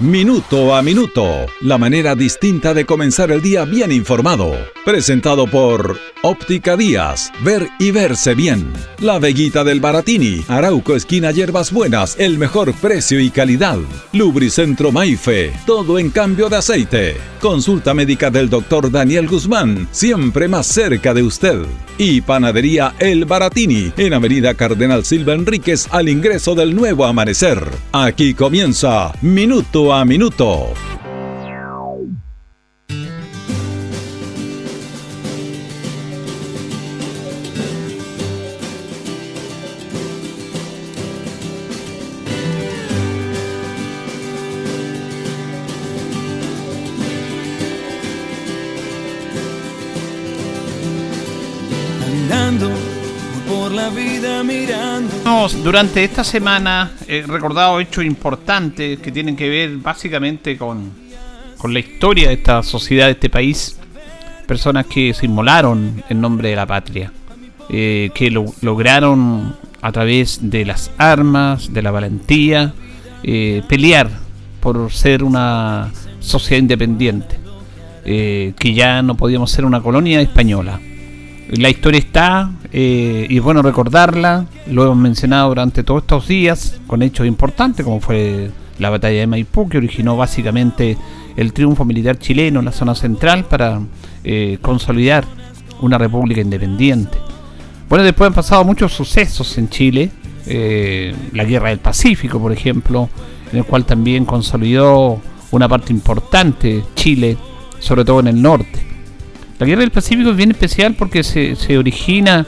Minuto 0.00 0.74
a 0.74 0.82
Minuto, 0.82 1.46
la 1.60 1.78
manera 1.78 2.16
distinta 2.16 2.74
de 2.74 2.84
comenzar 2.84 3.30
el 3.30 3.40
día 3.40 3.64
bien 3.64 3.92
informado. 3.92 4.52
Presentado 4.84 5.46
por 5.46 5.96
Óptica 6.22 6.76
Díaz, 6.76 7.30
ver 7.42 7.68
y 7.78 7.92
verse 7.92 8.34
bien. 8.34 8.72
La 8.98 9.20
Veguita 9.20 9.62
del 9.62 9.78
Baratini, 9.78 10.44
Arauco 10.48 10.96
Esquina 10.96 11.30
Hierbas 11.30 11.70
Buenas, 11.72 12.16
el 12.18 12.38
mejor 12.38 12.74
precio 12.74 13.20
y 13.20 13.30
calidad. 13.30 13.78
Lubricentro 14.12 14.90
Maife, 14.90 15.52
todo 15.64 16.00
en 16.00 16.10
cambio 16.10 16.48
de 16.48 16.56
aceite. 16.56 17.16
Consulta 17.40 17.94
médica 17.94 18.30
del 18.30 18.50
doctor 18.50 18.90
Daniel 18.90 19.28
Guzmán, 19.28 19.86
siempre 19.92 20.48
más 20.48 20.66
cerca 20.66 21.14
de 21.14 21.22
usted. 21.22 21.62
Y 21.98 22.20
Panadería 22.22 22.94
El 22.98 23.26
Baratini, 23.26 23.92
en 23.96 24.14
Avenida 24.14 24.54
Cardenal 24.54 25.04
Silva 25.04 25.34
Enríquez, 25.34 25.86
al 25.92 26.08
ingreso 26.08 26.56
del 26.56 26.74
nuevo 26.74 27.04
amanecer. 27.04 27.62
Aquí 27.92 28.34
comienza 28.34 29.12
Minuto 29.20 29.83
a 29.92 30.04
Minuto. 30.04 30.72
Durante 55.64 56.04
esta 56.04 56.22
semana 56.22 56.92
he 57.08 57.22
recordado 57.22 57.80
hechos 57.80 58.04
importantes 58.04 58.98
que 58.98 59.10
tienen 59.10 59.34
que 59.34 59.48
ver 59.48 59.78
básicamente 59.78 60.58
con, 60.58 60.92
la 61.64 61.78
historia 61.78 62.28
de 62.28 62.34
esta 62.34 62.62
sociedad, 62.62 63.06
de 63.06 63.12
este 63.12 63.30
país. 63.30 63.78
Personas 64.46 64.84
que 64.84 65.14
se 65.14 65.24
inmolaron 65.24 66.04
en 66.10 66.20
nombre 66.20 66.50
de 66.50 66.56
la 66.56 66.66
patria, 66.66 67.10
eh, 67.70 68.10
que 68.14 68.30
lo, 68.30 68.44
lograron 68.60 69.56
a 69.80 69.90
través 69.90 70.38
de 70.42 70.66
las 70.66 70.90
armas, 70.98 71.72
de 71.72 71.80
la 71.80 71.90
valentía, 71.90 72.74
eh, 73.22 73.62
pelear 73.66 74.10
por 74.60 74.92
ser 74.92 75.24
una 75.24 75.90
sociedad 76.20 76.60
independiente, 76.60 77.38
eh, 78.04 78.52
que 78.58 78.74
ya 78.74 79.00
no 79.00 79.16
podíamos 79.16 79.50
ser 79.50 79.64
una 79.64 79.80
colonia 79.80 80.20
española. 80.20 80.78
La 81.48 81.68
historia 81.68 81.98
está 81.98 82.50
eh, 82.72 83.26
y 83.28 83.36
es 83.36 83.42
bueno 83.42 83.62
recordarla. 83.62 84.46
Lo 84.66 84.84
hemos 84.84 84.96
mencionado 84.96 85.48
durante 85.48 85.82
todos 85.82 86.02
estos 86.02 86.26
días 86.26 86.80
con 86.86 87.02
hechos 87.02 87.26
importantes 87.26 87.84
como 87.84 88.00
fue 88.00 88.50
la 88.78 88.90
batalla 88.90 89.20
de 89.20 89.26
Maipú 89.26 89.68
que 89.68 89.78
originó 89.78 90.16
básicamente 90.16 90.96
el 91.36 91.52
triunfo 91.52 91.84
militar 91.84 92.18
chileno 92.18 92.60
en 92.60 92.64
la 92.64 92.72
zona 92.72 92.94
central 92.94 93.44
para 93.44 93.80
eh, 94.24 94.58
consolidar 94.62 95.24
una 95.80 95.98
república 95.98 96.40
independiente. 96.40 97.18
Bueno, 97.88 98.04
después 98.04 98.28
han 98.28 98.34
pasado 98.34 98.64
muchos 98.64 98.92
sucesos 98.92 99.58
en 99.58 99.68
Chile. 99.68 100.10
Eh, 100.46 101.14
la 101.32 101.44
guerra 101.44 101.68
del 101.70 101.78
Pacífico, 101.78 102.40
por 102.40 102.52
ejemplo, 102.52 103.08
en 103.52 103.58
el 103.58 103.64
cual 103.64 103.84
también 103.84 104.24
consolidó 104.24 105.20
una 105.50 105.68
parte 105.68 105.92
importante 105.92 106.82
Chile, 106.94 107.36
sobre 107.78 108.04
todo 108.04 108.20
en 108.20 108.28
el 108.28 108.42
norte. 108.42 108.83
La 109.58 109.66
guerra 109.66 109.82
del 109.82 109.90
Pacífico 109.90 110.30
es 110.30 110.36
bien 110.36 110.50
especial 110.50 110.94
porque 110.94 111.22
se, 111.22 111.78
origina 111.78 112.46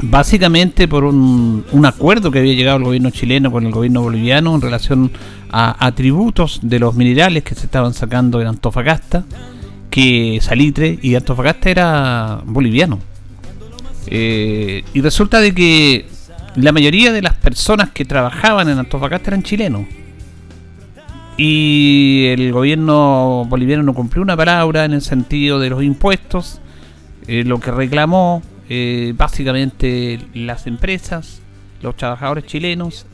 básicamente 0.00 0.86
por 0.86 1.04
un, 1.04 1.64
acuerdo 1.84 2.30
que 2.30 2.38
había 2.38 2.54
llegado 2.54 2.78
el 2.78 2.84
gobierno 2.84 3.10
chileno 3.10 3.50
con 3.50 3.66
el 3.66 3.72
gobierno 3.72 4.02
boliviano 4.02 4.54
en 4.54 4.60
relación 4.60 5.10
a, 5.50 5.84
atributos 5.84 6.60
de 6.62 6.78
los 6.78 6.94
minerales 6.94 7.42
que 7.42 7.54
se 7.54 7.66
estaban 7.66 7.94
sacando 7.94 8.40
en 8.40 8.46
Antofagasta, 8.46 9.24
que 9.90 10.38
Salitre 10.40 10.98
y 11.02 11.16
Antofagasta 11.16 11.70
era 11.70 12.40
boliviano. 12.44 13.00
Eh, 14.06 14.84
y 14.94 15.00
resulta 15.00 15.40
de 15.40 15.52
que 15.52 16.06
la 16.54 16.72
mayoría 16.72 17.12
de 17.12 17.22
las 17.22 17.34
personas 17.34 17.90
que 17.90 18.04
trabajaban 18.04 18.68
en 18.68 18.78
Antofagasta 18.78 19.30
eran 19.30 19.42
chilenos 19.42 19.82
y 21.38 22.26
el 22.26 22.52
gobierno 22.52 23.44
boliviano 23.48 23.84
no 23.84 23.94
cumplió 23.94 24.22
una 24.22 24.36
palabra 24.36 24.84
en 24.84 24.92
el 24.92 25.02
sentido 25.02 25.60
de 25.60 25.70
los 25.70 25.84
impuestos, 25.84 26.60
eh, 27.28 27.44
lo 27.44 27.60
que 27.60 27.70
reclamó 27.70 28.42
eh, 28.68 29.14
básicamente 29.16 30.18
las 30.34 30.66
empresas, 30.66 31.40
los 31.80 31.96
trabajadores 31.96 32.44
chilenos, 32.44 33.06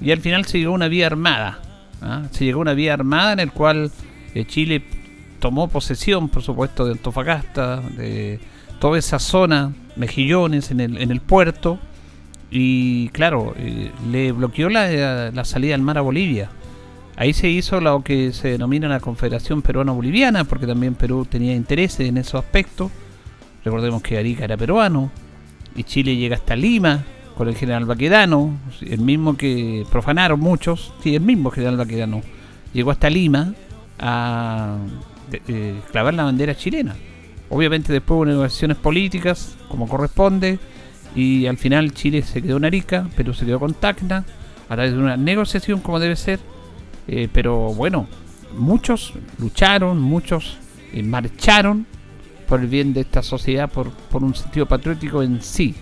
y 0.00 0.12
al 0.12 0.20
final 0.20 0.44
se 0.44 0.60
llegó 0.60 0.70
a 0.70 0.74
una 0.76 0.86
vía 0.86 1.06
armada. 1.06 1.58
¿ah? 2.00 2.22
Se 2.30 2.44
llegó 2.44 2.60
a 2.60 2.62
una 2.62 2.74
vía 2.74 2.94
armada 2.94 3.32
en 3.32 3.40
el 3.40 3.50
cual 3.50 3.90
eh, 4.36 4.44
Chile 4.46 4.84
tomó 5.40 5.66
posesión, 5.66 6.28
por 6.28 6.44
supuesto, 6.44 6.84
de 6.84 6.92
Antofagasta, 6.92 7.80
de 7.80 8.38
toda 8.78 8.96
esa 8.96 9.18
zona, 9.18 9.72
Mejillones, 9.96 10.70
en 10.70 10.78
el, 10.78 10.98
en 10.98 11.10
el 11.10 11.20
puerto, 11.20 11.80
y 12.48 13.08
claro, 13.08 13.54
le 14.10 14.30
bloqueó 14.30 14.68
la, 14.68 15.32
la 15.32 15.44
salida 15.44 15.74
al 15.74 15.82
mar 15.82 15.98
a 15.98 16.02
Bolivia. 16.02 16.48
Ahí 17.16 17.32
se 17.32 17.48
hizo 17.48 17.80
lo 17.80 18.02
que 18.02 18.32
se 18.32 18.48
denomina 18.48 18.88
la 18.88 19.00
Confederación 19.00 19.62
Peruano-Boliviana, 19.62 20.44
porque 20.44 20.66
también 20.66 20.94
Perú 20.94 21.26
tenía 21.28 21.54
intereses 21.54 22.08
en 22.08 22.16
esos 22.16 22.42
aspectos. 22.42 22.90
Recordemos 23.64 24.02
que 24.02 24.18
Arica 24.18 24.44
era 24.44 24.56
peruano 24.56 25.10
y 25.76 25.84
Chile 25.84 26.16
llega 26.16 26.36
hasta 26.36 26.56
Lima 26.56 27.04
con 27.36 27.48
el 27.48 27.54
general 27.54 27.84
Baquedano, 27.84 28.58
el 28.80 29.00
mismo 29.00 29.36
que 29.36 29.86
profanaron 29.90 30.40
muchos, 30.40 30.92
sí, 31.02 31.14
el 31.14 31.22
mismo 31.22 31.50
general 31.50 31.76
Baquedano, 31.76 32.22
llegó 32.72 32.90
hasta 32.90 33.08
Lima 33.08 33.54
a 33.98 34.76
eh, 35.48 35.80
clavar 35.90 36.14
la 36.14 36.24
bandera 36.24 36.54
chilena. 36.54 36.96
Obviamente 37.48 37.92
después 37.92 38.16
hubo 38.16 38.24
negociaciones 38.26 38.78
políticas, 38.78 39.56
como 39.68 39.88
corresponde, 39.88 40.58
y 41.14 41.46
al 41.46 41.58
final 41.58 41.92
Chile 41.92 42.22
se 42.22 42.42
quedó 42.42 42.56
en 42.56 42.64
Arica, 42.64 43.08
Perú 43.16 43.34
se 43.34 43.44
quedó 43.44 43.60
con 43.60 43.74
Tacna, 43.74 44.24
a 44.68 44.74
través 44.74 44.92
de 44.92 44.98
una 44.98 45.16
negociación 45.16 45.80
como 45.80 46.00
debe 46.00 46.16
ser, 46.16 46.40
eh, 47.08 47.28
pero 47.32 47.74
bueno, 47.74 48.06
muchos 48.56 49.14
lucharon, 49.38 50.00
muchos 50.00 50.58
eh, 50.92 51.02
marcharon 51.02 51.86
por 52.48 52.60
el 52.60 52.66
bien 52.66 52.92
de 52.92 53.00
esta 53.00 53.22
sociedad, 53.22 53.70
por, 53.70 53.90
por 53.90 54.22
un 54.22 54.34
sentido 54.34 54.66
patriótico 54.66 55.22
en 55.22 55.42
sí. 55.42 55.74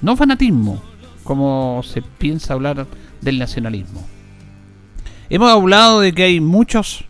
No 0.00 0.16
fanatismo, 0.16 0.82
como 1.22 1.82
se 1.84 2.02
piensa 2.02 2.54
hablar 2.54 2.86
del 3.20 3.38
nacionalismo. 3.38 4.04
Hemos 5.30 5.50
hablado 5.50 6.00
de 6.00 6.12
que 6.12 6.24
hay 6.24 6.40
muchos 6.40 7.04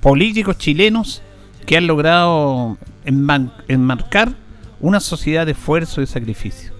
políticos 0.00 0.58
chilenos 0.58 1.22
que 1.64 1.76
han 1.76 1.86
logrado 1.86 2.76
enmarcar 3.04 4.34
una 4.80 5.00
sociedad 5.00 5.46
de 5.46 5.52
esfuerzo 5.52 6.02
y 6.02 6.06
sacrificio. 6.06 6.72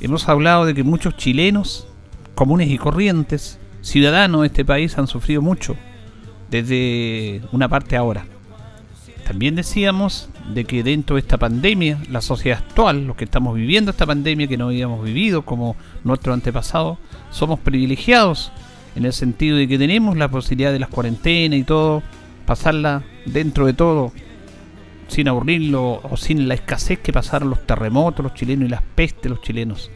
Hemos 0.00 0.28
hablado 0.28 0.64
de 0.64 0.74
que 0.74 0.82
muchos 0.82 1.16
chilenos 1.16 1.86
comunes 2.34 2.70
y 2.70 2.78
corrientes 2.78 3.58
ciudadanos 3.86 4.40
de 4.40 4.48
este 4.48 4.64
país 4.64 4.98
han 4.98 5.06
sufrido 5.06 5.40
mucho 5.40 5.76
desde 6.50 7.40
una 7.52 7.68
parte 7.68 7.96
ahora. 7.96 8.26
También 9.24 9.54
decíamos 9.54 10.28
de 10.52 10.64
que 10.64 10.82
dentro 10.82 11.16
de 11.16 11.20
esta 11.20 11.38
pandemia, 11.38 11.98
la 12.10 12.20
sociedad 12.20 12.58
actual, 12.58 13.06
los 13.06 13.16
que 13.16 13.24
estamos 13.24 13.54
viviendo 13.54 13.90
esta 13.90 14.06
pandemia 14.06 14.48
que 14.48 14.56
no 14.56 14.66
habíamos 14.66 15.04
vivido 15.04 15.42
como 15.42 15.76
nuestro 16.04 16.32
antepasado, 16.32 16.98
somos 17.30 17.60
privilegiados 17.60 18.52
en 18.96 19.04
el 19.04 19.12
sentido 19.12 19.56
de 19.56 19.68
que 19.68 19.78
tenemos 19.78 20.16
la 20.16 20.28
posibilidad 20.28 20.72
de 20.72 20.78
las 20.78 20.88
cuarentenas 20.88 21.58
y 21.58 21.64
todo, 21.64 22.02
pasarla 22.44 23.04
dentro 23.24 23.66
de 23.66 23.72
todo, 23.72 24.12
sin 25.08 25.28
aburrirlo 25.28 26.00
o 26.02 26.16
sin 26.16 26.48
la 26.48 26.54
escasez 26.54 26.98
que 26.98 27.12
pasaron 27.12 27.50
los 27.50 27.66
terremotos 27.66 28.24
los 28.24 28.34
chilenos 28.34 28.66
y 28.66 28.70
las 28.70 28.82
pestes 28.82 29.30
los 29.30 29.42
chilenos 29.42 29.90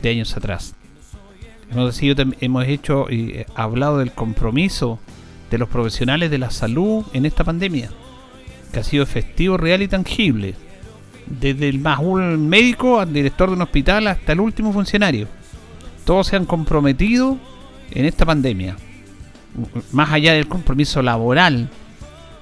de 0.00 0.10
años 0.10 0.36
atrás. 0.36 0.75
Hemos, 1.70 2.00
hemos 2.40 2.66
hecho 2.66 3.06
y 3.10 3.30
eh, 3.30 3.46
hablado 3.54 3.98
del 3.98 4.12
compromiso 4.12 4.98
de 5.50 5.58
los 5.58 5.68
profesionales 5.68 6.30
de 6.30 6.38
la 6.38 6.50
salud 6.50 7.04
en 7.12 7.26
esta 7.26 7.44
pandemia, 7.44 7.90
que 8.72 8.80
ha 8.80 8.84
sido 8.84 9.02
efectivo, 9.02 9.56
real 9.56 9.82
y 9.82 9.88
tangible. 9.88 10.54
Desde 11.26 11.68
el 11.68 11.80
más 11.80 11.98
un 12.00 12.48
médico 12.48 13.00
al 13.00 13.12
director 13.12 13.48
de 13.48 13.56
un 13.56 13.62
hospital 13.62 14.06
hasta 14.06 14.32
el 14.32 14.40
último 14.40 14.72
funcionario. 14.72 15.26
Todos 16.04 16.28
se 16.28 16.36
han 16.36 16.46
comprometido 16.46 17.36
en 17.90 18.04
esta 18.04 18.24
pandemia. 18.24 18.76
Más 19.90 20.12
allá 20.12 20.34
del 20.34 20.46
compromiso 20.46 21.02
laboral. 21.02 21.68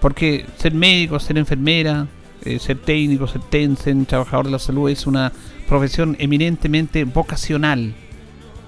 Porque 0.00 0.44
ser 0.59 0.75
médico, 0.75 1.19
ser 1.19 1.38
enfermera, 1.38 2.06
eh, 2.44 2.59
ser 2.59 2.77
técnico, 2.77 3.27
ser 3.27 3.41
tensen, 3.41 4.05
trabajador 4.05 4.47
de 4.47 4.53
la 4.53 4.59
salud 4.59 4.91
es 4.91 5.06
una 5.06 5.32
profesión 5.67 6.15
eminentemente 6.19 7.05
vocacional 7.05 7.94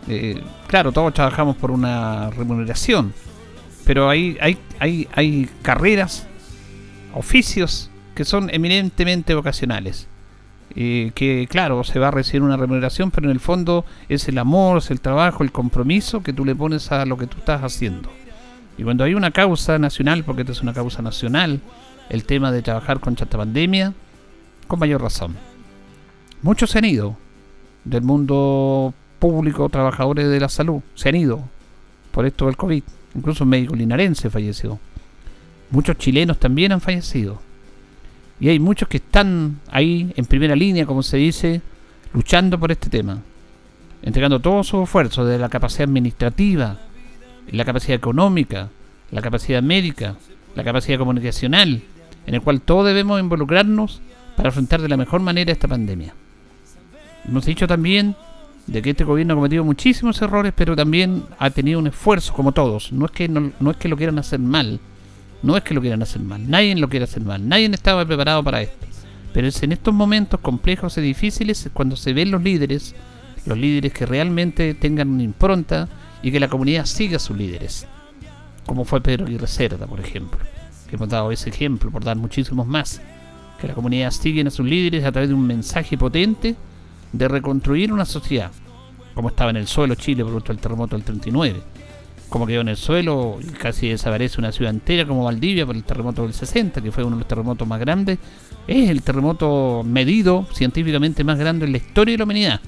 eh, 0.09 0.43
claro, 0.69 0.93
todos 0.93 1.13
trabajamos 1.15 1.57
por 1.57 1.71
una 1.71 2.31
remuneración, 2.31 3.13
pero 3.85 4.09
hay, 4.09 4.39
hay, 4.79 5.51
carreras, 5.63 6.27
oficios 7.15 7.91
que 8.15 8.25
son 8.25 8.51
eminentemente 8.53 9.35
vocacionales. 9.35 10.09
eh, 10.75 11.13
que 11.15 11.47
claro, 11.49 11.85
se 11.85 11.99
va 11.99 12.09
a 12.09 12.11
recibir 12.11 12.43
una 12.43 12.57
remuneración, 12.57 13.11
pero 13.11 13.27
en 13.27 13.33
el 13.33 13.41
fondo 13.41 13.85
es 14.09 14.29
el 14.29 14.39
amor, 14.39 14.79
es 14.79 14.91
el 14.91 15.01
trabajo, 15.01 15.43
el 15.43 15.53
compromiso 15.53 16.23
que 16.23 16.33
tú 16.33 16.45
le 16.45 16.55
pones 16.55 16.93
a 16.93 17.07
lo 17.07 17.17
que 17.17 17.27
tú 17.27 17.39
estás 17.39 17.63
haciendo. 17.63 18.11
Y 18.79 18.83
cuando 18.83 19.05
hay 19.05 19.15
una 19.15 19.31
causa 19.31 19.79
nacional, 19.79 20.25
porque 20.25 20.43
esto 20.43 20.53
es 20.53 20.63
una 20.63 20.75
causa 20.75 21.01
nacional, 21.03 21.61
el 22.11 22.25
tema 22.25 22.53
de 22.53 22.63
trabajar 22.63 23.01
contra 23.01 23.25
esta 23.25 23.39
pandemia, 23.39 23.95
con 24.67 24.79
mayor 24.79 25.03
razón. 25.03 25.35
Muchos 26.43 26.71
se 26.71 26.79
han 26.79 26.85
ido 26.85 27.17
del 27.85 28.03
mundo 28.03 28.93
público, 29.19 29.69
trabajadores 29.69 30.29
de 30.29 30.41
la 30.41 30.49
salud, 30.49 30.81
se 30.95 31.09
han 31.09 31.17
ido 31.17 31.41
por 32.13 32.27
esto 32.27 32.47
del 32.47 32.57
COVID. 32.57 32.83
Incluso 33.15 33.45
un 33.45 33.51
médico 33.51 33.75
linarense 33.75 34.31
falleció. 34.31 34.79
Muchos 35.71 35.99
chilenos 35.99 36.39
también 36.39 36.73
han 36.73 36.81
fallecido. 36.81 37.41
Y 38.39 38.49
hay 38.49 38.59
muchos 38.59 38.89
que 38.89 38.99
están 38.99 39.61
ahí 39.71 40.13
en 40.17 40.25
primera 40.27 40.55
línea, 40.55 40.87
como 40.87 41.03
se 41.03 41.17
dice, 41.17 41.63
luchando 42.13 42.59
por 42.59 42.71
este 42.71 42.91
tema. 42.91 43.19
Entregando 44.03 44.41
todo 44.41 44.63
su 44.63 44.83
esfuerzo 44.83 45.25
de 45.25 45.39
la 45.39 45.49
capacidad 45.49 45.89
administrativa, 45.89 46.79
la 47.51 47.65
capacidad 47.65 47.97
económica, 47.97 48.69
la 49.11 49.23
capacidad 49.23 49.63
médica, 49.63 50.17
la 50.55 50.65
capacidad 50.65 50.99
comunicacional, 50.99 51.83
en 52.27 52.35
el 52.35 52.43
cual 52.43 52.61
todos 52.61 52.87
debemos 52.87 53.21
involucrarnos 53.21 54.01
para 54.37 54.51
afrontar 54.51 54.83
de 54.83 54.89
la 54.89 54.97
mejor 54.97 55.21
manera 55.21 55.53
esta 55.53 55.69
pandemia. 55.69 56.15
Hemos 57.27 57.47
dicho 57.47 57.67
también 57.67 58.15
de 58.67 58.83
que 58.83 58.91
este 58.91 59.05
gobierno 59.05 59.35
ha 59.35 59.37
cometido 59.37 59.65
muchísimos 59.65 60.21
errores, 60.21 60.53
pero 60.57 60.75
también 60.75 61.25
ha 61.39 61.51
tenido 61.51 61.79
un 61.79 61.87
esfuerzo, 61.87 62.33
como 62.33 62.53
todos. 62.53 62.93
No 62.93 63.07
es 63.07 63.13
que, 63.13 63.29
no, 63.29 63.71
es 63.71 63.77
que 63.77 63.89
lo 63.89 63.97
quieran 63.97 64.19
hacer 64.19 64.41
mal, 64.41 64.81
no 65.43 65.57
es 65.57 65.63
que 65.63 65.75
lo 65.75 65.81
quieran 65.81 66.03
hacer 66.03 66.23
mal, 66.23 66.49
nadie 66.51 66.75
lo 66.75 66.89
quiere 66.89 67.05
hacer 67.05 67.23
mal, 67.23 67.49
nadie 67.49 67.67
estaba 67.67 68.05
preparado 68.05 68.43
para 68.43 68.63
esto. 68.63 68.87
Pero 69.33 69.47
es 69.49 69.63
en 69.63 69.73
estos 69.73 69.95
momentos 69.95 70.41
complejos 70.41 70.97
y 70.99 71.03
difíciles 71.03 71.69
cuando 71.73 71.95
se 71.95 72.13
ven 72.13 72.31
los 72.31 72.43
líderes, 72.43 72.95
los 73.45 73.57
líderes 73.57 73.93
que 73.93 74.07
realmente 74.07 74.75
tengan 74.75 75.09
una 75.11 75.23
impronta 75.23 75.89
y 76.23 76.33
que 76.33 76.41
la 76.41 76.49
comunidad 76.49 76.87
siga 76.87 77.17
a 77.17 77.21
sus 77.21 77.37
líderes. 77.37 77.87
Como 78.67 78.85
fue 78.85 79.01
Pedro 79.01 79.27
Aguirre 79.27 79.47
Cerda, 79.47 79.87
por 79.87 80.01
ejemplo. 80.01 80.41
Que 80.89 80.97
hemos 80.97 81.09
dado 81.09 81.31
ese 81.31 81.51
ejemplo, 81.51 81.91
por 81.91 82.03
dar 82.03 82.17
muchísimos 82.17 82.67
más. 82.67 83.01
Que 83.61 83.69
la 83.69 83.75
comunidad 83.75 84.11
siga 84.11 84.47
a 84.49 84.51
sus 84.51 84.67
líderes 84.67 85.05
a 85.05 85.13
través 85.13 85.29
de 85.29 85.35
un 85.35 85.47
mensaje 85.47 85.97
potente 85.97 86.57
de 87.17 87.29
reconstruir 87.29 87.93
una 87.93 88.05
sociedad, 88.05 88.51
como 89.15 89.29
estaba 89.29 89.51
en 89.51 89.57
el 89.57 89.67
suelo 89.67 89.95
Chile 89.95 90.25
producto 90.25 90.53
del 90.53 90.61
terremoto 90.61 90.97
del 90.97 91.05
39, 91.05 91.61
como 92.29 92.47
quedó 92.47 92.61
en 92.61 92.69
el 92.69 92.77
suelo 92.77 93.39
y 93.41 93.47
casi 93.53 93.89
desaparece 93.89 94.41
una 94.41 94.53
ciudad 94.53 94.73
entera 94.73 95.07
como 95.07 95.25
Valdivia 95.25 95.65
por 95.65 95.77
el 95.77 95.85
terremoto 95.85 96.23
del 96.23 96.35
60, 96.35 96.83
que 96.83 96.93
fue 96.93 97.05
uno 97.05 97.17
de 97.17 97.21
los 97.21 97.29
terremotos 97.29 97.67
más 97.67 97.81
grandes, 97.81 98.19
es 98.67 98.91
el 98.91 99.03
terremoto 99.03 99.83
medido 99.85 100.47
científicamente 100.53 101.25
más 101.25 101.39
grande 101.39 101.67
en 101.67 101.73
la 101.73 101.79
historia 101.79 102.13
de 102.13 102.19
la 102.19 102.25
humanidad. 102.25 102.61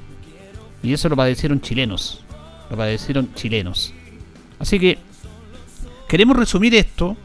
Y 0.82 0.92
eso 0.92 1.08
lo 1.08 1.16
padecieron 1.16 1.60
chilenos, 1.60 2.20
lo 2.70 2.76
padecieron 2.76 3.34
chilenos. 3.34 3.92
Así 4.58 4.78
que 4.78 4.98
queremos 6.08 6.36
resumir 6.36 6.74
esto, 6.74 7.16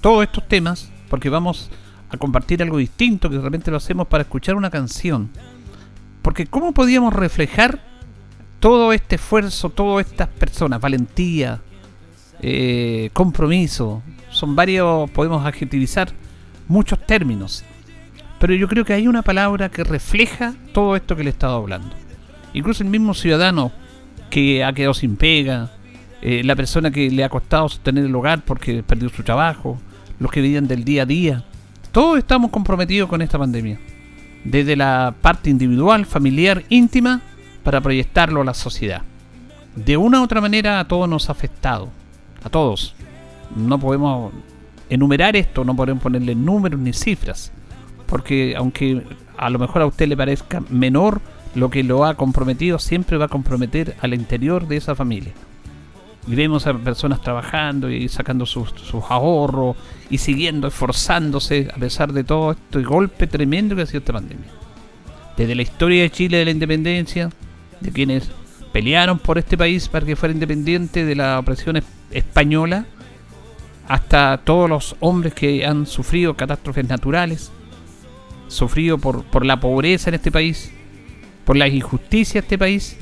todos 0.00 0.24
estos 0.24 0.48
temas, 0.48 0.90
porque 1.10 1.28
vamos 1.28 1.70
a 2.08 2.16
compartir 2.16 2.62
algo 2.62 2.78
distinto 2.78 3.28
que 3.28 3.38
realmente 3.38 3.70
lo 3.70 3.76
hacemos 3.76 4.06
para 4.06 4.22
escuchar 4.22 4.54
una 4.54 4.70
canción 4.70 5.30
porque 6.26 6.44
¿cómo 6.44 6.72
podíamos 6.72 7.14
reflejar 7.14 7.78
todo 8.58 8.92
este 8.92 9.14
esfuerzo, 9.14 9.70
todas 9.70 10.08
estas 10.08 10.26
personas? 10.26 10.80
Valentía, 10.80 11.60
eh, 12.42 13.10
compromiso. 13.12 14.02
Son 14.30 14.56
varios, 14.56 15.08
podemos 15.12 15.46
adjetivizar 15.46 16.08
muchos 16.66 16.98
términos. 17.06 17.64
Pero 18.40 18.54
yo 18.54 18.66
creo 18.66 18.84
que 18.84 18.92
hay 18.92 19.06
una 19.06 19.22
palabra 19.22 19.68
que 19.68 19.84
refleja 19.84 20.56
todo 20.72 20.96
esto 20.96 21.14
que 21.14 21.22
le 21.22 21.30
he 21.30 21.32
estado 21.32 21.58
hablando. 21.58 21.94
Incluso 22.54 22.82
el 22.82 22.90
mismo 22.90 23.14
ciudadano 23.14 23.70
que 24.28 24.64
ha 24.64 24.72
quedado 24.72 24.94
sin 24.94 25.14
pega, 25.14 25.70
eh, 26.22 26.42
la 26.42 26.56
persona 26.56 26.90
que 26.90 27.08
le 27.08 27.22
ha 27.22 27.28
costado 27.28 27.68
sostener 27.68 28.04
el 28.04 28.14
hogar 28.16 28.44
porque 28.44 28.82
perdió 28.82 29.10
su 29.10 29.22
trabajo, 29.22 29.78
los 30.18 30.32
que 30.32 30.40
vivían 30.40 30.66
del 30.66 30.82
día 30.82 31.02
a 31.02 31.06
día. 31.06 31.44
Todos 31.92 32.18
estamos 32.18 32.50
comprometidos 32.50 33.08
con 33.08 33.22
esta 33.22 33.38
pandemia 33.38 33.78
desde 34.50 34.76
la 34.76 35.14
parte 35.20 35.50
individual, 35.50 36.06
familiar, 36.06 36.64
íntima, 36.68 37.22
para 37.62 37.80
proyectarlo 37.80 38.42
a 38.42 38.44
la 38.44 38.54
sociedad. 38.54 39.02
De 39.74 39.96
una 39.96 40.20
u 40.20 40.24
otra 40.24 40.40
manera 40.40 40.80
a 40.80 40.88
todos 40.88 41.08
nos 41.08 41.28
ha 41.28 41.32
afectado, 41.32 41.88
a 42.44 42.48
todos. 42.48 42.94
No 43.54 43.78
podemos 43.78 44.32
enumerar 44.88 45.36
esto, 45.36 45.64
no 45.64 45.74
podemos 45.74 46.02
ponerle 46.02 46.34
números 46.34 46.80
ni 46.80 46.92
cifras, 46.92 47.52
porque 48.06 48.54
aunque 48.56 49.02
a 49.36 49.50
lo 49.50 49.58
mejor 49.58 49.82
a 49.82 49.86
usted 49.86 50.08
le 50.08 50.16
parezca 50.16 50.62
menor, 50.70 51.20
lo 51.54 51.70
que 51.70 51.82
lo 51.82 52.04
ha 52.04 52.14
comprometido 52.14 52.78
siempre 52.78 53.16
va 53.16 53.26
a 53.26 53.28
comprometer 53.28 53.96
al 54.00 54.14
interior 54.14 54.68
de 54.68 54.76
esa 54.76 54.94
familia 54.94 55.32
y 56.26 56.34
vemos 56.34 56.66
a 56.66 56.74
personas 56.74 57.20
trabajando 57.20 57.88
y 57.88 58.08
sacando 58.08 58.46
sus, 58.46 58.72
ahorros 59.08 59.76
y 60.10 60.18
siguiendo, 60.18 60.68
esforzándose 60.68 61.68
a 61.72 61.78
pesar 61.78 62.12
de 62.12 62.24
todo 62.24 62.52
este 62.52 62.82
golpe 62.82 63.26
tremendo 63.26 63.76
que 63.76 63.82
ha 63.82 63.86
sido 63.86 64.00
esta 64.00 64.12
pandemia. 64.12 64.46
Desde 65.36 65.54
la 65.54 65.62
historia 65.62 66.02
de 66.02 66.10
Chile 66.10 66.38
de 66.38 66.44
la 66.46 66.50
independencia, 66.50 67.30
de 67.80 67.92
quienes 67.92 68.30
pelearon 68.72 69.18
por 69.18 69.38
este 69.38 69.56
país 69.56 69.88
para 69.88 70.04
que 70.04 70.16
fuera 70.16 70.32
independiente 70.34 71.04
de 71.04 71.14
la 71.14 71.38
opresión 71.38 71.80
española, 72.10 72.86
hasta 73.86 74.40
todos 74.42 74.68
los 74.68 74.96
hombres 74.98 75.32
que 75.32 75.64
han 75.64 75.86
sufrido 75.86 76.34
catástrofes 76.34 76.88
naturales, 76.88 77.52
sufrido 78.48 78.98
por, 78.98 79.22
por 79.24 79.46
la 79.46 79.60
pobreza 79.60 80.10
en 80.10 80.14
este 80.14 80.32
país, 80.32 80.72
por 81.44 81.56
la 81.56 81.68
injusticia 81.68 82.40
de 82.40 82.44
este 82.46 82.58
país, 82.58 82.98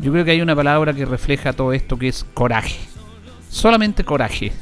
yo 0.00 0.12
creo 0.12 0.24
que 0.24 0.30
hay 0.30 0.40
una 0.40 0.56
palabra 0.56 0.94
que 0.94 1.04
refleja 1.04 1.52
todo 1.52 1.72
esto 1.72 1.98
que 1.98 2.08
es 2.08 2.24
coraje. 2.34 2.80
Solamente 3.50 4.04
coraje. 4.04 4.52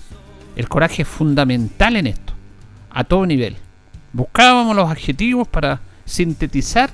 El 0.57 0.69
coraje 0.69 1.03
es 1.03 1.09
fundamental 1.09 1.97
en 1.97 2.09
esto, 2.09 2.33
a 2.91 3.05
todo 3.05 3.25
nivel. 3.25 3.57
Buscábamos 4.13 4.75
los 4.75 4.91
adjetivos 4.91 5.47
para 5.47 5.81
sintetizar 6.05 6.91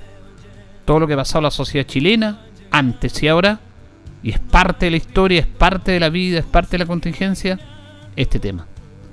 todo 0.85 1.01
lo 1.01 1.07
que 1.07 1.15
ha 1.15 1.17
pasado 1.17 1.39
en 1.39 1.45
la 1.45 1.51
sociedad 1.51 1.87
chilena, 1.87 2.41
antes 2.71 3.23
y 3.23 3.29
ahora, 3.29 3.61
y 4.23 4.31
es 4.31 4.39
parte 4.39 4.87
de 4.87 4.91
la 4.91 4.97
historia, 4.99 5.41
es 5.41 5.47
parte 5.47 5.93
de 5.93 6.01
la 6.01 6.11
vida, 6.11 6.41
es 6.41 6.45
parte 6.45 6.73
de 6.73 6.79
la 6.79 6.87
contingencia, 6.87 7.59
este 8.17 8.39
tema. 8.39 8.67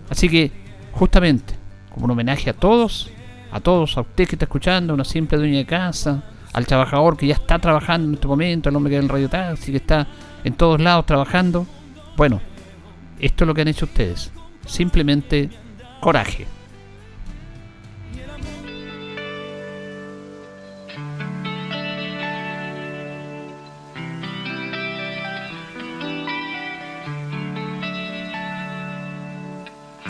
Así 0.09 0.27
que, 0.27 0.51
justamente, 0.91 1.53
como 1.89 2.05
un 2.05 2.11
homenaje 2.11 2.49
a 2.49 2.53
todos, 2.53 3.09
a 3.51 3.61
todos, 3.61 3.97
a 3.97 4.01
usted 4.01 4.27
que 4.27 4.35
está 4.35 4.45
escuchando, 4.45 4.93
una 4.93 5.05
simple 5.05 5.37
dueña 5.37 5.59
de 5.59 5.65
casa, 5.65 6.23
al 6.53 6.67
trabajador 6.67 7.17
que 7.17 7.27
ya 7.27 7.35
está 7.35 7.59
trabajando 7.59 8.07
en 8.07 8.13
este 8.15 8.27
momento, 8.27 8.69
al 8.69 8.75
hombre 8.75 8.91
que 8.91 8.97
en 8.97 9.03
el 9.03 9.09
radio 9.09 9.29
taxi, 9.29 9.71
que 9.71 9.77
está 9.77 10.07
en 10.43 10.53
todos 10.53 10.81
lados 10.81 11.05
trabajando. 11.05 11.65
Bueno, 12.17 12.41
esto 13.19 13.43
es 13.43 13.47
lo 13.47 13.53
que 13.53 13.61
han 13.61 13.67
hecho 13.67 13.85
ustedes. 13.85 14.31
Simplemente 14.65 15.49
coraje. 15.99 16.45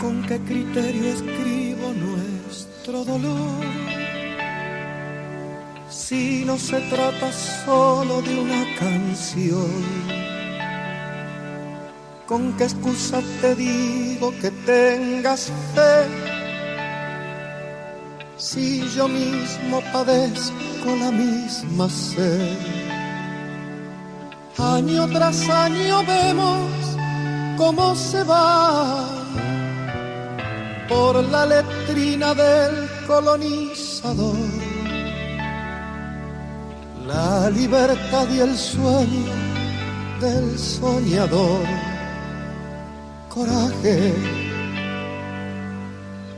¿Con 0.00 0.22
qué 0.24 0.36
criterio 0.40 1.12
escribo 1.12 1.92
nuestro 1.92 3.04
dolor? 3.04 3.91
Si 5.92 6.44
no 6.46 6.58
se 6.58 6.80
trata 6.88 7.30
solo 7.32 8.22
de 8.22 8.40
una 8.40 8.64
canción? 8.78 9.84
¿Con 12.26 12.54
qué 12.56 12.64
excusa 12.64 13.20
te 13.42 13.54
digo 13.54 14.32
que 14.40 14.50
tengas 14.64 15.52
fe? 15.74 16.08
Si 18.38 18.88
yo 18.96 19.06
mismo 19.06 19.82
padezco 19.92 20.88
la 20.98 21.10
misma 21.10 21.88
sed. 21.88 22.56
Año 24.58 25.08
tras 25.08 25.48
año 25.48 26.02
vemos 26.04 26.70
cómo 27.56 27.94
se 27.94 28.22
va 28.24 29.08
por 30.88 31.22
la 31.24 31.46
letrina 31.46 32.34
del 32.34 32.88
colonizador 33.06 34.61
la 37.12 37.50
libertad 37.50 38.26
y 38.30 38.40
el 38.40 38.56
sueño 38.56 39.32
del 40.20 40.58
soñador. 40.58 41.66
Coraje, 43.28 44.14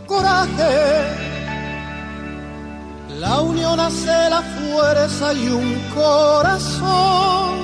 coraje, 0.07 0.75
la 3.21 3.41
unión 3.41 3.79
hace 3.81 4.31
la 4.35 4.43
fuerza 4.57 5.35
y 5.35 5.49
un 5.49 5.71
corazón. 5.95 7.55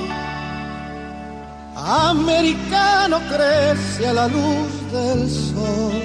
Americano 1.77 3.19
crece 3.33 4.07
a 4.09 4.13
la 4.13 4.27
luz 4.29 4.71
del 4.93 5.31
sol. 5.31 6.03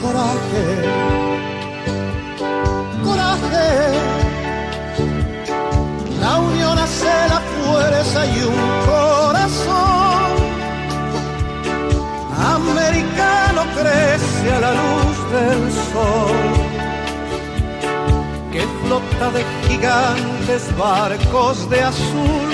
Coraje, 0.00 0.97
y 8.26 8.42
un 8.42 8.86
corazón. 8.86 10.30
Americano 12.36 13.62
crece 13.76 14.52
a 14.56 14.60
la 14.60 14.72
luz 14.72 15.16
del 15.34 15.72
sol, 15.92 16.38
que 18.52 18.62
flota 18.82 19.30
de 19.36 19.44
gigantes 19.68 20.76
barcos 20.76 21.68
de 21.70 21.82
azul. 21.82 22.50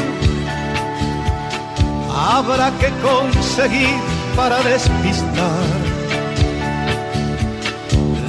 Habrá 2.16 2.70
que 2.80 2.90
conseguir 3.02 3.98
para 4.36 4.62
despistar 4.62 5.84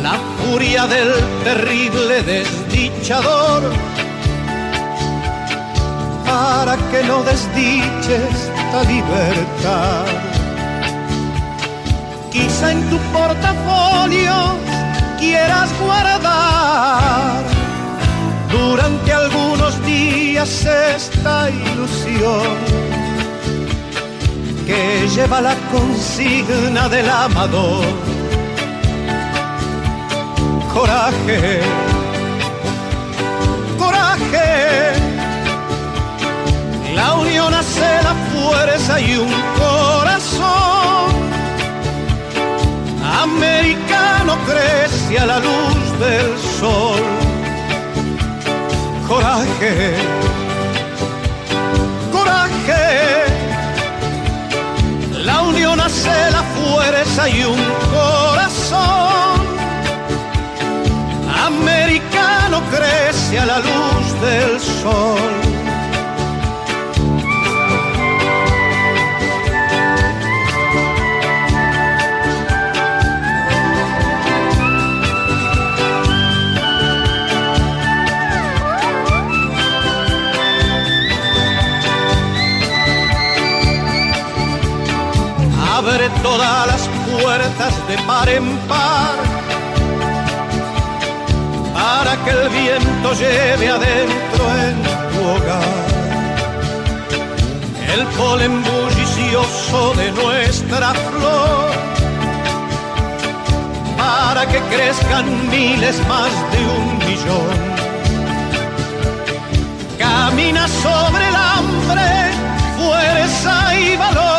la 0.02 0.20
furia 0.38 0.86
del 0.86 1.14
terrible 1.44 2.22
desdichador 2.24 3.64
para 6.36 6.76
que 6.92 7.02
no 7.04 7.24
desdiches 7.24 8.36
esta 8.62 8.82
libertad. 8.94 10.06
Quizá 12.34 12.72
en 12.76 12.82
tu 12.90 12.98
portafolio 13.18 14.36
quieras 15.18 15.70
guardar 15.82 17.42
durante 18.52 19.10
algunos 19.14 19.74
días 19.86 20.50
esta 20.96 21.50
ilusión 21.50 22.48
que 24.68 25.08
lleva 25.16 25.40
la 25.40 25.56
consigna 25.72 26.90
del 26.90 27.10
amador. 27.10 27.86
Coraje, 30.74 31.62
coraje 33.80 35.05
la 36.96 37.14
unión 37.14 37.54
hace 37.54 38.04
la 38.04 38.16
fuerza 38.32 39.00
y 39.00 39.18
un 39.18 39.34
corazón. 39.60 41.26
Americano 43.24 44.38
crece 44.46 45.20
a 45.20 45.26
la 45.26 45.40
luz 45.40 46.00
del 46.00 46.38
sol. 46.60 47.02
Coraje, 49.08 49.96
coraje. 52.12 53.26
La 55.24 55.42
unión 55.42 55.80
hace 55.80 56.32
la 56.32 56.44
fuerza 56.56 57.30
y 57.30 57.44
un 57.44 57.64
corazón. 57.92 59.40
Americano 61.46 62.62
crece 62.72 63.40
a 63.40 63.46
la 63.46 63.60
luz 63.60 64.22
del 64.22 64.60
sol. 64.60 65.45
Todas 86.26 86.66
las 86.66 86.84
puertas 87.12 87.74
de 87.88 87.98
par 88.08 88.28
en 88.30 88.48
par 88.70 89.16
para 91.78 92.14
que 92.24 92.32
el 92.32 92.50
viento 92.50 93.08
lleve 93.14 93.68
adentro 93.78 94.44
en 94.66 94.76
tu 95.12 95.20
hogar 95.34 95.86
el 97.94 98.04
polen 98.18 98.56
bullicioso 98.64 99.94
de 100.02 100.08
nuestra 100.24 100.90
flor 101.06 101.70
para 104.04 104.48
que 104.52 104.60
crezcan 104.74 105.26
miles 105.52 105.96
más 106.08 106.34
de 106.54 106.62
un 106.78 106.88
millón. 107.08 107.58
Camina 110.00 110.68
sobre 110.68 111.24
el 111.32 111.36
hambre, 111.36 112.08
fuerza 112.78 113.56
y 113.80 113.96
valor 113.96 114.35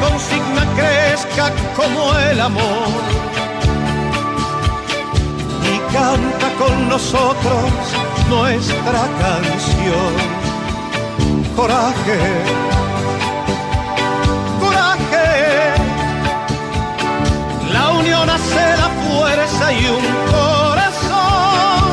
consigna 0.00 0.64
crezca 0.76 1.52
como 1.76 2.14
el 2.30 2.40
amor. 2.40 2.88
Y 5.72 5.92
canta 5.92 6.48
con 6.58 6.88
nosotros 6.88 7.70
nuestra 8.28 9.00
canción. 9.22 10.12
Coraje, 11.56 12.20
coraje. 14.60 15.28
La 17.72 17.90
unión 17.90 18.30
hace 18.30 18.64
la 18.82 18.90
fuerza 19.04 19.72
y 19.72 19.86
un 19.98 20.06
corazón. 20.32 21.88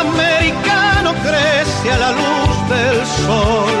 Americano 0.00 1.14
crece 1.26 1.92
a 1.92 1.98
la 1.98 2.10
luz 2.12 2.68
del 2.68 3.06
sol 3.06 3.71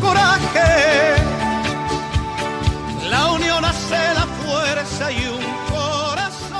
coraje. 0.00 1.14
La 3.10 3.32
unión 3.32 3.64
hace 3.64 3.94
la 4.14 4.26
fuerza 4.26 5.12
y 5.12 5.26
un 5.26 5.44
corazón 5.70 6.58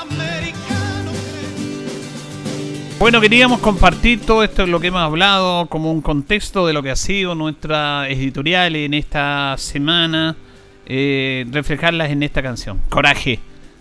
americano. 0.00 1.10
Bueno, 2.98 3.20
queríamos 3.20 3.60
compartir 3.60 4.20
todo 4.24 4.42
esto, 4.44 4.66
lo 4.66 4.80
que 4.80 4.86
hemos 4.86 5.02
hablado, 5.02 5.66
como 5.66 5.92
un 5.92 6.00
contexto 6.00 6.66
de 6.66 6.72
lo 6.72 6.82
que 6.82 6.90
ha 6.90 6.96
sido 6.96 7.34
nuestra 7.34 8.08
editorial 8.08 8.76
en 8.76 8.94
esta 8.94 9.56
semana, 9.58 10.36
eh, 10.86 11.44
reflejarlas 11.50 12.10
en 12.10 12.22
esta 12.22 12.42
canción. 12.42 12.80
Coraje, 12.88 13.40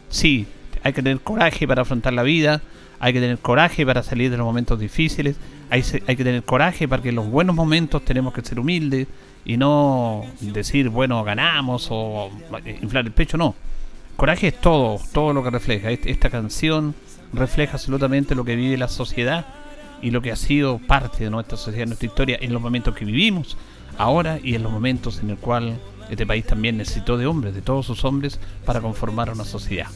sí, 0.09 0.45
hay 0.83 0.91
que 0.91 1.01
tener 1.01 1.21
coraje 1.21 1.67
para 1.67 1.83
afrontar 1.83 2.13
la 2.13 2.23
vida 2.23 2.61
hay 3.01 3.13
que 3.13 3.19
tener 3.19 3.39
coraje 3.39 3.83
para 3.83 4.03
salir 4.03 4.29
de 4.29 4.37
los 4.37 4.45
momentos 4.45 4.79
difíciles, 4.79 5.35
hay, 5.71 5.83
hay 6.05 6.15
que 6.15 6.23
tener 6.23 6.43
coraje 6.43 6.87
para 6.87 7.01
que 7.01 7.09
en 7.09 7.15
los 7.15 7.27
buenos 7.27 7.55
momentos 7.55 8.05
tenemos 8.05 8.31
que 8.31 8.43
ser 8.43 8.59
humildes 8.59 9.07
y 9.43 9.57
no 9.57 10.23
decir, 10.39 10.89
bueno, 10.89 11.23
ganamos 11.23 11.87
o 11.89 12.29
inflar 12.79 13.05
el 13.05 13.11
pecho, 13.11 13.37
no. 13.37 13.55
Coraje 14.17 14.49
es 14.49 14.61
todo, 14.61 14.99
todo 15.13 15.33
lo 15.33 15.43
que 15.43 15.49
refleja. 15.49 15.89
Esta 15.89 16.29
canción 16.29 16.93
refleja 17.33 17.73
absolutamente 17.73 18.35
lo 18.35 18.45
que 18.45 18.55
vive 18.55 18.77
la 18.77 18.87
sociedad 18.87 19.47
y 20.03 20.11
lo 20.11 20.21
que 20.21 20.31
ha 20.31 20.35
sido 20.35 20.77
parte 20.77 21.23
de 21.23 21.31
nuestra 21.31 21.57
sociedad, 21.57 21.87
nuestra 21.87 22.05
historia, 22.05 22.37
en 22.39 22.53
los 22.53 22.61
momentos 22.61 22.93
que 22.93 23.03
vivimos 23.03 23.57
ahora 23.97 24.37
y 24.43 24.53
en 24.53 24.61
los 24.61 24.71
momentos 24.71 25.21
en 25.23 25.31
el 25.31 25.37
cual 25.37 25.79
este 26.11 26.27
país 26.27 26.45
también 26.45 26.77
necesitó 26.77 27.17
de 27.17 27.25
hombres, 27.25 27.55
de 27.55 27.63
todos 27.63 27.87
sus 27.87 28.05
hombres, 28.05 28.39
para 28.63 28.79
conformar 28.79 29.31
una 29.31 29.43
sociedad 29.43 29.87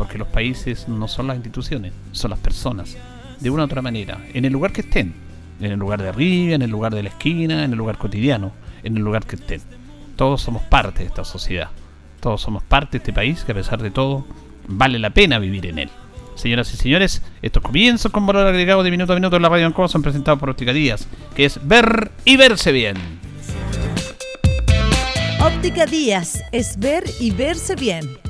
porque 0.00 0.16
los 0.16 0.28
países 0.28 0.88
no 0.88 1.06
son 1.08 1.26
las 1.26 1.36
instituciones, 1.36 1.92
son 2.12 2.30
las 2.30 2.38
personas, 2.38 2.96
de 3.38 3.50
una 3.50 3.64
u 3.64 3.66
otra 3.66 3.82
manera, 3.82 4.24
en 4.32 4.46
el 4.46 4.52
lugar 4.54 4.72
que 4.72 4.80
estén, 4.80 5.12
en 5.60 5.72
el 5.72 5.78
lugar 5.78 6.00
de 6.00 6.08
arriba, 6.08 6.54
en 6.54 6.62
el 6.62 6.70
lugar 6.70 6.94
de 6.94 7.02
la 7.02 7.10
esquina, 7.10 7.64
en 7.64 7.72
el 7.72 7.76
lugar 7.76 7.98
cotidiano, 7.98 8.50
en 8.82 8.96
el 8.96 9.02
lugar 9.02 9.26
que 9.26 9.36
estén. 9.36 9.60
Todos 10.16 10.40
somos 10.40 10.62
parte 10.62 11.00
de 11.00 11.08
esta 11.08 11.22
sociedad, 11.22 11.68
todos 12.18 12.40
somos 12.40 12.62
parte 12.62 12.92
de 12.92 12.98
este 13.02 13.12
país 13.12 13.44
que 13.44 13.52
a 13.52 13.54
pesar 13.54 13.82
de 13.82 13.90
todo 13.90 14.24
vale 14.66 14.98
la 14.98 15.10
pena 15.10 15.38
vivir 15.38 15.66
en 15.66 15.80
él. 15.80 15.90
Señoras 16.34 16.72
y 16.72 16.78
señores, 16.78 17.20
estos 17.42 17.62
comienzos 17.62 18.10
con 18.10 18.24
valor 18.24 18.46
agregado 18.46 18.82
de 18.82 18.90
minuto 18.90 19.12
a 19.12 19.16
minuto 19.16 19.36
en 19.36 19.42
la 19.42 19.50
radio 19.50 19.66
en 19.66 19.88
son 19.90 20.00
presentados 20.00 20.40
por 20.40 20.48
Óptica 20.48 20.72
Díaz, 20.72 21.06
que 21.36 21.44
es 21.44 21.60
ver 21.62 22.10
y 22.24 22.38
verse 22.38 22.72
bien. 22.72 22.96
Óptica 25.44 25.84
Díaz 25.84 26.42
es 26.52 26.78
ver 26.78 27.04
y 27.20 27.32
verse 27.32 27.74
bien 27.74 28.29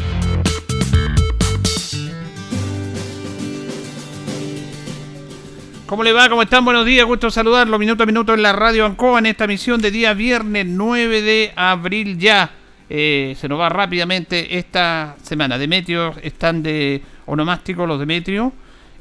¿Cómo 5.91 6.05
le 6.05 6.13
va? 6.13 6.29
¿Cómo 6.29 6.41
están? 6.41 6.63
Buenos 6.63 6.85
días, 6.85 7.05
gusto 7.05 7.29
saludarlo 7.29 7.77
minuto 7.77 8.03
a 8.03 8.05
minuto 8.05 8.33
en 8.33 8.41
la 8.41 8.53
radio 8.53 8.85
Ancoa 8.85 9.19
en 9.19 9.25
esta 9.25 9.45
misión 9.45 9.81
de 9.81 9.91
día 9.91 10.13
viernes 10.13 10.65
9 10.65 11.21
de 11.21 11.51
abril 11.53 12.17
ya. 12.17 12.49
Eh, 12.89 13.35
se 13.37 13.49
nos 13.49 13.59
va 13.59 13.67
rápidamente 13.67 14.57
esta 14.57 15.17
semana. 15.21 15.57
Demetrio 15.57 16.13
están 16.23 16.63
de 16.63 17.01
onomástico 17.25 17.85
los 17.85 17.99
Demetrio. 17.99 18.53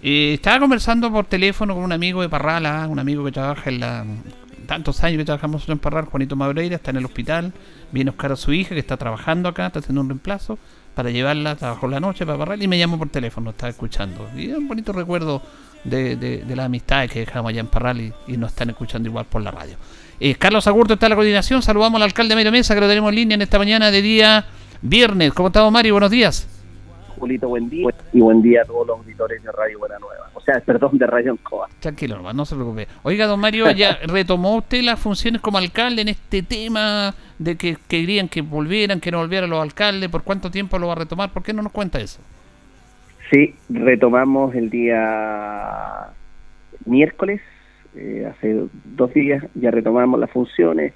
Eh, 0.02 0.32
estaba 0.34 0.58
conversando 0.58 1.12
por 1.12 1.26
teléfono 1.26 1.76
con 1.76 1.84
un 1.84 1.92
amigo 1.92 2.22
de 2.22 2.28
Parrala, 2.28 2.88
un 2.88 2.98
amigo 2.98 3.24
que 3.24 3.30
trabaja 3.30 3.70
en 3.70 3.78
la 3.78 4.04
tantos 4.66 5.02
años 5.02 5.18
que 5.18 5.24
trabajamos 5.24 5.68
en 5.68 5.78
Parral, 5.78 6.04
Juanito 6.04 6.36
Mabreira, 6.36 6.76
está 6.76 6.92
en 6.92 6.98
el 6.98 7.04
hospital, 7.04 7.52
viene 7.90 8.10
Oscar 8.10 8.30
a 8.30 8.36
su 8.36 8.52
hija 8.52 8.74
que 8.74 8.78
está 8.78 8.96
trabajando 8.96 9.48
acá, 9.48 9.66
está 9.66 9.80
haciendo 9.80 10.00
un 10.00 10.08
reemplazo 10.08 10.58
para 10.94 11.10
llevarla, 11.10 11.56
trabajó 11.56 11.88
la 11.88 11.98
noche 11.98 12.24
para 12.24 12.38
Parral 12.38 12.62
y 12.62 12.68
me 12.68 12.78
llamó 12.78 12.96
por 12.96 13.08
teléfono, 13.08 13.50
estaba 13.50 13.70
escuchando. 13.70 14.28
Y 14.36 14.50
es 14.50 14.56
un 14.56 14.68
bonito 14.68 14.92
recuerdo 14.92 15.42
de, 15.84 16.16
de, 16.16 16.38
de 16.38 16.56
las 16.56 16.66
amistades 16.66 17.10
que 17.10 17.20
dejamos 17.20 17.50
allá 17.50 17.60
en 17.60 17.66
Parral 17.66 18.00
y, 18.00 18.12
y 18.26 18.36
nos 18.36 18.50
están 18.50 18.70
escuchando 18.70 19.08
igual 19.08 19.26
por 19.26 19.42
la 19.42 19.50
radio. 19.50 19.76
Eh, 20.18 20.34
Carlos 20.34 20.66
Agurto 20.66 20.94
está 20.94 21.06
en 21.06 21.10
la 21.10 21.16
coordinación, 21.16 21.62
saludamos 21.62 21.96
al 21.96 22.02
alcalde 22.02 22.34
Mario 22.34 22.52
Mesa 22.52 22.74
que 22.74 22.80
lo 22.80 22.88
tenemos 22.88 23.08
en 23.08 23.14
línea 23.14 23.34
en 23.36 23.42
esta 23.42 23.58
mañana 23.58 23.90
de 23.90 24.02
día 24.02 24.44
viernes. 24.82 25.32
¿Cómo 25.32 25.48
estamos 25.48 25.72
Mario? 25.72 25.94
Buenos 25.94 26.10
días. 26.10 26.46
Julito, 27.18 27.48
buen 27.48 27.68
día. 27.68 27.88
Y 28.12 28.20
buen 28.20 28.42
día 28.42 28.62
a 28.62 28.64
todos 28.64 28.86
los 28.86 28.98
auditores 28.98 29.42
de 29.42 29.52
Radio 29.52 29.78
Buena 29.78 29.98
Nueva. 29.98 30.30
O 30.34 30.40
sea, 30.40 30.60
perdón, 30.60 30.96
de 30.98 31.06
Radio 31.06 31.32
Encoa. 31.32 31.68
Tranquilo, 31.78 32.16
nomás, 32.16 32.34
no 32.34 32.44
se 32.44 32.54
preocupe. 32.54 32.88
Oiga, 33.02 33.26
don 33.26 33.40
Mario, 33.40 33.70
¿ya 33.70 33.98
retomó 34.06 34.56
usted 34.56 34.82
las 34.82 34.98
funciones 34.98 35.40
como 35.40 35.58
alcalde 35.58 36.02
en 36.02 36.08
este 36.08 36.42
tema 36.42 37.14
de 37.38 37.56
que 37.56 37.76
querían 37.88 38.28
que 38.28 38.42
volvieran, 38.42 39.00
que 39.00 39.10
no 39.10 39.18
volvieran 39.18 39.50
los 39.50 39.62
alcaldes? 39.62 40.08
¿Por 40.08 40.22
cuánto 40.22 40.50
tiempo 40.50 40.78
lo 40.78 40.86
va 40.86 40.94
a 40.94 40.96
retomar? 40.96 41.30
¿Por 41.30 41.42
qué 41.42 41.52
no 41.52 41.62
nos 41.62 41.72
cuenta 41.72 42.00
eso? 42.00 42.20
Sí, 43.30 43.54
retomamos 43.68 44.54
el 44.56 44.70
día 44.70 46.08
miércoles, 46.84 47.40
eh, 47.94 48.26
hace 48.28 48.64
dos 48.84 49.14
días, 49.14 49.44
ya 49.54 49.70
retomamos 49.70 50.18
las 50.18 50.30
funciones. 50.30 50.94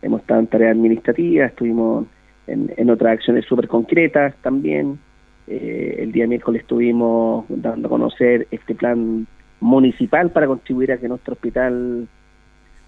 Hemos 0.00 0.22
estado 0.22 0.40
en 0.40 0.46
tareas 0.46 0.72
administrativas, 0.72 1.50
estuvimos 1.50 2.06
en, 2.46 2.72
en 2.76 2.90
otras 2.90 3.12
acciones 3.12 3.44
súper 3.44 3.68
concretas 3.68 4.34
también. 4.40 4.98
Eh, 5.46 5.96
el 5.98 6.12
día 6.12 6.26
miércoles 6.26 6.62
estuvimos 6.62 7.44
dando 7.50 7.88
a 7.88 7.90
conocer 7.90 8.48
este 8.50 8.74
plan 8.74 9.26
municipal 9.60 10.30
para 10.30 10.46
contribuir 10.46 10.92
a 10.92 10.96
que 10.96 11.08
nuestro 11.08 11.34
hospital 11.34 12.08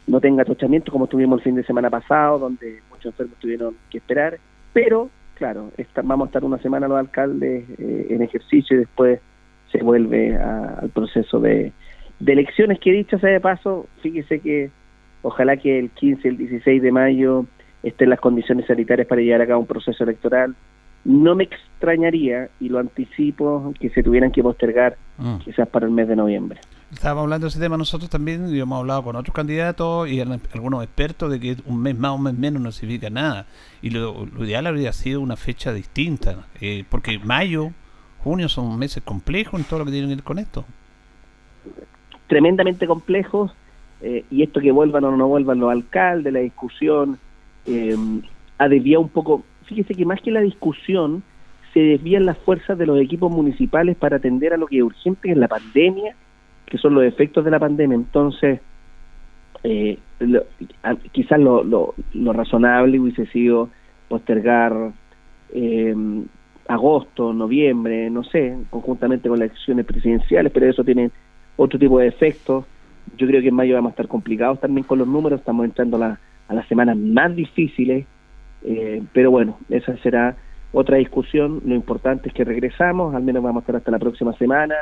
no 0.07 0.21
tenga 0.21 0.43
atochamiento 0.43 0.91
como 0.91 1.07
tuvimos 1.07 1.41
el 1.41 1.45
fin 1.45 1.55
de 1.57 1.65
semana 1.65 1.91
pasado, 1.91 2.39
donde 2.39 2.81
muchos 2.91 3.07
enfermos 3.07 3.39
tuvieron 3.41 3.77
que 3.91 3.99
esperar, 3.99 4.39
pero 4.73 5.11
claro, 5.37 5.71
vamos 6.03 6.27
a 6.27 6.29
estar 6.29 6.45
una 6.45 6.59
semana 6.59 6.89
los 6.89 6.99
alcaldes 6.99 7.65
eh, 7.79 8.07
en 8.11 8.23
ejercicio 8.23 8.77
y 8.77 8.81
después 8.81 9.21
se 9.71 9.83
vuelve 9.83 10.37
a, 10.37 10.79
al 10.81 10.91
proceso 10.91 11.41
de, 11.41 11.73
de 12.19 12.33
elecciones 12.33 12.79
que 12.81 12.93
dicho 12.93 13.19
sea 13.19 13.31
de 13.31 13.41
paso, 13.41 13.87
fíjese 14.03 14.41
que 14.41 14.71
ojalá 15.23 15.57
que 15.57 15.79
el 15.79 15.91
15 15.91 16.27
y 16.27 16.31
el 16.31 16.37
16 16.37 16.83
de 16.83 16.93
mayo 16.93 17.47
estén 17.83 18.11
las 18.11 18.21
condiciones 18.21 18.67
sanitarias 18.67 19.07
para 19.07 19.21
llevar 19.21 19.43
a 19.43 19.47
cabo 19.47 19.61
un 19.61 19.67
proceso 19.67 20.05
electoral. 20.05 20.55
No 21.05 21.37
me 21.37 21.45
extrañaría, 21.45 22.49
y 22.59 22.69
lo 22.69 22.81
anticipo, 22.81 23.73
que 23.79 23.91
se 23.91 24.03
tuvieran 24.03 24.33
que 24.33 24.43
postergar 24.43 24.97
Mm. 25.19 25.39
quizás 25.39 25.69
para 25.69 25.87
el 25.87 25.93
mes 25.93 26.09
de 26.09 26.17
noviembre. 26.17 26.61
Estábamos 26.93 27.25
hablando 27.25 27.47
de 27.47 27.49
ese 27.49 27.59
tema 27.59 27.77
nosotros 27.77 28.09
también 28.09 28.49
y 28.55 28.61
hemos 28.61 28.79
hablado 28.79 29.03
con 29.03 29.17
otros 29.17 29.35
candidatos 29.35 30.09
y 30.09 30.21
al- 30.21 30.41
algunos 30.55 30.85
expertos 30.85 31.31
de 31.33 31.41
que 31.41 31.57
un 31.67 31.83
mes 31.83 31.99
más 31.99 32.13
o 32.13 32.15
un 32.15 32.23
mes 32.23 32.35
menos 32.35 32.63
no 32.63 32.71
significa 32.71 33.11
nada. 33.11 33.47
Y 33.83 33.91
lo, 33.91 34.25
lo 34.27 34.45
ideal 34.45 34.67
habría 34.69 34.93
sido 34.93 35.21
una 35.21 35.37
fecha 35.37 35.73
distinta, 35.73 36.47
eh, 36.61 36.85
porque 36.89 37.19
mayo, 37.19 37.71
junio 38.23 38.49
son 38.49 38.79
meses 38.79 39.03
complejos 39.03 39.59
en 39.61 39.67
todo 39.67 39.81
lo 39.81 39.85
que 39.87 39.91
tiene 39.91 40.07
que 40.09 40.15
ver 40.15 40.25
con 40.25 40.39
esto. 40.39 40.65
Tremendamente 42.29 42.87
complejos, 42.87 43.53
eh, 44.01 44.25
y 44.31 44.43
esto 44.43 44.61
que 44.61 44.71
vuelvan 44.71 45.05
o 45.05 45.17
no 45.17 45.27
vuelvan 45.27 45.59
los 45.59 45.71
alcaldes, 45.73 46.33
la 46.33 46.41
discusión, 46.41 47.19
eh, 47.67 47.97
ha 48.59 48.69
desviado 48.69 49.03
un 49.03 49.09
poco. 49.09 49.43
Fíjese 49.65 49.95
que 49.95 50.05
más 50.05 50.21
que 50.21 50.31
la 50.31 50.41
discusión, 50.41 51.25
se 51.75 51.81
desvían 51.81 52.25
las 52.27 52.39
fuerzas 52.39 52.79
de 52.79 52.87
los 52.87 52.99
equipos 53.01 53.31
municipales 53.31 53.97
para 53.97 54.17
atender 54.17 54.55
a 54.55 54.57
lo 54.57 54.67
que 54.69 54.79
es 54.79 54.83
urgente, 54.85 55.21
que 55.25 55.33
es 55.33 55.37
la 55.37 55.49
pandemia, 55.49 56.15
que 56.67 56.79
son 56.79 56.95
los 56.95 57.05
efectos 57.05 57.45
de 57.45 57.51
la 57.51 57.59
pandemia. 57.61 57.95
Entonces, 57.97 58.61
eh, 59.65 59.99
lo- 60.21 60.45
quizás 61.13 61.39
lo, 61.41 61.65
lo, 61.65 61.95
lo 62.15 62.33
razonable 62.33 62.99
hubiese 63.01 63.27
sido 63.27 63.71
postergar 64.09 64.93
eh, 65.53 65.95
agosto, 66.69 67.33
noviembre, 67.33 68.11
no 68.11 68.25
sé, 68.25 68.57
conjuntamente 68.71 69.29
con 69.29 69.39
las 69.39 69.51
elecciones 69.51 69.87
presidenciales, 69.87 70.53
pero 70.53 70.67
eso 70.69 70.85
tiene 70.85 71.11
otro 71.57 71.79
tipo 71.79 71.99
de 71.99 72.09
efectos. 72.09 72.65
Yo 73.17 73.27
creo 73.27 73.41
que 73.41 73.49
en 73.49 73.55
mayo 73.55 73.75
vamos 73.75 73.91
a 73.91 73.93
estar 73.93 74.09
complicados 74.09 74.61
también 74.61 74.87
con 74.87 74.99
los 74.99 75.09
números, 75.09 75.41
estamos 75.41 75.65
entrando 75.65 75.97
a, 75.97 76.01
la- 76.01 76.21
a 76.49 76.55
las 76.55 76.67
semanas 76.69 76.97
más 76.97 77.35
difíciles, 77.35 78.07
eh, 78.63 79.03
pero 79.13 79.31
bueno, 79.31 79.59
esa 79.69 79.97
será 79.99 80.37
otra 80.73 80.97
discusión. 80.99 81.61
Lo 81.65 81.75
importante 81.75 82.29
es 82.29 82.35
que 82.35 82.45
regresamos, 82.45 83.15
al 83.15 83.23
menos 83.23 83.43
vamos 83.43 83.61
a 83.61 83.63
estar 83.63 83.77
hasta 83.77 83.91
la 83.91 83.99
próxima 83.99 84.33
semana, 84.35 84.75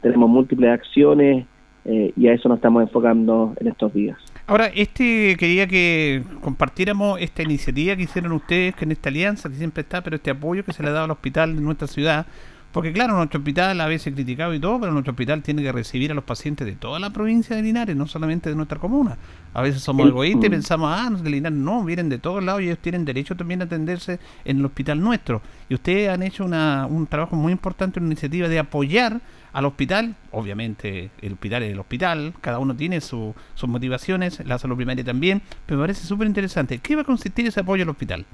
tenemos 0.00 0.28
múltiples 0.28 0.70
acciones 0.70 1.46
eh, 1.84 2.12
y 2.16 2.28
a 2.28 2.34
eso 2.34 2.48
nos 2.48 2.58
estamos 2.58 2.82
enfocando 2.82 3.54
en 3.58 3.68
estos 3.68 3.92
días. 3.94 4.18
Ahora, 4.46 4.66
este 4.66 5.36
quería 5.38 5.66
que 5.66 6.22
compartiéramos 6.40 7.20
esta 7.20 7.42
iniciativa 7.42 7.96
que 7.96 8.02
hicieron 8.02 8.32
ustedes, 8.32 8.74
que 8.74 8.84
en 8.84 8.92
esta 8.92 9.08
alianza 9.08 9.48
que 9.48 9.54
siempre 9.54 9.82
está, 9.82 10.02
pero 10.02 10.16
este 10.16 10.30
apoyo 10.30 10.64
que 10.64 10.72
se 10.72 10.82
le 10.82 10.88
ha 10.88 10.92
dado 10.92 11.04
al 11.04 11.10
hospital 11.12 11.54
de 11.54 11.62
nuestra 11.62 11.86
ciudad. 11.86 12.26
Porque 12.72 12.92
claro, 12.92 13.16
nuestro 13.16 13.40
hospital 13.40 13.80
a 13.80 13.88
veces 13.88 14.14
criticado 14.14 14.54
y 14.54 14.60
todo, 14.60 14.78
pero 14.78 14.92
nuestro 14.92 15.10
hospital 15.10 15.42
tiene 15.42 15.62
que 15.62 15.72
recibir 15.72 16.12
a 16.12 16.14
los 16.14 16.22
pacientes 16.22 16.66
de 16.66 16.76
toda 16.76 17.00
la 17.00 17.10
provincia 17.10 17.56
de 17.56 17.62
Linares, 17.62 17.96
no 17.96 18.06
solamente 18.06 18.48
de 18.48 18.54
nuestra 18.54 18.78
comuna. 18.78 19.18
A 19.54 19.62
veces 19.62 19.82
somos 19.82 20.06
egoístas 20.06 20.44
y 20.44 20.50
pensamos, 20.50 20.92
ah, 20.96 21.10
los 21.10 21.24
de 21.24 21.30
Linares 21.30 21.58
no, 21.58 21.82
vienen 21.84 22.08
de 22.08 22.18
todos 22.18 22.44
lados 22.44 22.62
y 22.62 22.66
ellos 22.66 22.78
tienen 22.78 23.04
derecho 23.04 23.34
también 23.34 23.60
a 23.62 23.64
atenderse 23.64 24.20
en 24.44 24.58
el 24.58 24.64
hospital 24.64 25.00
nuestro. 25.00 25.42
Y 25.68 25.74
ustedes 25.74 26.10
han 26.10 26.22
hecho 26.22 26.44
una, 26.44 26.86
un 26.88 27.08
trabajo 27.08 27.34
muy 27.34 27.50
importante, 27.50 27.98
una 27.98 28.06
iniciativa 28.06 28.46
de 28.46 28.60
apoyar 28.60 29.20
al 29.52 29.64
hospital. 29.64 30.14
Obviamente 30.32 31.10
el 31.22 31.32
hospital 31.32 31.62
es 31.64 31.72
el 31.72 31.78
hospital, 31.80 32.32
cada 32.40 32.58
uno 32.58 32.74
tiene 32.74 33.00
su- 33.00 33.34
sus 33.54 33.68
motivaciones, 33.68 34.44
la 34.46 34.58
salud 34.58 34.76
primaria 34.76 35.04
también, 35.04 35.42
pero 35.66 35.78
me 35.78 35.84
parece 35.84 36.06
súper 36.06 36.26
interesante. 36.26 36.78
¿Qué 36.78 36.94
va 36.96 37.02
a 37.02 37.04
consistir 37.04 37.46
ese 37.46 37.60
apoyo 37.60 37.82
al 37.82 37.88
hospital? 37.90 38.24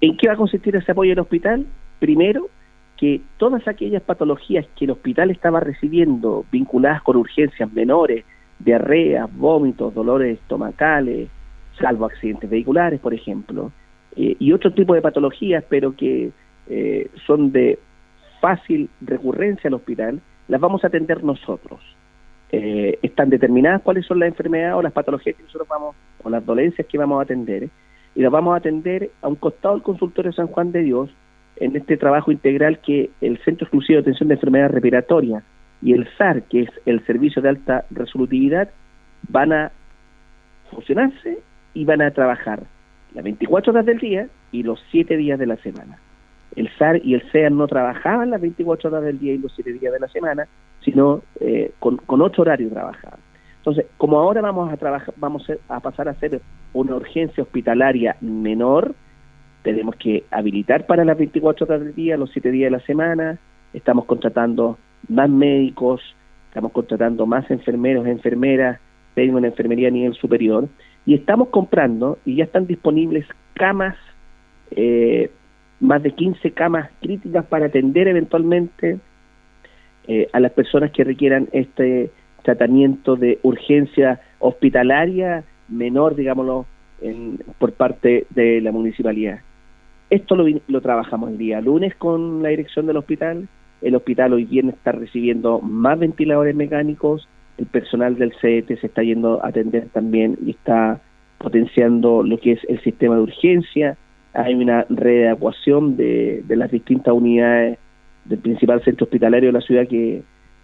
¿En 0.00 0.16
qué 0.16 0.26
va 0.28 0.34
a 0.34 0.36
consistir 0.36 0.74
ese 0.76 0.92
apoyo 0.92 1.12
al 1.12 1.18
hospital? 1.20 1.66
Primero, 2.00 2.48
que 2.96 3.20
todas 3.36 3.66
aquellas 3.68 4.02
patologías 4.02 4.66
que 4.76 4.84
el 4.84 4.92
hospital 4.92 5.30
estaba 5.30 5.60
recibiendo 5.60 6.44
vinculadas 6.50 7.02
con 7.02 7.16
urgencias 7.16 7.72
menores, 7.72 8.24
diarreas, 8.58 9.28
vómitos, 9.36 9.94
dolores 9.94 10.38
estomacales, 10.38 11.28
salvo 11.80 12.06
accidentes 12.06 12.48
vehiculares, 12.50 13.00
por 13.00 13.14
ejemplo, 13.14 13.72
eh, 14.16 14.36
y 14.38 14.52
otro 14.52 14.72
tipo 14.72 14.94
de 14.94 15.02
patologías, 15.02 15.64
pero 15.68 15.96
que 15.96 16.30
eh, 16.68 17.10
son 17.26 17.50
de 17.50 17.78
fácil 18.42 18.90
recurrencia 19.00 19.68
al 19.68 19.74
hospital, 19.74 20.20
las 20.48 20.60
vamos 20.60 20.82
a 20.82 20.88
atender 20.88 21.22
nosotros. 21.22 21.80
Eh, 22.50 22.98
están 23.00 23.30
determinadas 23.30 23.80
cuáles 23.82 24.04
son 24.04 24.18
las 24.18 24.28
enfermedades 24.28 24.74
o 24.74 24.82
las 24.82 24.92
patologías 24.92 25.36
que 25.36 25.44
nosotros 25.44 25.68
vamos, 25.68 25.94
o 26.24 26.28
las 26.28 26.44
dolencias 26.44 26.86
que 26.86 26.98
vamos 26.98 27.20
a 27.20 27.22
atender, 27.22 27.70
y 28.16 28.20
las 28.20 28.32
vamos 28.32 28.52
a 28.52 28.58
atender 28.58 29.10
a 29.22 29.28
un 29.28 29.36
costado 29.36 29.74
del 29.74 29.84
consultorio 29.84 30.32
San 30.32 30.48
Juan 30.48 30.72
de 30.72 30.82
Dios 30.82 31.08
en 31.56 31.76
este 31.76 31.96
trabajo 31.96 32.32
integral 32.32 32.80
que 32.80 33.10
el 33.20 33.38
Centro 33.44 33.64
Exclusivo 33.64 33.96
de 33.96 34.02
Atención 34.02 34.28
de 34.28 34.34
Enfermedades 34.34 34.72
Respiratorias 34.72 35.44
y 35.80 35.92
el 35.92 36.08
SAR, 36.18 36.42
que 36.42 36.62
es 36.62 36.70
el 36.84 37.04
Servicio 37.06 37.40
de 37.40 37.50
Alta 37.50 37.84
Resolutividad, 37.90 38.68
van 39.28 39.52
a 39.52 39.72
fusionarse 40.70 41.38
y 41.74 41.84
van 41.84 42.02
a 42.02 42.10
trabajar 42.10 42.64
las 43.14 43.24
24 43.24 43.72
horas 43.72 43.86
del 43.86 43.98
día 43.98 44.28
y 44.50 44.62
los 44.64 44.82
7 44.90 45.16
días 45.16 45.38
de 45.38 45.46
la 45.46 45.56
semana. 45.56 45.98
El 46.56 46.68
SAR 46.78 47.00
y 47.04 47.14
el 47.14 47.22
SEAR 47.30 47.52
no 47.52 47.66
trabajaban 47.66 48.30
las 48.30 48.40
24 48.40 48.90
horas 48.90 49.04
del 49.04 49.18
día 49.18 49.32
y 49.34 49.38
los 49.38 49.52
7 49.54 49.72
días 49.72 49.92
de 49.92 50.00
la 50.00 50.08
semana, 50.08 50.46
sino 50.84 51.22
eh, 51.40 51.72
con, 51.78 51.96
con 51.98 52.20
8 52.20 52.42
horarios 52.42 52.72
trabajaban. 52.72 53.18
Entonces, 53.58 53.86
como 53.96 54.18
ahora 54.18 54.40
vamos 54.40 54.72
a 54.72 54.76
trabajar, 54.76 55.14
vamos 55.16 55.46
a 55.68 55.80
pasar 55.80 56.08
a 56.08 56.12
hacer 56.12 56.40
una 56.72 56.96
urgencia 56.96 57.44
hospitalaria 57.44 58.16
menor, 58.20 58.94
tenemos 59.62 59.94
que 59.94 60.24
habilitar 60.32 60.86
para 60.86 61.04
las 61.04 61.16
24 61.16 61.66
horas 61.66 61.80
del 61.80 61.94
día, 61.94 62.16
los 62.16 62.30
7 62.32 62.50
días 62.50 62.72
de 62.72 62.78
la 62.78 62.84
semana, 62.84 63.38
estamos 63.72 64.06
contratando 64.06 64.78
más 65.08 65.30
médicos, 65.30 66.00
estamos 66.48 66.72
contratando 66.72 67.24
más 67.24 67.48
enfermeros, 67.50 68.06
enfermeras, 68.06 68.80
tengo 69.14 69.38
una 69.38 69.46
enfermería 69.48 69.88
a 69.88 69.92
nivel 69.92 70.14
superior, 70.14 70.68
y 71.06 71.14
estamos 71.14 71.48
comprando, 71.48 72.18
y 72.24 72.36
ya 72.36 72.44
están 72.44 72.66
disponibles 72.66 73.26
camas, 73.54 73.96
eh, 74.72 75.30
más 75.82 76.02
de 76.02 76.12
15 76.12 76.52
camas 76.52 76.88
críticas 77.00 77.44
para 77.44 77.66
atender 77.66 78.08
eventualmente 78.08 78.98
eh, 80.06 80.28
a 80.32 80.40
las 80.40 80.52
personas 80.52 80.92
que 80.92 81.04
requieran 81.04 81.48
este 81.52 82.10
tratamiento 82.42 83.16
de 83.16 83.38
urgencia 83.42 84.20
hospitalaria 84.38 85.44
menor, 85.68 86.14
digámoslo, 86.14 86.66
en, 87.00 87.38
por 87.58 87.72
parte 87.72 88.26
de 88.30 88.60
la 88.60 88.70
municipalidad. 88.72 89.40
Esto 90.08 90.36
lo, 90.36 90.44
lo, 90.68 90.80
trabajamos 90.80 91.30
el 91.30 91.38
día 91.38 91.60
lunes 91.60 91.94
con 91.96 92.42
la 92.42 92.50
dirección 92.50 92.86
del 92.86 92.98
hospital. 92.98 93.48
El 93.80 93.96
hospital 93.96 94.34
hoy 94.34 94.44
viernes 94.44 94.76
está 94.76 94.92
recibiendo 94.92 95.60
más 95.60 95.98
ventiladores 95.98 96.54
mecánicos. 96.54 97.28
El 97.58 97.66
personal 97.66 98.16
del 98.16 98.32
CET 98.40 98.68
se 98.78 98.86
está 98.86 99.02
yendo 99.02 99.44
a 99.44 99.48
atender 99.48 99.88
también 99.92 100.38
y 100.44 100.50
está 100.50 101.00
potenciando 101.38 102.22
lo 102.22 102.38
que 102.38 102.52
es 102.52 102.60
el 102.68 102.80
sistema 102.82 103.16
de 103.16 103.22
urgencia. 103.22 103.96
Hay 104.34 104.54
una 104.54 104.86
readecuación 104.88 105.96
de, 105.96 106.42
de 106.46 106.56
las 106.56 106.70
distintas 106.70 107.14
unidades 107.14 107.78
del 108.24 108.38
principal 108.38 108.82
centro 108.82 109.04
hospitalario 109.04 109.48
de 109.48 109.52
la 109.52 109.60
ciudad 109.60 109.86
que, 109.86 110.22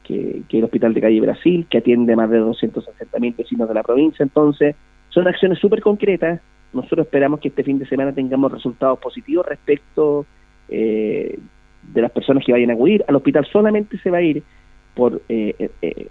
que, 0.09 0.59
el 0.59 0.65
Hospital 0.65 0.95
de 0.95 1.01
Calle 1.01 1.21
Brasil, 1.21 1.67
que 1.69 1.79
atiende 1.79 2.17
más 2.17 2.31
de 2.31 2.39
260 2.39 3.19
mil 3.19 3.35
vecinos 3.37 3.69
de 3.69 3.75
la 3.75 3.83
provincia. 3.83 4.23
Entonces, 4.23 4.75
son 5.11 5.29
acciones 5.29 5.59
súper 5.59 5.83
concretas. 5.83 6.41
Nosotros 6.73 7.07
esperamos 7.07 7.41
que 7.41 7.49
este 7.49 7.63
fin 7.63 7.79
de 7.79 7.87
semana 7.87 8.13
tengamos 8.13 8.53
resultados 8.53 8.99
positivos 8.99 9.47
respecto 9.47 10.27
eh, 10.69 11.39
de 11.83 12.03
las 12.03 12.11
personas 12.11 12.45
que 12.45 12.53
vayan 12.53 12.71
a 12.71 12.75
acudir. 12.75 13.05
Al 13.07 13.17
hospital 13.17 13.47
solamente 13.51 13.99
se 13.99 14.11
va 14.11 14.19
a 14.19 14.23
ir 14.23 14.43
por 14.95 15.23
eh, 15.29 15.71
eh, 15.83 16.09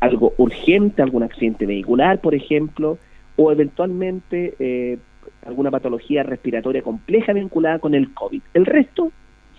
algo 0.00 0.32
urgente, 0.38 1.02
algún 1.02 1.22
accidente 1.22 1.66
vehicular, 1.66 2.20
por 2.20 2.34
ejemplo, 2.34 2.98
o 3.36 3.52
eventualmente 3.52 4.98
alguna 5.46 5.70
patología 5.70 6.22
respiratoria 6.22 6.82
compleja 6.82 7.32
vinculada 7.32 7.78
con 7.78 7.94
el 7.94 8.12
COVID. 8.12 8.42
El 8.54 8.66
resto 8.66 9.12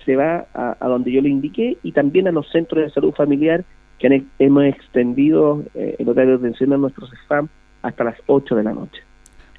se 0.05 0.15
va 0.15 0.47
a, 0.53 0.87
donde 0.87 1.11
yo 1.11 1.21
le 1.21 1.29
indiqué 1.29 1.77
y 1.83 1.91
también 1.91 2.27
a 2.27 2.31
los 2.31 2.49
centros 2.49 2.83
de 2.83 2.89
salud 2.91 3.13
familiar 3.13 3.63
que 3.99 4.23
hemos 4.39 4.63
extendido 4.65 5.63
eh, 5.73 5.95
el 5.99 6.09
horario 6.09 6.37
de 6.37 6.47
atención 6.47 6.73
a 6.73 6.77
nuestros 6.77 7.11
spam 7.23 7.49
hasta 7.81 8.03
las 8.03 8.17
8 8.27 8.55
de 8.55 8.63
la 8.63 8.73
noche. 8.73 9.01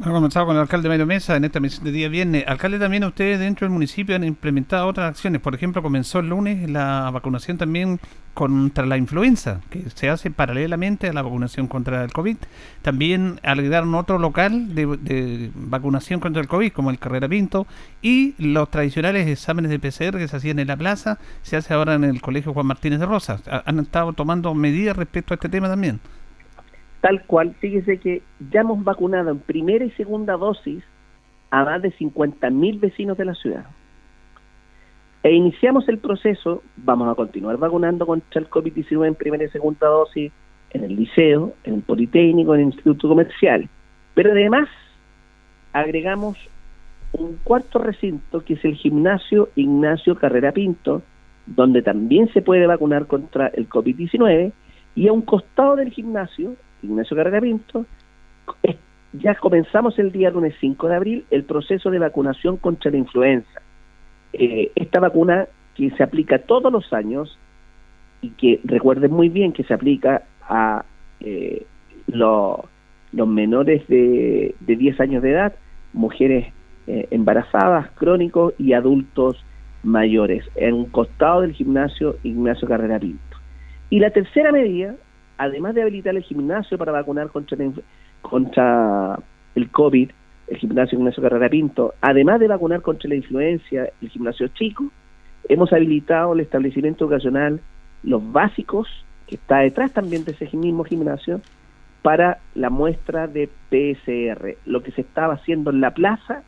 Hemos 0.00 0.14
comenzado 0.14 0.46
con 0.46 0.54
el 0.54 0.62
alcalde 0.62 0.88
Mario 0.88 1.06
Mesa 1.06 1.34
en 1.34 1.44
esta 1.44 1.58
misión 1.58 1.82
de 1.82 1.90
día 1.90 2.08
viernes. 2.08 2.44
Alcalde, 2.46 2.78
también 2.78 3.02
ustedes 3.02 3.40
dentro 3.40 3.64
del 3.64 3.72
municipio 3.72 4.14
han 4.14 4.22
implementado 4.22 4.87
otras 4.87 5.11
acciones. 5.11 5.40
Por 5.40 5.56
ejemplo, 5.56 5.82
comenzó 5.82 6.20
el 6.20 6.28
lunes 6.28 6.70
la 6.70 7.11
vacunación 7.12 7.58
también 7.58 7.98
contra 8.32 8.87
la 8.87 8.96
influenza, 8.96 9.61
que 9.70 9.90
se 9.92 10.08
hace 10.08 10.30
paralelamente 10.30 11.08
a 11.08 11.12
la 11.12 11.22
vacunación 11.22 11.66
contra 11.66 12.04
el 12.04 12.12
COVID. 12.12 12.37
También 12.80 13.40
agregaron 13.42 13.92
otro 13.96 14.20
local 14.20 14.72
de, 14.72 15.50
vacunación 15.56 16.20
contra 16.20 16.40
el 16.40 16.46
COVID, 16.46 16.70
como 16.70 16.90
el 16.90 17.00
Carrera 17.00 17.28
Pinto, 17.28 17.66
y 18.00 18.37
los 18.38 18.70
tradicionales 18.70 19.26
exámenes 19.26 19.68
de 19.68 19.80
PCR 19.80 20.16
que 20.16 20.28
se 20.28 20.37
hacían 20.37 20.61
en 20.61 20.68
la 20.68 20.76
plaza, 20.76 21.18
se 21.42 21.56
hace 21.56 21.74
ahora 21.74 21.94
en 21.94 22.04
el 22.04 22.20
Colegio 22.20 22.54
Juan 22.54 22.66
Martínez 22.66 23.00
de 23.00 23.06
Rosas. 23.06 23.42
Han 23.66 23.80
estado 23.80 24.12
tomando 24.12 24.54
medidas 24.54 24.96
respecto 24.96 25.34
a 25.34 25.37
este 25.37 25.48
tema 25.48 25.66
también 25.66 25.98
tal 27.00 27.22
cual, 27.24 27.54
fíjese 27.61 27.98
que 27.98 28.22
ya 28.50 28.61
hemos 28.61 28.82
vacunado 28.82 29.30
en 29.30 29.38
primera 29.38 29.84
y 29.84 29.90
segunda 29.92 30.37
dosis 30.37 30.82
a 31.50 31.64
más 31.64 31.82
de 31.82 31.92
50.000 31.92 32.80
vecinos 32.80 33.16
de 33.16 33.24
la 33.24 33.34
ciudad. 33.34 33.66
E 35.22 35.32
iniciamos 35.32 35.88
el 35.88 35.98
proceso, 35.98 36.62
vamos 36.76 37.11
a 37.11 37.14
continuar 37.14 37.56
vacunando 37.56 38.06
contra 38.06 38.40
el 38.40 38.48
COVID-19 38.48 39.06
en 39.06 39.14
primera 39.14 39.44
y 39.44 39.48
segunda 39.48 39.87
dosis 39.87 40.32
en 40.70 40.84
el 40.84 40.96
liceo, 40.96 41.54
en 41.64 41.74
el 41.74 41.82
Politécnico, 41.82 42.54
en 42.54 42.61
el 42.61 42.66
Instituto 42.66 43.08
Comercial. 43.08 43.68
Pero 44.14 44.32
además 44.32 44.68
agregamos 45.72 46.37
un 47.12 47.38
cuarto 47.42 47.78
recinto 47.78 48.44
que 48.44 48.54
es 48.54 48.64
el 48.64 48.74
gimnasio 48.74 49.48
Ignacio 49.54 50.16
Carrera 50.16 50.52
Pinto, 50.52 51.02
donde 51.46 51.82
también 51.82 52.32
se 52.32 52.42
puede 52.42 52.66
vacunar 52.66 53.06
contra 53.06 53.48
el 53.48 53.68
COVID-19 53.68 54.52
y 54.94 55.08
a 55.08 55.12
un 55.12 55.22
costado 55.22 55.76
del 55.76 55.90
gimnasio 55.90 56.56
Ignacio 56.83 57.17
Carrera 57.17 57.41
Pinto, 57.41 57.87
ya 59.12 59.35
comenzamos 59.35 59.99
el 59.99 60.12
día 60.12 60.31
lunes 60.31 60.55
5 60.61 60.88
de 60.88 60.95
abril 60.95 61.25
el 61.31 61.45
proceso 61.45 61.91
de 61.91 61.99
vacunación 61.99 62.57
contra 62.57 62.91
la 62.91 62.99
influenza. 62.99 63.62
Eh, 64.33 64.71
esta 64.75 65.01
vacuna 65.01 65.47
que 65.75 65.91
se 65.91 66.03
aplica 66.03 66.38
todos 66.38 66.73
los 66.73 66.93
años 66.93 67.38
y 68.21 68.31
que 68.31 68.61
recuerden 68.64 69.12
muy 69.12 69.29
bien 69.29 69.53
que 69.53 69.64
se 69.64 69.75
aplica 69.75 70.23
a 70.43 70.85
eh, 71.21 71.64
los 72.07 72.67
menores 73.12 73.87
de, 73.88 74.55
de 74.61 74.77
10 74.77 75.01
años 75.01 75.23
de 75.23 75.31
edad, 75.31 75.55
mujeres 75.93 76.53
eh, 76.87 77.07
embarazadas, 77.11 77.91
crónicos 77.93 78.55
y 78.59 78.73
adultos 78.73 79.45
mayores, 79.83 80.45
en 80.57 80.75
un 80.75 80.85
costado 80.87 81.43
del 81.43 81.53
gimnasio 81.53 82.17
Ignacio 82.23 82.67
Carrera 82.67 82.99
Pinto. 82.99 83.37
Y 83.91 84.01
la 84.01 84.11
tercera 84.11 84.53
medida 84.53 84.95
además 85.38 85.74
de 85.74 85.83
habilitar 85.83 86.14
el 86.14 86.22
gimnasio 86.22 86.77
para 86.77 86.92
vacunar 86.92 87.29
contra, 87.29 87.57
contra 88.20 89.18
el 89.55 89.70
COVID, 89.70 90.11
el 90.48 90.57
gimnasio 90.57 90.98
Ignacio 90.98 91.22
Carrera 91.22 91.48
Pinto, 91.48 91.94
además 92.01 92.40
de 92.40 92.48
vacunar 92.48 92.83
contra 92.83 93.09
la 93.09 93.14
influencia, 93.14 93.90
el 94.03 94.09
gimnasio 94.09 94.48
chico, 94.48 94.90
hemos 95.48 95.72
habilitado 95.72 96.33
el 96.33 96.40
establecimiento 96.40 97.07
ocasional, 97.07 97.61
los 98.03 98.33
básicos, 98.33 98.88
que 99.27 99.37
está 99.37 99.59
detrás 99.59 99.92
también 99.92 100.24
de 100.24 100.33
ese 100.33 100.57
mismo 100.57 100.85
gimnasio, 100.85 101.40
para 102.03 102.38
la 102.55 102.70
muestra 102.70 103.27
de 103.27 103.48
PCR. 103.68 104.57
Lo 104.64 104.83
que 104.83 104.92
se 104.92 105.03
estaba 105.03 105.35
haciendo 105.35 105.70
en 105.70 105.81
la 105.81 105.92
plaza, 105.92 106.42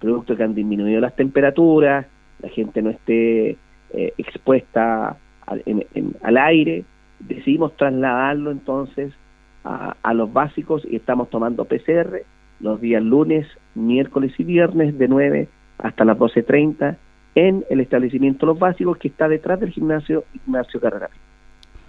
producto 0.00 0.36
que 0.36 0.42
han 0.42 0.54
disminuido 0.54 1.00
las 1.00 1.14
temperaturas, 1.14 2.06
la 2.40 2.48
gente 2.48 2.82
no 2.82 2.90
esté 2.90 3.56
eh, 3.92 4.12
expuesta 4.18 5.16
al 5.46 6.36
aire, 6.36 6.84
decidimos 7.20 7.76
trasladarlo 7.76 8.50
entonces 8.50 9.12
a, 9.64 10.14
los 10.14 10.32
básicos 10.32 10.86
y 10.88 10.94
estamos 10.94 11.28
tomando 11.28 11.64
PCR 11.64 12.22
los 12.60 12.80
días 12.80 13.02
lunes, 13.02 13.46
miércoles 13.74 14.32
y 14.38 14.44
viernes 14.44 14.96
de 14.96 15.08
9 15.08 15.48
hasta 15.78 16.04
las 16.04 16.16
12.30 16.16 16.96
en 17.34 17.64
el 17.68 17.80
establecimiento 17.80 18.46
Los 18.46 18.58
Básicos 18.58 18.96
que 18.96 19.08
está 19.08 19.28
detrás 19.28 19.60
del 19.60 19.70
gimnasio 19.70 20.24
Ignacio 20.34 20.80
Carrera. 20.80 21.10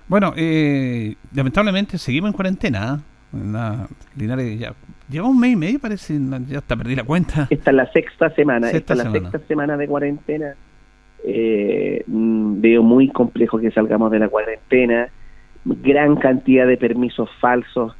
Bueno, 0.07 0.33
eh, 0.35 1.15
lamentablemente 1.33 1.97
seguimos 1.97 2.29
en 2.29 2.33
cuarentena. 2.33 2.99
¿ah? 3.53 3.87
Linares 4.15 4.59
ya 4.59 4.73
lleva 5.09 5.27
un 5.27 5.39
mes 5.39 5.53
y 5.53 5.55
medio, 5.55 5.79
parece, 5.79 6.19
ya 6.47 6.57
hasta 6.57 6.75
perdí 6.75 6.95
la 6.95 7.03
cuenta. 7.03 7.47
Esta 7.49 7.71
es 7.71 7.75
la 7.77 7.91
sexta 7.91 8.29
semana, 8.31 8.71
esta 8.71 8.93
es 8.93 9.03
la 9.03 9.11
sexta 9.11 9.39
semana 9.47 9.77
de 9.77 9.87
cuarentena. 9.87 10.55
Eh, 11.23 12.03
mm, 12.08 12.62
veo 12.62 12.84
muy 12.84 13.10
complejo 13.10 13.60
que 13.60 13.71
salgamos 13.71 14.12
de 14.12 14.19
la 14.19 14.30
cuarentena 14.30 15.10
gran 15.67 16.15
cantidad 16.15 16.67
de 16.67 16.77
permisos 16.77 17.30
falsos. 17.39 17.95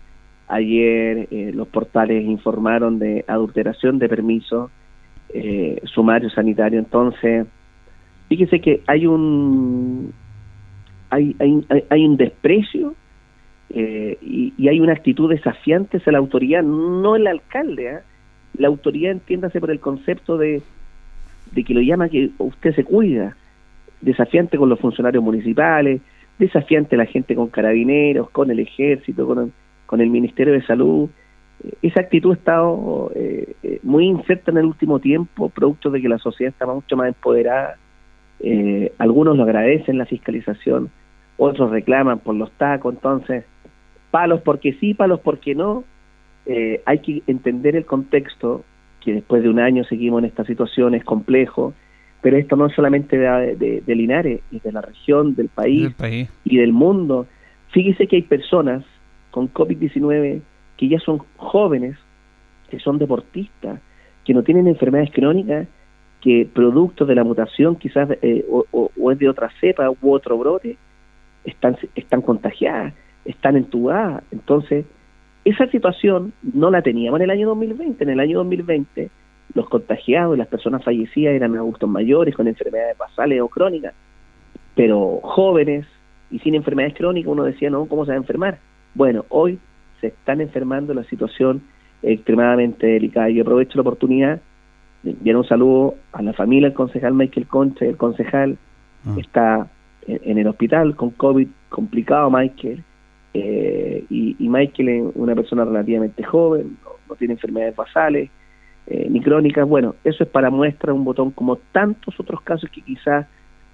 Ayer 0.47 1.27
eh, 1.32 1.51
los 1.53 1.67
portales 1.67 2.23
informaron 2.23 2.99
de 2.99 3.25
adulteración 3.27 3.99
de 3.99 4.08
permisos, 4.08 4.71
eh, 5.30 5.82
sumario 5.84 6.30
sanitario. 6.30 6.80
Entonces, 6.80 7.45
fíjese 8.30 8.62
que 8.62 8.82
hay 8.88 9.06
un 9.06 10.13
hay, 11.10 11.36
hay, 11.39 11.86
hay 11.89 12.06
un 12.06 12.17
desprecio 12.17 12.95
eh, 13.69 14.17
y, 14.21 14.67
hay 14.67 14.80
una 14.80 14.93
actitud 14.93 15.30
desafiante 15.30 15.97
hacia 15.97 16.12
la 16.13 16.17
autoridad, 16.17 16.63
no 16.63 17.15
el 17.15 17.27
alcalde. 17.27 17.89
¿ah? 17.89 18.01
La 18.58 18.69
autoridad 18.69 19.12
entiéndase 19.12 19.60
por 19.60 19.71
el 19.71 19.80
concepto 19.80 20.38
de, 20.38 20.62
de 21.51 21.63
que 21.63 21.73
lo 21.73 21.81
llama 21.81 22.10
que 22.10 22.31
usted 22.38 22.75
se 22.75 22.83
cuida, 22.83 23.36
desafiante 24.01 24.57
con 24.57 24.69
los 24.69 24.79
funcionarios 24.79 25.23
municipales, 25.23 26.01
desafiante 26.38 26.97
la 26.97 27.05
gente 27.05 27.36
con 27.36 27.47
carabineros, 27.47 28.29
con 28.29 28.51
el 28.51 28.60
ejército, 28.60 29.25
con, 29.25 29.51
con 29.86 30.01
el 30.01 30.10
Ministerio 30.10 30.53
de 30.53 30.62
Salud. 30.63 31.10
Eh, 31.63 31.73
esa 31.81 32.01
actitud 32.01 32.31
ha 32.31 32.36
estado 32.36 33.12
eh, 33.15 33.55
eh, 33.63 33.79
muy 33.83 34.05
incerta 34.05 34.51
en 34.51 34.57
el 34.57 34.65
último 34.65 34.99
tiempo, 34.99 35.49
producto 35.49 35.89
de 35.89 36.01
que 36.01 36.10
la 36.10 36.19
sociedad 36.19 36.53
está 36.53 36.65
mucho 36.67 36.95
más 36.95 37.07
empoderada. 37.07 37.77
algunos 38.99 39.36
lo 39.36 39.43
agradecen 39.43 39.97
la 39.97 40.05
fiscalización, 40.05 40.89
otros 41.38 41.71
reclaman 41.71 42.19
por 42.19 42.36
los 42.36 42.51
tacos, 42.51 42.93
entonces, 42.93 43.45
palos 44.12 44.41
porque 44.41 44.73
sí, 44.73 44.93
palos 44.93 45.19
porque 45.21 45.55
no. 45.55 45.83
hay 46.86 46.99
que 46.99 47.23
entender 47.27 47.75
el 47.75 47.86
contexto, 47.86 48.63
que 49.01 49.13
después 49.13 49.43
de 49.43 49.49
un 49.49 49.60
año 49.60 49.83
seguimos 49.83 50.19
en 50.19 50.25
esta 50.25 50.43
situación, 50.45 50.95
es 50.95 51.03
complejo, 51.03 51.73
pero 52.21 52.38
esto 52.38 52.55
no 52.55 52.65
es 52.65 52.75
solamente 52.75 53.17
de, 53.17 53.83
Linares, 53.88 54.41
es 54.51 54.63
de 54.63 54.71
la 54.71 54.81
región, 54.81 55.36
del 55.36 55.49
país, 55.49 55.95
y 56.43 56.57
del 56.57 56.73
mundo. 56.73 57.27
Fíjese 57.71 58.07
que 58.07 58.17
hay 58.17 58.21
personas 58.23 58.83
con 59.31 59.53
COVID-19 59.53 60.41
que 60.77 60.88
ya 60.88 60.99
son 60.99 61.21
jóvenes, 61.38 61.97
que 62.69 62.79
son 62.79 62.97
deportistas, 62.97 63.79
que 64.25 64.33
no 64.33 64.43
tienen 64.43 64.67
enfermedades 64.67 65.12
crónicas, 65.13 65.67
que 66.21 66.47
producto 66.51 67.05
de 67.05 67.15
la 67.15 67.23
mutación 67.23 67.75
quizás 67.75 68.10
eh, 68.21 68.45
o, 68.49 69.12
es 69.12 69.19
de 69.19 69.29
otra 69.29 69.49
cepa 69.60 69.89
u 69.89 70.12
otro 70.12 70.38
brote, 70.38 70.77
están, 71.43 71.77
están 71.95 72.21
contagiadas, 72.21 72.93
están 73.25 73.55
entubadas. 73.55 74.23
Entonces, 74.31 74.86
esa 75.49 75.67
situación 75.67 76.33
no 76.41 76.69
la 76.69 76.81
teníamos 76.81 77.19
en 77.19 77.25
el 77.25 77.31
año 77.31 77.47
2020. 77.47 78.03
En 78.03 78.10
el 78.10 78.19
año 78.19 78.39
2020 78.39 79.10
los 79.53 79.69
contagiados 79.69 80.36
y 80.36 80.39
las 80.39 80.47
personas 80.47 80.83
fallecidas 80.83 81.33
eran 81.33 81.55
adultos 81.55 81.89
mayores 81.89 82.36
con 82.36 82.47
enfermedades 82.47 82.97
basales 82.97 83.41
o 83.41 83.47
crónicas, 83.47 83.93
pero 84.75 85.19
jóvenes 85.23 85.86
y 86.29 86.39
sin 86.39 86.53
enfermedades 86.55 86.97
crónicas 86.97 87.31
uno 87.31 87.43
decía, 87.43 87.69
no, 87.69 87.86
¿cómo 87.86 88.05
se 88.05 88.12
va 88.12 88.15
a 88.15 88.19
enfermar? 88.19 88.60
Bueno, 88.93 89.25
hoy 89.29 89.57
se 90.01 90.07
están 90.07 90.41
enfermando 90.41 90.93
la 90.93 91.03
situación 91.05 91.62
extremadamente 92.03 92.86
delicada. 92.86 93.29
y 93.29 93.39
aprovecho 93.39 93.77
la 93.77 93.81
oportunidad 93.81 94.41
de 95.03 95.12
enviar 95.12 95.38
un 95.38 95.47
saludo 95.47 95.95
a 96.12 96.21
la 96.21 96.33
familia 96.33 96.67
del 96.67 96.75
concejal 96.75 97.13
Michael 97.13 97.47
Concha, 97.47 97.86
el 97.86 97.97
concejal 97.97 98.57
ah. 99.05 99.15
está 99.17 99.67
en, 100.07 100.38
el 100.38 100.47
hospital 100.47 100.95
con 100.95 101.12
COVID 101.12 101.47
complicado, 101.69 102.29
Michael, 102.29 102.83
eh, 103.33 104.05
y, 104.09 104.35
Michael 104.39 104.89
es 104.89 105.03
una 105.15 105.35
persona 105.35 105.65
relativamente 105.65 106.23
joven, 106.23 106.77
no 107.07 107.15
tiene 107.15 107.33
enfermedades 107.33 107.75
basales, 107.75 108.29
eh, 108.87 109.07
ni 109.09 109.21
crónicas. 109.21 109.67
Bueno, 109.67 109.95
eso 110.03 110.23
es 110.23 110.29
para 110.29 110.49
muestra 110.49 110.93
un 110.93 111.03
botón 111.03 111.31
como 111.31 111.57
tantos 111.57 112.19
otros 112.19 112.41
casos 112.41 112.69
que 112.69 112.81
quizás 112.81 113.27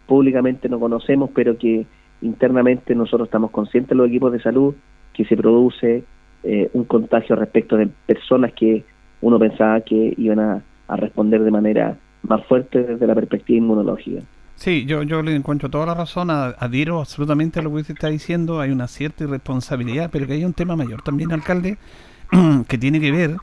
públicamente 0.07 0.67
no 0.67 0.79
conocemos, 0.79 1.29
pero 1.33 1.57
que 1.57 1.85
internamente 2.21 2.95
nosotros 2.95 3.27
estamos 3.27 3.51
conscientes 3.51 3.95
los 3.95 4.07
equipos 4.07 4.31
de 4.31 4.41
salud 4.41 4.73
que 5.13 5.25
se 5.25 5.37
produce 5.37 6.03
eh, 6.43 6.69
un 6.73 6.85
contagio 6.85 7.35
respecto 7.35 7.77
de 7.77 7.87
personas 8.05 8.53
que 8.53 8.83
uno 9.21 9.39
pensaba 9.39 9.79
que 9.81 10.13
iban 10.17 10.39
a, 10.39 10.63
responder 10.95 11.41
de 11.41 11.49
manera 11.49 11.97
más 12.21 12.45
fuerte 12.45 12.83
desde 12.83 13.07
la 13.07 13.15
perspectiva 13.15 13.57
inmunológica. 13.57 14.21
Sí, 14.63 14.85
yo, 14.85 15.03
yo 15.03 15.21
le 15.21 15.35
encuentro 15.35 15.69
toda 15.69 15.87
la 15.87 15.93
razón, 15.93 16.29
adhiero 16.31 17.01
absolutamente 17.01 17.59
a 17.59 17.61
lo 17.63 17.69
que 17.69 17.81
usted 17.81 17.95
está 17.95 18.07
diciendo, 18.07 18.61
hay 18.61 18.71
una 18.71 18.87
cierta 18.87 19.25
irresponsabilidad, 19.25 20.09
pero 20.09 20.25
que 20.25 20.31
hay 20.31 20.45
un 20.45 20.53
tema 20.53 20.77
mayor 20.77 21.01
también, 21.01 21.33
alcalde, 21.33 21.77
que 22.69 22.77
tiene 22.77 23.01
que 23.01 23.11
ver 23.11 23.35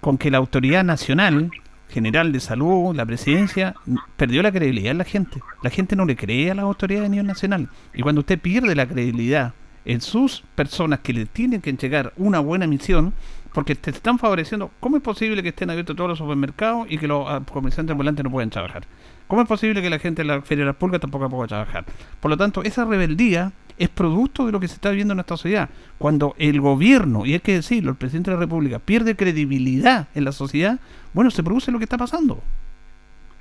con 0.00 0.18
que 0.18 0.30
la 0.30 0.38
autoridad 0.38 0.84
nacional, 0.84 1.50
general 1.88 2.30
de 2.30 2.38
salud, 2.38 2.94
la 2.94 3.04
presidencia, 3.04 3.74
perdió 4.16 4.40
la 4.40 4.52
credibilidad 4.52 4.92
en 4.92 4.98
la 4.98 5.04
gente. 5.04 5.40
La 5.64 5.70
gente 5.70 5.96
no 5.96 6.04
le 6.04 6.14
cree 6.14 6.52
a 6.52 6.54
las 6.54 6.62
autoridades 6.62 7.06
a 7.06 7.10
nivel 7.10 7.26
nacional. 7.26 7.68
Y 7.92 8.02
cuando 8.02 8.20
usted 8.20 8.38
pierde 8.38 8.76
la 8.76 8.86
credibilidad 8.86 9.54
en 9.84 10.00
sus 10.00 10.44
personas 10.54 11.00
que 11.00 11.12
le 11.12 11.26
tienen 11.26 11.60
que 11.60 11.70
entregar 11.70 12.12
una 12.16 12.38
buena 12.38 12.68
misión, 12.68 13.14
porque 13.52 13.74
te 13.74 13.90
están 13.90 14.16
favoreciendo, 14.16 14.70
¿cómo 14.78 14.96
es 14.96 15.02
posible 15.02 15.42
que 15.42 15.48
estén 15.48 15.70
abiertos 15.70 15.96
todos 15.96 16.10
los 16.10 16.18
supermercados 16.18 16.86
y 16.88 16.98
que 16.98 17.08
los 17.08 17.26
ah, 17.28 17.42
comerciantes 17.52 17.90
ambulantes 17.90 18.22
no 18.22 18.30
puedan 18.30 18.50
trabajar? 18.50 18.84
¿Cómo 19.32 19.40
es 19.40 19.48
posible 19.48 19.80
que 19.80 19.88
la 19.88 19.98
gente 19.98 20.20
de 20.20 20.28
la 20.28 20.42
Feria 20.42 20.64
de 20.64 20.66
las 20.66 20.76
Pulgas 20.76 21.00
tampoco 21.00 21.26
pueda 21.30 21.46
trabajar? 21.46 21.86
Por 22.20 22.30
lo 22.30 22.36
tanto, 22.36 22.62
esa 22.64 22.84
rebeldía 22.84 23.50
es 23.78 23.88
producto 23.88 24.44
de 24.44 24.52
lo 24.52 24.60
que 24.60 24.68
se 24.68 24.74
está 24.74 24.90
viviendo 24.90 25.12
en 25.12 25.16
nuestra 25.16 25.38
sociedad. 25.38 25.70
Cuando 25.96 26.34
el 26.36 26.60
gobierno, 26.60 27.24
y 27.24 27.32
hay 27.32 27.40
que 27.40 27.54
decirlo, 27.54 27.92
el 27.92 27.96
presidente 27.96 28.30
de 28.30 28.36
la 28.36 28.42
República 28.42 28.78
pierde 28.78 29.16
credibilidad 29.16 30.08
en 30.14 30.26
la 30.26 30.32
sociedad, 30.32 30.78
bueno, 31.14 31.30
se 31.30 31.42
produce 31.42 31.72
lo 31.72 31.78
que 31.78 31.84
está 31.84 31.96
pasando. 31.96 32.40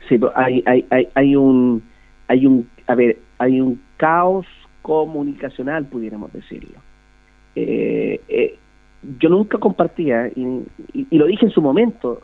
Sí, 0.07 0.17
hay, 0.33 0.63
hay, 0.65 0.85
hay, 0.91 1.09
hay 1.13 1.35
un, 1.35 1.83
hay 2.29 2.45
un, 2.45 2.69
a 2.87 2.95
ver, 2.95 3.19
hay 3.37 3.59
un 3.59 3.81
caos 3.97 4.45
comunicacional, 4.83 5.87
pudiéramos 5.87 6.31
decirlo. 6.31 6.79
Eh, 7.57 8.21
eh, 8.29 8.57
yo 9.19 9.27
nunca 9.27 9.57
compartía, 9.57 10.29
y, 10.29 11.17
lo 11.17 11.25
dije 11.25 11.47
en 11.47 11.51
su 11.51 11.61
momento, 11.61 12.21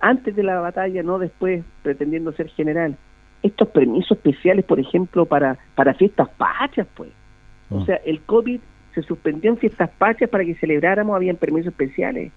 antes 0.00 0.34
de 0.34 0.42
la 0.42 0.60
batalla, 0.60 1.02
no 1.02 1.18
después, 1.18 1.62
pretendiendo 1.82 2.32
ser 2.32 2.48
general, 2.48 2.96
estos 3.42 3.68
permisos 3.68 4.12
especiales, 4.12 4.64
por 4.64 4.80
ejemplo, 4.80 5.26
para, 5.26 5.58
para 5.74 5.94
fiestas 5.94 6.28
patrias, 6.36 6.86
pues. 6.94 7.10
O 7.70 7.80
mm. 7.80 7.86
sea, 7.86 7.96
el 8.04 8.20
COVID 8.22 8.60
se 8.94 9.02
suspendió 9.02 9.50
en 9.50 9.58
fiestas 9.58 9.90
patrias 9.90 10.30
para 10.30 10.44
que 10.44 10.54
celebráramos, 10.56 11.14
habían 11.14 11.36
permisos 11.36 11.68
especiales. 11.68 12.32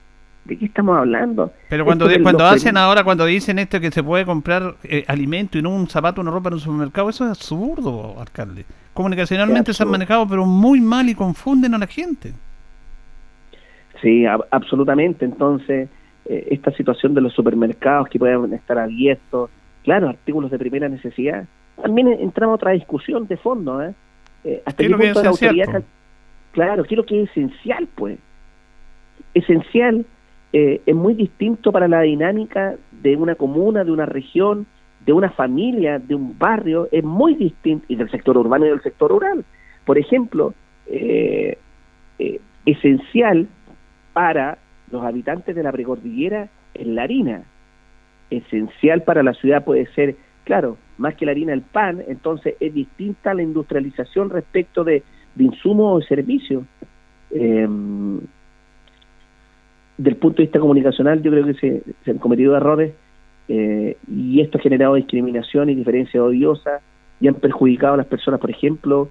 ¿De 0.45 0.58
qué 0.58 0.65
estamos 0.65 0.97
hablando? 0.97 1.54
Pero 1.69 1.86
cuando, 1.86 2.06
cuando 2.21 2.45
hacen 2.45 2.76
ahora, 2.76 3.06
cuando 3.06 3.26
dicen 3.26 3.60
esto 3.60 3.80
que 3.80 3.91
se 3.91 4.04
puede 4.04 4.26
comprar 4.26 4.76
eh, 4.84 5.06
alimento 5.08 5.58
y 5.58 5.62
no 5.62 5.69
un 5.69 5.88
zapato, 5.88 6.19
una 6.19 6.32
ropa 6.32 6.49
en 6.49 6.56
un 6.56 6.60
supermercado, 6.60 7.10
eso 7.10 7.23
es 7.23 7.32
absurdo, 7.32 8.19
alcalde. 8.19 8.65
Comunicacionalmente 8.93 9.73
se 9.73 9.84
han 9.84 9.89
manejado, 9.89 10.28
pero 10.28 10.45
muy 10.45 10.82
mal 10.82 11.08
y 11.08 11.15
confunden 11.15 11.73
a 11.73 11.78
la 11.78 11.88
gente. 11.88 12.34
Sí, 14.02 14.26
absolutamente. 14.52 15.23
Entonces, 15.23 15.88
eh, 16.26 16.48
esta 16.52 16.72
situación 16.72 17.14
de 17.14 17.22
los 17.22 17.34
supermercados 17.34 18.10
que 18.10 18.20
pueden 18.20 18.54
estar 18.54 18.78
abiertos, 18.78 19.50
claro, 19.84 20.10
artículos 20.10 20.52
de 20.52 20.60
primera 20.60 20.90
necesidad, 20.90 21.46
también 21.82 22.08
entramos 22.08 22.54
a 22.54 22.56
otra 22.56 22.72
discusión 22.72 23.28
de 23.28 23.38
fondo. 23.38 23.82
¿eh? 23.84 23.94
eh 24.44 24.62
hasta 24.66 24.84
qué 24.84 24.90
punto 24.90 25.24
la 25.24 25.30
autoridad. 25.30 25.84
Claro, 26.52 26.84
¿qué 26.84 26.94
es 26.94 26.98
lo 26.98 27.06
que 27.06 27.24
es 27.24 27.30
esencial, 27.32 27.88
pues? 27.96 28.20
Esencial 29.34 30.06
eh, 30.54 30.82
es 30.86 30.96
muy 30.96 31.16
distinto 31.16 31.72
para 31.72 31.88
la 31.88 32.02
dinámica 32.02 32.76
de 32.92 33.16
una 33.16 33.34
comuna, 33.34 33.84
de 33.84 33.92
una 33.92 34.06
región, 34.06 34.68
de 35.04 35.12
una 35.12 35.32
familia, 35.32 35.98
de 35.98 36.14
un 36.14 36.38
barrio, 36.38 36.88
es 36.92 37.04
muy 37.04 37.34
distinto, 37.34 37.86
y 37.90 37.96
del 37.96 38.10
sector 38.12 38.38
urbano 38.38 38.68
y 38.68 38.70
del 38.70 38.82
sector 38.84 39.10
rural. 39.10 39.44
Por 39.84 39.98
ejemplo, 39.98 40.54
eh, 40.86 41.58
eh, 42.20 42.40
esencial 42.66 43.48
para 44.14 44.60
los 44.94 45.04
habitantes 45.04 45.56
de 45.56 45.64
la 45.64 45.72
precordillera 45.72 46.48
es 46.74 46.88
la 46.88 47.04
harina. 47.04 47.44
Esencial 48.30 49.02
para 49.02 49.24
la 49.24 49.34
ciudad 49.34 49.66
puede 49.66 49.86
ser, 49.94 50.16
claro, 50.46 50.78
más 50.98 51.16
que 51.16 51.26
la 51.26 51.32
harina, 51.32 51.52
el 51.52 51.62
pan, 51.62 52.02
entonces 52.08 52.56
es 52.60 52.74
distinta 52.74 53.34
la 53.34 53.44
industrialización 53.44 54.30
respecto 54.30 54.84
de, 54.84 55.04
de 55.36 55.44
insumos 55.44 56.04
o 56.04 56.08
servicios. 56.08 56.64
Eh, 57.32 57.68
del 59.98 60.16
punto 60.16 60.38
de 60.38 60.44
vista 60.44 60.60
comunicacional 60.60 61.22
yo 61.22 61.32
creo 61.32 61.46
que 61.46 61.54
se, 61.54 62.12
han 62.12 62.18
cometido 62.18 62.56
errores 62.56 62.94
eh, 63.48 63.98
y 64.08 64.42
esto 64.42 64.58
ha 64.58 64.62
generado 64.62 64.96
discriminación 64.96 65.70
y 65.70 65.76
diferencia 65.76 66.24
odiosa 66.24 66.82
y 67.20 67.28
han 67.28 67.36
perjudicado 67.36 67.94
a 67.94 67.98
las 67.98 68.08
personas, 68.08 68.40
por 68.40 68.50
ejemplo, 68.50 69.10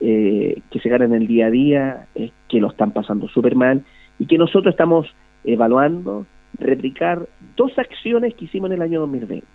eh, 0.00 0.60
que 0.70 0.80
se 0.80 0.88
ganan 0.88 1.12
el 1.12 1.26
día 1.26 1.46
a 1.46 1.50
día, 1.50 2.06
eh, 2.14 2.30
que 2.48 2.60
lo 2.60 2.68
están 2.68 2.92
pasando 2.92 3.28
súper 3.28 3.54
mal 3.54 3.82
y 4.18 4.26
que 4.26 4.38
nosotros 4.38 4.72
estamos 4.72 5.06
evaluando 5.44 6.26
replicar 6.58 7.26
dos 7.56 7.76
acciones 7.78 8.34
que 8.34 8.44
hicimos 8.44 8.70
en 8.70 8.76
el 8.76 8.82
año 8.82 9.00
2020. 9.00 9.46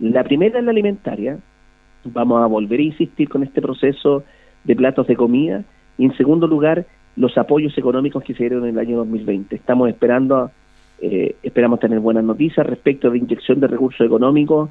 La 0.00 0.24
primera 0.24 0.58
es 0.58 0.64
la 0.64 0.70
alimentaria, 0.70 1.38
vamos 2.04 2.42
a 2.42 2.46
volver 2.46 2.80
a 2.80 2.84
insistir 2.84 3.28
con 3.28 3.42
este 3.42 3.60
proceso 3.60 4.24
de 4.64 4.76
platos 4.76 5.06
de 5.06 5.16
comida 5.16 5.64
y 5.98 6.04
en 6.06 6.16
segundo 6.16 6.46
lugar 6.46 6.86
los 7.16 7.36
apoyos 7.36 7.76
económicos 7.76 8.22
que 8.24 8.34
se 8.34 8.44
dieron 8.44 8.64
en 8.64 8.70
el 8.70 8.78
año 8.78 8.96
2020. 8.98 9.54
Estamos 9.54 9.88
esperando, 9.88 10.50
eh, 11.00 11.36
esperamos 11.42 11.80
tener 11.80 12.00
buenas 12.00 12.24
noticias 12.24 12.66
respecto 12.66 13.10
de 13.10 13.18
inyección 13.18 13.60
de 13.60 13.66
recursos 13.66 14.06
económicos 14.06 14.70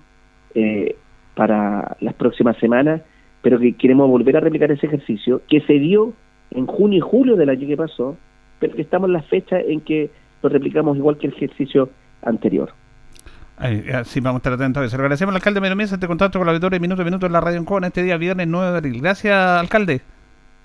eh, 0.56 0.96
para 1.36 1.98
las 2.00 2.14
próximas 2.16 2.58
semanas, 2.58 3.02
pero 3.42 3.60
que 3.60 3.74
queremos 3.74 4.10
volver 4.10 4.38
a 4.38 4.40
replicar 4.40 4.72
ese 4.72 4.88
ejercicio 4.88 5.42
que 5.48 5.62
se 5.62 5.74
dio 5.74 6.14
en 6.52 6.66
junio 6.66 6.98
y 6.98 7.02
julio 7.02 7.36
del 7.36 7.50
año 7.50 7.68
que 7.68 7.78
pasó, 7.78 8.18
pero 8.60 8.76
que 8.76 8.82
estamos 8.82 9.08
en 9.10 9.14
la 9.14 9.22
fecha 9.22 9.60
en 9.60 9.82
que 9.82 10.10
lo 10.42 10.50
replicamos 10.50 10.98
igual 10.98 11.18
que 11.18 11.28
el 11.28 11.34
ejercicio 11.34 11.90
anterior. 12.22 12.72
sí, 14.06 14.20
vamos 14.20 14.38
a 14.38 14.40
estar 14.40 14.54
atentos 14.54 14.94
a 14.94 14.96
Agradecemos 14.96 15.32
al 15.32 15.38
alcalde 15.38 15.62
Mero 15.62 15.76
Mesa 15.76 15.96
este 15.96 16.08
contacto 16.08 16.40
con 16.40 16.46
la 16.46 16.52
auditoría 16.52 16.80
Minuto 16.80 17.02
a 17.02 17.06
Minuto 17.06 17.26
en 17.26 17.34
la 17.34 17.42
Radio 17.42 17.64
en 17.68 17.84
este 17.84 18.04
día 18.04 18.18
viernes 18.18 18.48
9 18.48 18.72
de 18.72 18.78
abril. 18.78 19.02
Gracias, 19.02 19.36
alcalde. 19.36 20.02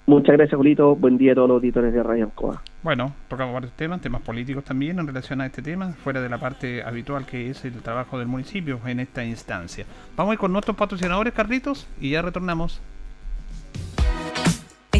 Muchas 0.06 0.37
gracias, 0.37 0.56
Julito. 0.56 0.94
Buen 0.96 1.16
día 1.16 1.32
a 1.32 1.34
todos 1.34 1.48
los 1.48 1.54
auditores 1.56 1.94
de 1.94 2.02
Radio 2.02 2.24
Ancoa. 2.24 2.62
Bueno, 2.82 3.14
tocamos 3.28 3.54
varios 3.54 3.72
temas, 3.72 4.02
temas 4.02 4.20
políticos 4.20 4.62
también 4.62 4.98
en 4.98 5.06
relación 5.06 5.40
a 5.40 5.46
este 5.46 5.62
tema, 5.62 5.94
fuera 5.94 6.20
de 6.20 6.28
la 6.28 6.37
parte 6.37 6.82
habitual 6.82 7.24
que 7.24 7.48
es 7.48 7.64
el 7.64 7.80
trabajo 7.80 8.18
del 8.18 8.28
municipio 8.28 8.80
en 8.84 9.00
esta 9.00 9.24
instancia. 9.24 9.87
Vamos 10.14 10.32
a 10.32 10.34
ir 10.34 10.38
con 10.38 10.52
nuestros 10.52 10.76
patrocinadores, 10.76 11.32
Carlitos, 11.32 11.88
y 11.98 12.10
ya 12.10 12.20
retornamos. 12.20 12.82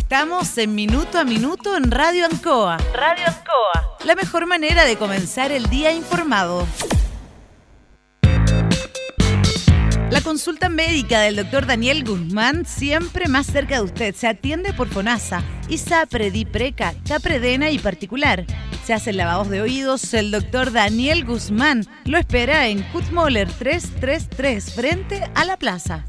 Estamos 0.05 0.59
en 0.59 0.75
Minuto 0.75 1.19
a 1.19 1.25
Minuto 1.25 1.79
en 1.79 1.91
Radio 1.91 2.27
Ancoa. 2.27 2.77
Radio 2.93 3.25
Ancoa. 3.27 3.97
La 4.05 4.15
mejor 4.15 4.45
manera 4.45 4.85
de 4.85 4.97
comenzar 4.97 5.51
el 5.51 5.71
día 5.71 5.93
informado. 5.93 6.67
La 10.11 10.21
consulta 10.21 10.69
médica 10.69 11.23
del 11.23 11.37
doctor 11.37 11.67
Daniel 11.67 12.05
Guzmán 12.05 12.67
siempre 12.67 13.29
más 13.29 13.47
cerca 13.47 13.77
de 13.77 13.81
usted. 13.81 14.15
Se 14.15 14.29
atiende 14.29 14.75
por 14.75 14.89
FONASA, 14.89 15.43
ISAPRE, 15.71 16.31
DIPRECA, 16.31 16.95
CAPREDENA 17.09 17.71
y 17.71 17.79
particular. 17.79 18.45
Se 18.85 18.93
hacen 18.93 19.17
lavados 19.17 19.49
de 19.49 19.63
oídos. 19.63 20.13
El 20.13 20.31
doctor 20.31 20.71
Daniel 20.71 21.25
Guzmán 21.25 21.87
lo 22.05 22.19
espera 22.19 22.69
en 22.69 22.83
Kutmoller 22.93 23.51
333 23.51 24.75
frente 24.75 25.31
a 25.35 25.47
la 25.47 25.57
plaza. 25.57 26.05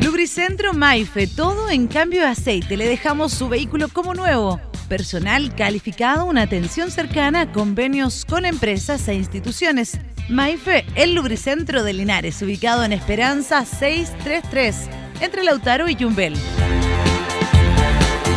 Lubricentro 0.00 0.74
Maife, 0.74 1.26
todo 1.26 1.70
en 1.70 1.88
cambio 1.88 2.20
de 2.20 2.28
aceite. 2.28 2.76
Le 2.76 2.86
dejamos 2.86 3.32
su 3.32 3.48
vehículo 3.48 3.88
como 3.88 4.14
nuevo. 4.14 4.60
Personal 4.88 5.54
calificado, 5.54 6.24
una 6.24 6.42
atención 6.42 6.90
cercana, 6.90 7.52
convenios 7.52 8.24
con 8.24 8.46
empresas 8.46 9.06
e 9.08 9.14
instituciones. 9.14 9.98
Maife, 10.28 10.86
el 10.94 11.14
lubricentro 11.14 11.82
de 11.82 11.92
Linares, 11.92 12.40
ubicado 12.42 12.84
en 12.84 12.92
Esperanza 12.92 13.64
633, 13.64 14.88
entre 15.20 15.42
Lautaro 15.42 15.88
y 15.88 15.96
Yumbel. 15.96 16.34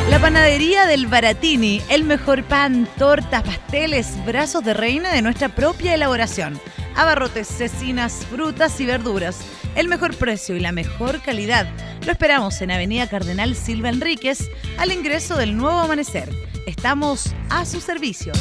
La 0.09 0.19
panadería 0.19 0.87
del 0.87 1.07
Baratini, 1.07 1.81
el 1.89 2.03
mejor 2.03 2.43
pan, 2.43 2.87
tortas, 2.97 3.43
pasteles, 3.43 4.07
brazos 4.25 4.63
de 4.63 4.73
reina 4.73 5.13
de 5.13 5.21
nuestra 5.21 5.47
propia 5.47 5.93
elaboración. 5.93 6.59
Abarrotes, 6.95 7.47
cecinas, 7.47 8.25
frutas 8.29 8.81
y 8.81 8.85
verduras. 8.85 9.39
El 9.75 9.87
mejor 9.87 10.15
precio 10.15 10.55
y 10.55 10.59
la 10.59 10.71
mejor 10.71 11.21
calidad. 11.21 11.67
Lo 12.05 12.11
esperamos 12.11 12.61
en 12.61 12.71
Avenida 12.71 13.07
Cardenal 13.07 13.55
Silva 13.55 13.89
Enríquez, 13.89 14.49
al 14.77 14.91
ingreso 14.91 15.37
del 15.37 15.55
nuevo 15.55 15.79
amanecer. 15.79 16.29
Estamos 16.65 17.33
a 17.49 17.65
su 17.65 17.79
servicio. 17.79 18.33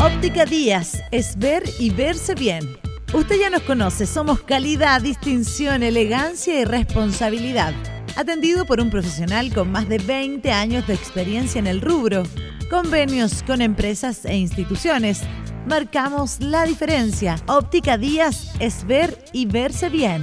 Óptica 0.00 0.44
Díaz 0.46 1.02
es 1.10 1.38
ver 1.38 1.62
y 1.78 1.90
verse 1.90 2.34
bien. 2.34 2.78
Usted 3.12 3.38
ya 3.38 3.50
nos 3.50 3.62
conoce, 3.62 4.06
somos 4.06 4.40
calidad, 4.42 5.00
distinción, 5.00 5.82
elegancia 5.82 6.60
y 6.60 6.64
responsabilidad. 6.64 7.72
Atendido 8.16 8.64
por 8.64 8.80
un 8.80 8.90
profesional 8.90 9.52
con 9.52 9.70
más 9.70 9.88
de 9.88 9.98
20 9.98 10.50
años 10.52 10.86
de 10.86 10.94
experiencia 10.94 11.58
en 11.58 11.66
el 11.66 11.80
rubro, 11.80 12.22
convenios 12.70 13.42
con 13.42 13.60
empresas 13.60 14.24
e 14.24 14.36
instituciones. 14.36 15.20
Marcamos 15.66 16.40
la 16.40 16.66
diferencia. 16.66 17.36
Óptica 17.46 17.96
Díaz 17.96 18.54
es 18.60 18.86
ver 18.86 19.18
y 19.32 19.46
verse 19.46 19.88
bien. 19.88 20.22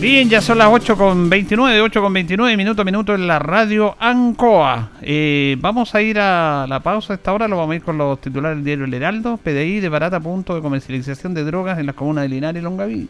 Bien, 0.00 0.28
ya 0.30 0.40
son 0.40 0.58
las 0.58 0.68
8 0.70 0.96
con 0.96 1.28
29, 1.28 1.80
8 1.80 2.02
con 2.02 2.12
29, 2.12 2.56
minuto 2.56 2.82
a 2.82 2.84
minuto 2.84 3.14
en 3.14 3.26
la 3.26 3.38
radio 3.38 3.96
Ancoa. 3.98 4.90
Eh, 5.02 5.56
vamos 5.58 5.94
a 5.94 6.00
ir 6.00 6.18
a 6.18 6.66
la 6.66 6.80
pausa 6.80 7.12
a 7.12 7.16
esta 7.16 7.32
hora, 7.32 7.48
lo 7.48 7.56
vamos 7.56 7.72
a 7.72 7.76
ir 7.76 7.82
con 7.82 7.98
los 7.98 8.20
titulares 8.20 8.56
del 8.56 8.64
diario 8.64 8.84
El 8.86 8.94
Heraldo. 8.94 9.36
PDI 9.36 9.80
de 9.80 9.88
barata 9.90 10.20
punto 10.20 10.54
de 10.54 10.62
comercialización 10.62 11.34
de 11.34 11.44
drogas 11.44 11.78
en 11.78 11.86
las 11.86 11.94
comunas 11.94 12.22
de 12.22 12.28
Linares 12.28 12.60
y 12.60 12.64
Longaví. 12.64 13.08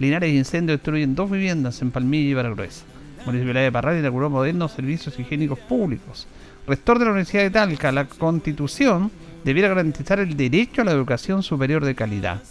Linares 0.00 0.32
y 0.32 0.38
incendios 0.38 0.78
destruyen 0.78 1.14
dos 1.14 1.30
viviendas 1.30 1.82
en 1.82 1.90
Palmilla 1.92 2.30
y 2.30 2.34
Baragruesa. 2.34 2.84
Municipalidad 3.26 3.62
de 3.62 3.72
Parral 3.72 3.98
inauguró 3.98 4.30
modernos 4.30 4.72
servicios 4.72 5.18
higiénicos 5.18 5.58
públicos. 5.58 6.26
Rector 6.70 7.00
de 7.00 7.04
la 7.04 7.10
Universidad 7.10 7.42
de 7.42 7.50
Talca, 7.50 7.90
la 7.90 8.04
Constitución 8.04 9.10
debiera 9.42 9.70
garantizar 9.70 10.20
el 10.20 10.36
derecho 10.36 10.82
a 10.82 10.84
la 10.84 10.92
educación 10.92 11.42
superior 11.42 11.84
de 11.84 11.96
calidad. 11.96 12.44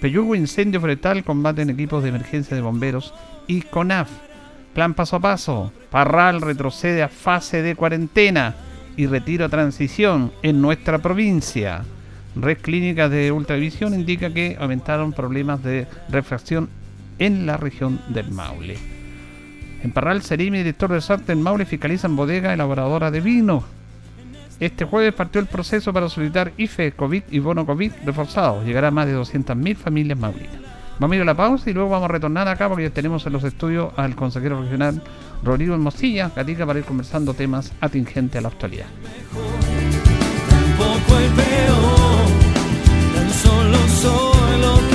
Peyugo 0.00 0.36
Incendio 0.36 0.80
Forestal 0.80 1.24
combate 1.24 1.62
en 1.62 1.70
equipos 1.70 2.00
de 2.04 2.10
emergencia 2.10 2.54
de 2.54 2.62
bomberos 2.62 3.12
y 3.48 3.62
CONAF. 3.62 4.08
Plan 4.74 4.94
paso 4.94 5.16
a 5.16 5.20
paso. 5.20 5.72
Parral 5.90 6.40
retrocede 6.40 7.02
a 7.02 7.08
fase 7.08 7.62
de 7.62 7.74
cuarentena 7.74 8.54
y 8.96 9.06
retiro 9.06 9.44
a 9.44 9.48
transición 9.48 10.30
en 10.44 10.62
nuestra 10.62 10.98
provincia. 10.98 11.82
Red 12.36 12.58
Clínicas 12.58 13.10
de 13.10 13.32
Ultravisión 13.32 13.92
indica 13.92 14.32
que 14.32 14.56
aumentaron 14.56 15.12
problemas 15.12 15.64
de 15.64 15.88
refracción 16.08 16.68
en 17.18 17.44
la 17.44 17.56
región 17.56 18.00
del 18.10 18.30
Maule. 18.30 18.93
En 19.84 19.92
Parral, 19.92 20.22
Serimi, 20.22 20.58
director 20.58 20.90
de 20.90 21.02
SART 21.02 21.28
en 21.28 21.42
Maule, 21.42 21.66
fiscalizan 21.66 22.16
bodega 22.16 22.54
elaboradora 22.54 23.10
de 23.10 23.20
vino. 23.20 23.62
Este 24.58 24.86
jueves 24.86 25.12
partió 25.12 25.42
el 25.42 25.46
proceso 25.46 25.92
para 25.92 26.08
solicitar 26.08 26.52
IFE, 26.56 26.92
COVID 26.92 27.24
y 27.30 27.38
bono 27.38 27.66
COVID 27.66 27.92
reforzados. 28.06 28.64
Llegará 28.64 28.88
a 28.88 28.90
más 28.90 29.06
de 29.06 29.14
200.000 29.14 29.76
familias 29.76 30.18
maulinas. 30.18 30.56
Vamos 30.98 31.12
a 31.12 31.16
ir 31.16 31.22
a 31.22 31.26
la 31.26 31.34
pausa 31.34 31.68
y 31.68 31.74
luego 31.74 31.90
vamos 31.90 32.08
a 32.08 32.12
retornar 32.12 32.48
acá 32.48 32.66
porque 32.68 32.84
ya 32.84 32.90
tenemos 32.90 33.26
en 33.26 33.34
los 33.34 33.44
estudios 33.44 33.92
al 33.96 34.16
consejero 34.16 34.62
regional 34.62 35.02
Rodrigo 35.42 35.76
Mosilla, 35.76 36.30
Gatica, 36.34 36.64
para 36.64 36.78
ir 36.78 36.86
conversando 36.86 37.34
temas 37.34 37.70
atingentes 37.82 38.38
a 38.38 38.40
la 38.40 38.48
actualidad. 38.48 38.86
La 44.60 44.93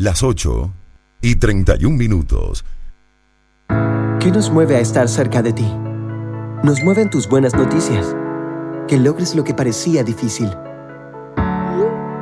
Las 0.00 0.22
8 0.22 0.70
y 1.22 1.34
31 1.34 1.96
minutos. 1.96 2.64
¿Qué 4.20 4.30
nos 4.30 4.48
mueve 4.48 4.76
a 4.76 4.78
estar 4.78 5.08
cerca 5.08 5.42
de 5.42 5.52
ti? 5.52 5.66
Nos 6.62 6.84
mueven 6.84 7.10
tus 7.10 7.28
buenas 7.28 7.52
noticias. 7.56 8.14
Que 8.86 8.96
logres 8.96 9.34
lo 9.34 9.42
que 9.42 9.54
parecía 9.54 10.04
difícil. 10.04 10.56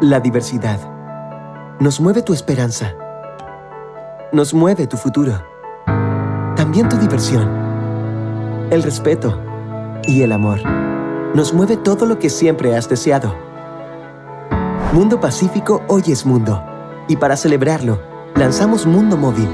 La 0.00 0.20
diversidad. 0.20 0.80
Nos 1.78 2.00
mueve 2.00 2.22
tu 2.22 2.32
esperanza. 2.32 2.94
Nos 4.32 4.54
mueve 4.54 4.86
tu 4.86 4.96
futuro. 4.96 5.44
También 6.56 6.88
tu 6.88 6.96
diversión. 6.96 7.46
El 8.70 8.82
respeto. 8.84 9.38
Y 10.04 10.22
el 10.22 10.32
amor. 10.32 10.62
Nos 11.34 11.52
mueve 11.52 11.76
todo 11.76 12.06
lo 12.06 12.18
que 12.18 12.30
siempre 12.30 12.74
has 12.74 12.88
deseado. 12.88 13.36
Mundo 14.94 15.20
Pacífico 15.20 15.82
hoy 15.88 16.04
es 16.06 16.24
mundo. 16.24 16.75
Y 17.08 17.16
para 17.16 17.36
celebrarlo, 17.36 18.00
lanzamos 18.34 18.84
Mundo 18.84 19.16
Móvil. 19.16 19.48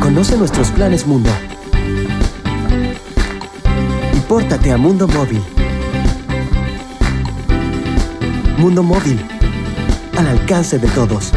Conoce 0.00 0.36
nuestros 0.36 0.70
planes 0.70 1.06
Mundo. 1.06 1.30
Y 4.14 4.20
pórtate 4.28 4.72
a 4.72 4.76
Mundo 4.76 5.08
Móvil. 5.08 5.42
Mundo 8.58 8.82
Móvil. 8.82 9.24
Al 10.18 10.26
alcance 10.26 10.78
de 10.78 10.88
todos. 10.88 11.32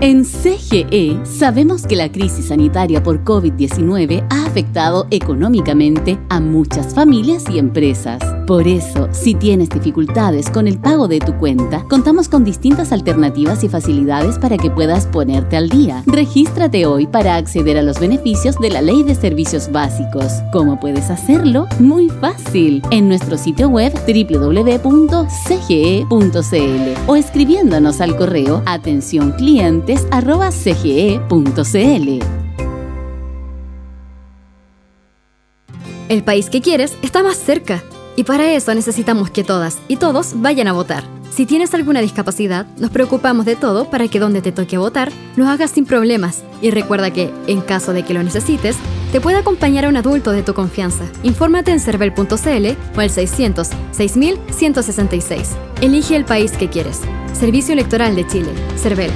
En 0.00 0.24
CGE 0.24 1.20
sabemos 1.24 1.86
que 1.86 1.94
la 1.94 2.10
crisis 2.10 2.46
sanitaria 2.46 3.02
por 3.02 3.22
COVID-19 3.22 4.26
ha 4.30 4.46
afectado 4.46 5.06
económicamente 5.10 6.18
a 6.30 6.40
muchas 6.40 6.94
familias 6.94 7.44
y 7.50 7.58
empresas. 7.58 8.39
Por 8.50 8.66
eso, 8.66 9.08
si 9.12 9.34
tienes 9.36 9.68
dificultades 9.68 10.50
con 10.50 10.66
el 10.66 10.80
pago 10.80 11.06
de 11.06 11.20
tu 11.20 11.38
cuenta, 11.38 11.84
contamos 11.88 12.28
con 12.28 12.42
distintas 12.42 12.90
alternativas 12.90 13.62
y 13.62 13.68
facilidades 13.68 14.40
para 14.40 14.58
que 14.58 14.72
puedas 14.72 15.06
ponerte 15.06 15.56
al 15.56 15.68
día. 15.68 16.02
Regístrate 16.04 16.84
hoy 16.84 17.06
para 17.06 17.36
acceder 17.36 17.78
a 17.78 17.82
los 17.82 18.00
beneficios 18.00 18.58
de 18.58 18.70
la 18.70 18.82
Ley 18.82 19.04
de 19.04 19.14
Servicios 19.14 19.70
Básicos. 19.70 20.32
¿Cómo 20.52 20.80
puedes 20.80 21.10
hacerlo? 21.10 21.68
Muy 21.78 22.08
fácil. 22.08 22.82
En 22.90 23.06
nuestro 23.06 23.38
sitio 23.38 23.68
web 23.68 23.92
www.cge.cl 23.94 25.30
o 27.06 27.14
escribiéndonos 27.14 28.00
al 28.00 28.16
correo 28.16 28.64
atención 28.66 29.30
clientes 29.30 30.08
arroba 30.10 30.50
cge.cl. 30.50 32.18
El 36.08 36.24
país 36.24 36.50
que 36.50 36.60
quieres 36.60 36.98
está 37.00 37.22
más 37.22 37.36
cerca 37.36 37.80
y 38.20 38.24
para 38.24 38.52
eso 38.52 38.74
necesitamos 38.74 39.30
que 39.30 39.44
todas 39.44 39.78
y 39.88 39.96
todos 39.96 40.42
vayan 40.42 40.68
a 40.68 40.74
votar. 40.74 41.04
Si 41.30 41.46
tienes 41.46 41.72
alguna 41.72 42.02
discapacidad, 42.02 42.66
nos 42.76 42.90
preocupamos 42.90 43.46
de 43.46 43.56
todo 43.56 43.88
para 43.88 44.08
que 44.08 44.18
donde 44.18 44.42
te 44.42 44.52
toque 44.52 44.76
votar 44.76 45.10
lo 45.36 45.48
hagas 45.48 45.70
sin 45.70 45.86
problemas 45.86 46.42
y 46.60 46.70
recuerda 46.70 47.10
que, 47.10 47.32
en 47.46 47.62
caso 47.62 47.94
de 47.94 48.02
que 48.02 48.12
lo 48.12 48.22
necesites, 48.22 48.76
te 49.10 49.22
puede 49.22 49.38
acompañar 49.38 49.86
a 49.86 49.88
un 49.88 49.96
adulto 49.96 50.32
de 50.32 50.42
tu 50.42 50.52
confianza. 50.52 51.04
Infórmate 51.22 51.70
en 51.70 51.80
cervel.cl 51.80 52.66
o 52.94 53.00
al 53.00 53.08
600 53.08 53.70
6166. 53.92 55.52
Elige 55.80 56.14
el 56.14 56.26
país 56.26 56.52
que 56.52 56.68
quieres. 56.68 57.00
Servicio 57.32 57.72
Electoral 57.72 58.16
de 58.16 58.26
Chile. 58.26 58.52
Cervel. 58.76 59.10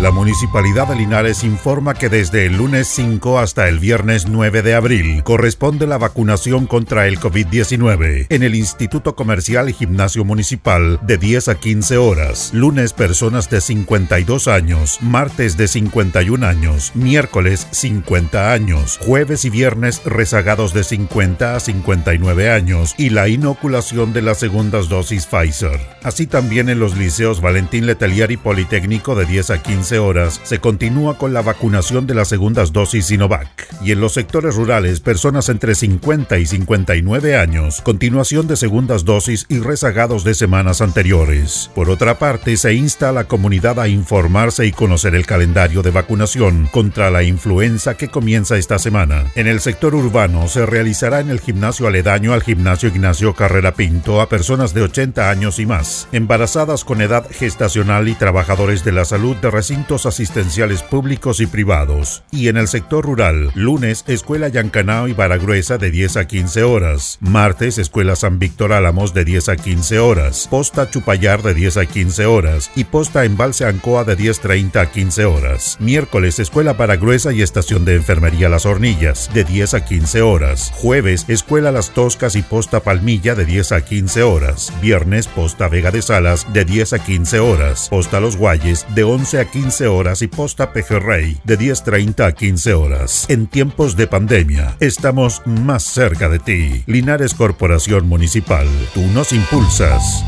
La 0.00 0.10
Municipalidad 0.12 0.88
de 0.88 0.96
Linares 0.96 1.44
informa 1.44 1.92
que 1.92 2.08
desde 2.08 2.46
el 2.46 2.56
lunes 2.56 2.88
5 2.88 3.38
hasta 3.38 3.68
el 3.68 3.78
viernes 3.78 4.28
9 4.28 4.62
de 4.62 4.74
abril 4.74 5.22
corresponde 5.24 5.86
la 5.86 5.98
vacunación 5.98 6.66
contra 6.66 7.06
el 7.06 7.20
COVID-19 7.20 8.26
en 8.30 8.42
el 8.42 8.54
Instituto 8.54 9.14
Comercial 9.14 9.68
y 9.68 9.74
Gimnasio 9.74 10.24
Municipal 10.24 10.98
de 11.02 11.18
10 11.18 11.48
a 11.48 11.54
15 11.56 11.98
horas. 11.98 12.50
Lunes 12.54 12.94
personas 12.94 13.50
de 13.50 13.60
52 13.60 14.48
años, 14.48 14.96
martes 15.02 15.58
de 15.58 15.68
51 15.68 16.46
años, 16.46 16.92
miércoles 16.94 17.68
50 17.70 18.54
años, 18.54 18.98
jueves 19.02 19.44
y 19.44 19.50
viernes 19.50 20.00
rezagados 20.06 20.72
de 20.72 20.82
50 20.82 21.56
a 21.56 21.60
59 21.60 22.50
años 22.50 22.94
y 22.96 23.10
la 23.10 23.28
inoculación 23.28 24.14
de 24.14 24.22
las 24.22 24.38
segundas 24.38 24.88
dosis 24.88 25.26
Pfizer. 25.26 25.78
Así 26.02 26.26
también 26.26 26.70
en 26.70 26.78
los 26.80 26.96
liceos 26.96 27.42
Valentín 27.42 27.84
Letelier 27.84 28.30
y 28.30 28.38
Politécnico 28.38 29.14
de 29.14 29.26
10 29.26 29.50
a 29.50 29.62
15 29.62 29.89
horas 29.98 30.40
se 30.44 30.60
continúa 30.60 31.18
con 31.18 31.32
la 31.32 31.42
vacunación 31.42 32.06
de 32.06 32.14
las 32.14 32.28
segundas 32.28 32.72
dosis 32.72 33.06
Sinovac. 33.06 33.68
Y 33.82 33.92
en 33.92 34.00
los 34.00 34.12
sectores 34.12 34.56
rurales, 34.56 35.00
personas 35.00 35.48
entre 35.48 35.74
50 35.74 36.38
y 36.38 36.46
59 36.46 37.36
años, 37.36 37.80
continuación 37.82 38.46
de 38.46 38.56
segundas 38.56 39.04
dosis 39.04 39.46
y 39.48 39.58
rezagados 39.58 40.24
de 40.24 40.34
semanas 40.34 40.80
anteriores. 40.80 41.70
Por 41.74 41.90
otra 41.90 42.18
parte, 42.18 42.56
se 42.56 42.74
insta 42.74 43.08
a 43.08 43.12
la 43.12 43.24
comunidad 43.24 43.80
a 43.80 43.88
informarse 43.88 44.66
y 44.66 44.72
conocer 44.72 45.14
el 45.14 45.26
calendario 45.26 45.82
de 45.82 45.90
vacunación 45.90 46.68
contra 46.70 47.10
la 47.10 47.22
influenza 47.22 47.96
que 47.96 48.08
comienza 48.08 48.56
esta 48.56 48.78
semana. 48.78 49.24
En 49.34 49.46
el 49.46 49.60
sector 49.60 49.94
urbano 49.94 50.48
se 50.48 50.66
realizará 50.66 51.20
en 51.20 51.30
el 51.30 51.40
gimnasio 51.40 51.86
aledaño 51.86 52.32
al 52.32 52.42
gimnasio 52.42 52.88
Ignacio 52.88 53.34
Carrera 53.34 53.74
Pinto 53.74 54.20
a 54.20 54.28
personas 54.28 54.74
de 54.74 54.82
80 54.82 55.30
años 55.30 55.58
y 55.58 55.66
más, 55.66 56.08
embarazadas 56.12 56.84
con 56.84 57.00
edad 57.00 57.26
gestacional 57.30 58.08
y 58.08 58.14
trabajadores 58.14 58.84
de 58.84 58.92
la 58.92 59.04
salud 59.04 59.36
de 59.36 59.50
recintos 59.50 59.79
recintos 59.80 60.04
asistenciales 60.04 60.82
públicos 60.82 61.40
y 61.40 61.46
privados. 61.46 62.22
Y 62.30 62.48
en 62.48 62.58
el 62.58 62.68
sector 62.68 63.04
rural, 63.04 63.50
lunes, 63.54 64.04
Escuela 64.08 64.48
Yancanao 64.48 65.08
y 65.08 65.14
Baragruesa 65.14 65.78
de 65.78 65.90
10 65.90 66.16
a 66.18 66.26
15 66.26 66.62
horas. 66.64 67.18
Martes, 67.20 67.78
Escuela 67.78 68.14
San 68.14 68.38
Víctor 68.38 68.72
Álamos 68.74 69.14
de 69.14 69.24
10 69.24 69.48
a 69.48 69.56
15 69.56 69.98
horas. 69.98 70.48
Posta 70.50 70.90
Chupayar 70.90 71.42
de 71.42 71.54
10 71.54 71.76
a 71.78 71.86
15 71.86 72.26
horas. 72.26 72.70
Y 72.76 72.84
Posta 72.84 73.24
Embalse 73.24 73.64
Ancoa 73.64 74.04
de 74.04 74.18
10.30 74.18 74.76
a 74.80 74.90
15 74.90 75.24
horas. 75.24 75.78
Miércoles, 75.80 76.38
Escuela 76.38 76.74
Baragruesa 76.74 77.32
y 77.32 77.40
Estación 77.40 77.86
de 77.86 77.94
Enfermería 77.94 78.50
Las 78.50 78.66
Hornillas 78.66 79.30
de 79.32 79.44
10 79.44 79.74
a 79.74 79.84
15 79.84 80.20
horas. 80.20 80.72
Jueves, 80.74 81.24
Escuela 81.28 81.72
Las 81.72 81.90
Toscas 81.90 82.36
y 82.36 82.42
Posta 82.42 82.80
Palmilla 82.80 83.34
de 83.34 83.46
10 83.46 83.72
a 83.72 83.84
15 83.84 84.22
horas. 84.24 84.72
Viernes, 84.82 85.26
Posta 85.26 85.68
Vega 85.68 85.90
de 85.90 86.02
Salas 86.02 86.46
de 86.52 86.64
10 86.66 86.92
a 86.92 86.98
15 86.98 87.40
horas. 87.40 87.88
Posta 87.88 88.20
Los 88.20 88.36
Guayes 88.36 88.84
de 88.94 89.04
11 89.04 89.40
a 89.40 89.44
15 89.46 89.69
horas 89.80 90.20
y 90.22 90.26
Posta 90.26 90.72
Pejerrey 90.72 91.38
de 91.44 91.58
10.30 91.58 92.26
a 92.26 92.32
15 92.32 92.74
horas. 92.74 93.26
En 93.28 93.46
tiempos 93.46 93.96
de 93.96 94.08
pandemia, 94.08 94.76
estamos 94.80 95.42
más 95.46 95.84
cerca 95.84 96.28
de 96.28 96.40
ti. 96.40 96.82
Linares 96.86 97.34
Corporación 97.34 98.08
Municipal, 98.08 98.66
tú 98.92 99.02
nos 99.14 99.32
impulsas. 99.32 100.24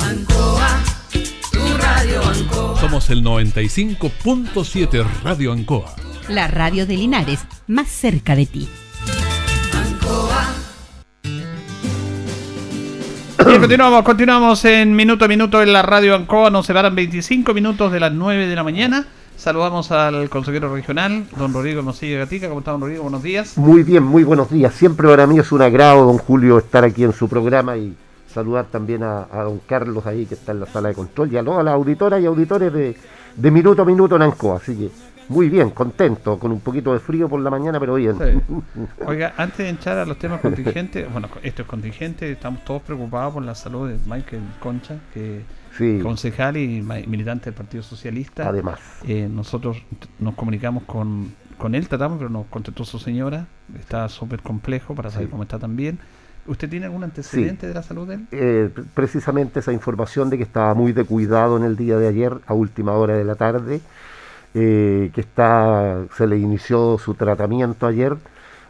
Ancoa, 0.00 0.82
tu 1.52 1.76
radio 1.76 2.22
Ancoa. 2.24 2.80
Somos 2.80 3.10
el 3.10 3.22
95.7 3.22 5.06
Radio 5.22 5.52
Ancoa. 5.52 5.94
La 6.28 6.48
radio 6.48 6.86
de 6.86 6.96
Linares, 6.96 7.40
más 7.66 7.88
cerca 7.88 8.34
de 8.34 8.46
ti. 8.46 8.68
Bien, 13.46 13.60
continuamos, 13.60 14.02
continuamos 14.02 14.64
en 14.64 14.96
minuto 14.96 15.24
a 15.24 15.28
minuto 15.28 15.62
en 15.62 15.72
la 15.72 15.82
radio 15.82 16.14
Ancoa. 16.14 16.50
Nos 16.50 16.66
separan 16.66 16.94
25 16.94 17.54
minutos 17.54 17.92
de 17.92 18.00
las 18.00 18.12
9 18.12 18.46
de 18.46 18.54
la 18.54 18.64
mañana. 18.64 19.06
Saludamos 19.36 19.92
al 19.92 20.28
consejero 20.28 20.74
regional, 20.74 21.24
don 21.36 21.52
Rodrigo 21.52 21.82
Mosilla 21.82 22.18
Gatica. 22.18 22.48
¿Cómo 22.48 22.60
está, 22.60 22.72
don 22.72 22.80
Rodrigo? 22.80 23.04
Buenos 23.04 23.22
días. 23.22 23.56
Muy 23.56 23.84
bien, 23.84 24.02
muy 24.02 24.24
buenos 24.24 24.50
días. 24.50 24.74
Siempre 24.74 25.08
para 25.08 25.26
mí 25.26 25.38
es 25.38 25.52
un 25.52 25.62
agrado, 25.62 26.04
don 26.04 26.18
Julio, 26.18 26.58
estar 26.58 26.84
aquí 26.84 27.04
en 27.04 27.12
su 27.12 27.28
programa 27.28 27.76
y 27.76 27.94
saludar 28.26 28.66
también 28.66 29.04
a, 29.04 29.28
a 29.30 29.44
don 29.44 29.60
Carlos 29.66 30.04
ahí, 30.06 30.26
que 30.26 30.34
está 30.34 30.52
en 30.52 30.60
la 30.60 30.66
sala 30.66 30.88
de 30.88 30.94
control, 30.94 31.32
y 31.32 31.36
a 31.36 31.44
todas 31.44 31.64
las 31.64 31.74
auditoras 31.74 32.20
y 32.20 32.26
auditores 32.26 32.72
de, 32.72 32.96
de 33.36 33.50
Minuto 33.50 33.82
a 33.82 33.84
Minuto 33.84 34.16
en 34.16 34.22
Ancoa. 34.22 34.56
Así 34.56 34.74
que 34.74 34.90
muy 35.28 35.48
bien, 35.48 35.70
contento, 35.70 36.38
con 36.38 36.52
un 36.52 36.60
poquito 36.60 36.92
de 36.92 37.00
frío 37.00 37.28
por 37.28 37.40
la 37.40 37.50
mañana, 37.50 37.78
pero 37.78 37.94
bien. 37.94 38.16
Oiga, 39.06 39.34
antes 39.36 39.58
de 39.58 39.68
entrar 39.68 39.98
a 39.98 40.04
los 40.06 40.18
temas 40.18 40.40
contingentes, 40.40 41.10
bueno, 41.12 41.28
esto 41.42 41.62
es 41.62 41.68
contingente, 41.68 42.30
estamos 42.32 42.64
todos 42.64 42.82
preocupados 42.82 43.34
por 43.34 43.42
la 43.44 43.54
salud 43.54 43.88
de 43.88 43.98
Michael 44.06 44.42
Concha, 44.60 44.96
que 45.12 45.42
Sí. 45.76 46.00
concejal 46.02 46.56
y 46.56 46.82
militante 47.06 47.46
del 47.46 47.54
Partido 47.54 47.82
Socialista. 47.84 48.48
Además. 48.48 48.80
Eh, 49.06 49.28
nosotros 49.30 49.76
nos 50.18 50.34
comunicamos 50.34 50.82
con, 50.84 51.32
con 51.56 51.74
él, 51.76 51.86
tratamos, 51.86 52.18
pero 52.18 52.30
nos 52.30 52.46
contestó 52.46 52.84
su 52.84 52.98
señora. 52.98 53.46
Está 53.78 54.08
súper 54.08 54.40
complejo 54.42 54.94
para 54.96 55.10
saber 55.10 55.26
Sí. 55.28 55.30
cómo 55.30 55.44
está 55.44 55.58
también. 55.58 55.98
¿Usted 56.46 56.68
tiene 56.68 56.86
algún 56.86 57.04
antecedente 57.04 57.68
de 57.68 57.74
la 57.74 57.82
salud 57.82 58.08
de 58.08 58.14
él? 58.14 58.26
Eh, 58.32 58.70
pre- 58.74 58.84
precisamente 58.94 59.60
esa 59.60 59.72
información 59.72 60.30
de 60.30 60.38
que 60.38 60.42
estaba 60.42 60.74
muy 60.74 60.92
de 60.92 61.04
cuidado 61.04 61.58
en 61.58 61.62
el 61.64 61.76
día 61.76 61.96
de 61.98 62.08
ayer, 62.08 62.32
a 62.46 62.54
última 62.54 62.92
hora 62.94 63.14
de 63.14 63.24
la 63.24 63.34
tarde, 63.36 63.80
eh, 64.54 65.10
que 65.14 65.20
está, 65.20 66.04
se 66.16 66.26
le 66.26 66.38
inició 66.38 66.98
su 66.98 67.14
tratamiento 67.14 67.86
ayer, 67.86 68.16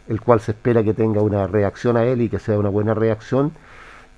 el 0.09 0.21
cual 0.21 0.41
se 0.41 0.53
espera 0.53 0.83
que 0.83 0.95
tenga 0.95 1.23
una 1.23 1.47
reacción 1.47 1.97
a 1.97 2.05
él 2.05 2.23
y 2.23 2.29
que 2.29 2.39
sea 2.39 2.59
una 2.59 2.69
buena 2.69 2.95
reacción. 2.95 3.53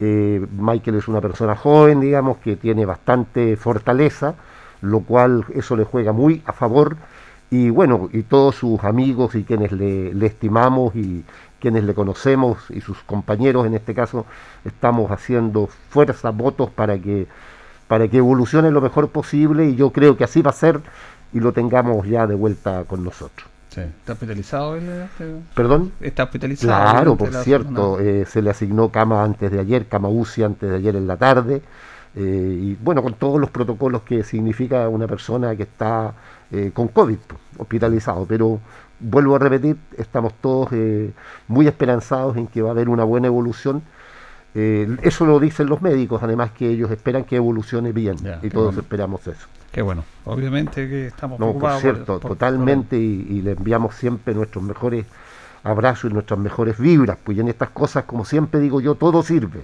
Eh, 0.00 0.46
Michael 0.52 0.96
es 0.96 1.08
una 1.08 1.20
persona 1.20 1.56
joven, 1.56 2.00
digamos, 2.00 2.38
que 2.38 2.56
tiene 2.56 2.86
bastante 2.86 3.56
fortaleza, 3.56 4.34
lo 4.80 5.00
cual 5.00 5.44
eso 5.54 5.76
le 5.76 5.84
juega 5.84 6.12
muy 6.12 6.42
a 6.46 6.52
favor. 6.52 6.96
Y 7.50 7.70
bueno, 7.70 8.08
y 8.12 8.22
todos 8.22 8.54
sus 8.54 8.82
amigos 8.84 9.34
y 9.34 9.44
quienes 9.44 9.72
le, 9.72 10.14
le 10.14 10.26
estimamos 10.26 10.94
y 10.94 11.24
quienes 11.60 11.84
le 11.84 11.94
conocemos 11.94 12.58
y 12.70 12.80
sus 12.80 12.98
compañeros 13.02 13.66
en 13.66 13.74
este 13.74 13.94
caso, 13.94 14.26
estamos 14.64 15.10
haciendo 15.10 15.68
fuerza, 15.90 16.30
votos 16.30 16.70
para 16.70 16.98
que, 16.98 17.26
para 17.86 18.08
que 18.08 18.16
evolucione 18.18 18.70
lo 18.70 18.80
mejor 18.80 19.10
posible 19.10 19.66
y 19.66 19.76
yo 19.76 19.90
creo 19.90 20.16
que 20.16 20.24
así 20.24 20.42
va 20.42 20.50
a 20.50 20.54
ser 20.54 20.80
y 21.32 21.40
lo 21.40 21.52
tengamos 21.52 22.06
ya 22.06 22.26
de 22.26 22.34
vuelta 22.34 22.84
con 22.84 23.04
nosotros. 23.04 23.48
¿Está 23.70 24.14
hospitalizado 24.14 24.74
él? 24.74 24.88
este? 24.88 25.32
¿Perdón? 25.54 25.92
Está 26.00 26.24
hospitalizado. 26.24 26.90
Claro, 26.90 27.16
por 27.16 27.32
cierto, 27.32 28.00
eh, 28.00 28.26
se 28.26 28.42
le 28.42 28.50
asignó 28.50 28.88
cama 28.88 29.22
antes 29.22 29.50
de 29.50 29.60
ayer, 29.60 29.86
cama 29.86 30.08
UCI 30.08 30.42
antes 30.42 30.68
de 30.68 30.76
ayer 30.76 30.96
en 30.96 31.06
la 31.06 31.16
tarde, 31.16 31.62
eh, 32.16 32.58
y 32.60 32.74
bueno, 32.82 33.02
con 33.02 33.14
todos 33.14 33.40
los 33.40 33.50
protocolos 33.50 34.02
que 34.02 34.24
significa 34.24 34.88
una 34.88 35.06
persona 35.06 35.54
que 35.54 35.62
está 35.62 36.14
eh, 36.50 36.72
con 36.74 36.88
COVID, 36.88 37.18
pues, 37.18 37.40
hospitalizado, 37.58 38.26
pero 38.26 38.58
vuelvo 38.98 39.36
a 39.36 39.38
repetir, 39.38 39.76
estamos 39.96 40.34
todos 40.40 40.70
eh, 40.72 41.12
muy 41.46 41.68
esperanzados 41.68 42.36
en 42.36 42.48
que 42.48 42.62
va 42.62 42.70
a 42.70 42.72
haber 42.72 42.88
una 42.88 43.04
buena 43.04 43.28
evolución. 43.28 43.82
Eh, 44.54 44.96
eso 45.02 45.26
lo 45.26 45.38
dicen 45.38 45.68
los 45.68 45.80
médicos, 45.80 46.22
además 46.22 46.50
que 46.50 46.68
ellos 46.68 46.90
esperan 46.90 47.24
que 47.24 47.36
evolucione 47.36 47.92
bien, 47.92 48.16
y 48.42 48.48
todos 48.50 48.66
bueno. 48.74 48.80
esperamos 48.80 49.26
eso. 49.28 49.46
Qué 49.70 49.82
bueno. 49.82 50.02
Obviamente 50.24 50.88
que 50.88 51.06
estamos 51.06 51.38
No, 51.38 51.46
por 51.46 51.52
preocupados. 51.54 51.80
cierto, 51.82 52.18
por- 52.20 52.30
totalmente, 52.32 52.96
y, 52.98 53.26
y 53.30 53.42
le 53.42 53.52
enviamos 53.52 53.94
siempre 53.94 54.34
nuestros 54.34 54.64
mejores 54.64 55.06
abrazos 55.62 56.10
y 56.10 56.14
nuestras 56.14 56.40
mejores 56.40 56.78
vibras, 56.78 57.16
pues 57.22 57.38
en 57.38 57.46
estas 57.48 57.70
cosas, 57.70 58.04
como 58.04 58.24
siempre 58.24 58.58
digo 58.60 58.80
yo, 58.80 58.96
todo 58.96 59.22
sirve. 59.22 59.60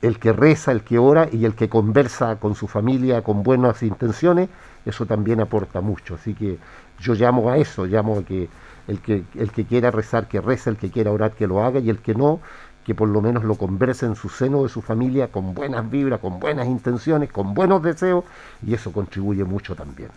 El 0.00 0.20
que 0.20 0.32
reza, 0.32 0.70
el 0.70 0.82
que 0.82 0.98
ora 0.98 1.28
y 1.32 1.44
el 1.44 1.54
que 1.54 1.68
conversa 1.68 2.36
con 2.36 2.54
su 2.54 2.68
familia 2.68 3.22
con 3.22 3.42
buenas 3.42 3.82
intenciones, 3.82 4.48
eso 4.86 5.06
también 5.06 5.40
aporta 5.40 5.80
mucho. 5.80 6.14
Así 6.14 6.34
que 6.34 6.56
yo 7.00 7.14
llamo 7.14 7.50
a 7.50 7.56
eso, 7.56 7.84
llamo 7.84 8.18
a 8.18 8.22
que 8.22 8.48
el 8.86 9.00
que, 9.00 9.24
el 9.34 9.50
que 9.50 9.64
quiera 9.64 9.90
rezar, 9.90 10.28
que 10.28 10.40
reza, 10.40 10.70
el 10.70 10.76
que 10.76 10.90
quiera 10.90 11.10
orar, 11.10 11.32
que 11.32 11.48
lo 11.48 11.64
haga, 11.64 11.80
y 11.80 11.90
el 11.90 11.98
que 11.98 12.14
no, 12.14 12.40
que 12.88 12.94
por 12.94 13.10
lo 13.10 13.20
menos 13.20 13.44
lo 13.44 13.56
converse 13.56 14.06
en 14.06 14.16
su 14.16 14.30
seno 14.30 14.62
de 14.62 14.70
su 14.70 14.80
familia 14.80 15.28
con 15.28 15.52
buenas 15.52 15.90
vibras, 15.90 16.20
con 16.20 16.40
buenas 16.40 16.66
intenciones, 16.66 17.30
con 17.30 17.52
buenos 17.52 17.82
deseos, 17.82 18.24
y 18.66 18.72
eso 18.72 18.92
contribuye 18.92 19.44
mucho 19.44 19.76
también. 19.76 20.08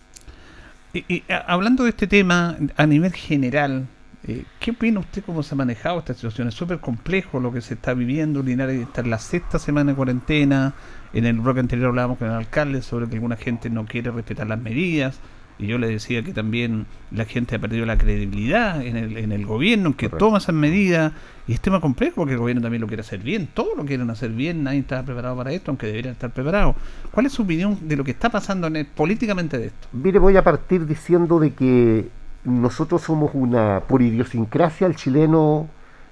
Y, 0.93 1.21
hablando 1.45 1.83
de 1.83 1.89
este 1.89 2.07
tema 2.07 2.55
a 2.77 2.85
nivel 2.85 3.11
general, 3.11 3.87
eh, 4.25 4.45
¿qué 4.61 4.71
opina 4.71 5.01
usted 5.01 5.21
cómo 5.25 5.43
se 5.43 5.53
ha 5.53 5.57
manejado 5.57 5.99
esta 5.99 6.13
situación? 6.13 6.47
Es 6.47 6.53
súper 6.53 6.79
complejo 6.79 7.41
lo 7.41 7.51
que 7.51 7.59
se 7.59 7.73
está 7.73 7.93
viviendo. 7.93 8.41
Linares 8.41 8.79
está 8.79 9.01
en 9.01 9.09
la 9.09 9.19
sexta 9.19 9.59
semana 9.59 9.91
de 9.91 9.97
cuarentena. 9.97 10.73
En 11.11 11.25
el 11.25 11.41
bloque 11.41 11.59
anterior 11.59 11.89
hablábamos 11.89 12.19
con 12.19 12.29
el 12.29 12.35
alcalde 12.35 12.81
sobre 12.83 13.05
que 13.09 13.15
alguna 13.15 13.35
gente 13.35 13.69
no 13.69 13.83
quiere 13.83 14.11
respetar 14.11 14.47
las 14.47 14.61
medidas. 14.61 15.19
Y 15.61 15.67
yo 15.67 15.77
le 15.77 15.87
decía 15.87 16.23
que 16.23 16.33
también 16.33 16.87
la 17.11 17.25
gente 17.25 17.55
ha 17.55 17.59
perdido 17.59 17.85
la 17.85 17.97
credibilidad 17.97 18.81
en 18.83 18.97
el, 18.97 19.17
en 19.17 19.31
el 19.31 19.45
gobierno, 19.45 19.95
que 19.95 20.09
toma 20.09 20.39
esas 20.39 20.55
medidas. 20.55 21.13
Y 21.47 21.53
es 21.53 21.61
tema 21.61 21.79
complejo 21.79 22.15
porque 22.17 22.33
el 22.33 22.39
gobierno 22.39 22.61
también 22.61 22.81
lo 22.81 22.87
quiere 22.87 23.01
hacer 23.01 23.19
bien. 23.19 23.47
Todos 23.53 23.77
lo 23.77 23.85
quieren 23.85 24.09
hacer 24.09 24.31
bien. 24.31 24.63
Nadie 24.63 24.79
está 24.79 25.03
preparado 25.03 25.35
para 25.37 25.51
esto, 25.51 25.71
aunque 25.71 25.85
deberían 25.87 26.13
estar 26.13 26.31
preparados. 26.31 26.75
¿Cuál 27.11 27.25
es 27.27 27.31
su 27.33 27.43
opinión 27.43 27.77
de 27.87 27.95
lo 27.95 28.03
que 28.03 28.11
está 28.11 28.29
pasando 28.29 28.67
en 28.67 28.75
el- 28.77 28.85
políticamente 28.87 29.57
de 29.57 29.67
esto? 29.67 29.87
Mire, 29.93 30.17
voy 30.19 30.35
a 30.37 30.43
partir 30.43 30.85
diciendo 30.85 31.39
de 31.39 31.53
que 31.53 32.07
nosotros 32.43 33.03
somos 33.03 33.31
una, 33.35 33.81
por 33.87 34.01
idiosincrasia, 34.01 34.87
el 34.87 34.95
chileno 34.95 35.67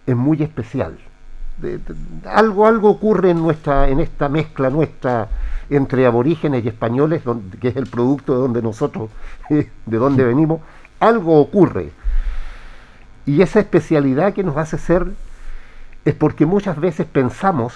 es 0.05 0.15
muy 0.15 0.41
especial. 0.43 0.97
Algo, 2.25 2.65
algo 2.65 2.89
ocurre 2.89 3.31
en 3.31 3.41
nuestra, 3.41 3.89
en 3.89 3.99
esta 3.99 4.29
mezcla 4.29 4.69
nuestra 4.69 5.29
entre 5.69 6.05
aborígenes 6.05 6.65
y 6.65 6.67
españoles, 6.67 7.21
que 7.59 7.67
es 7.67 7.75
el 7.75 7.87
producto 7.87 8.33
de 8.33 8.39
donde 8.39 8.61
nosotros, 8.61 9.09
de 9.49 9.97
donde 9.97 10.23
venimos, 10.23 10.61
algo 10.99 11.39
ocurre. 11.39 11.91
Y 13.25 13.41
esa 13.41 13.59
especialidad 13.59 14.33
que 14.33 14.43
nos 14.43 14.57
hace 14.57 14.77
ser 14.77 15.11
es 16.05 16.15
porque 16.15 16.45
muchas 16.45 16.79
veces 16.79 17.05
pensamos 17.05 17.73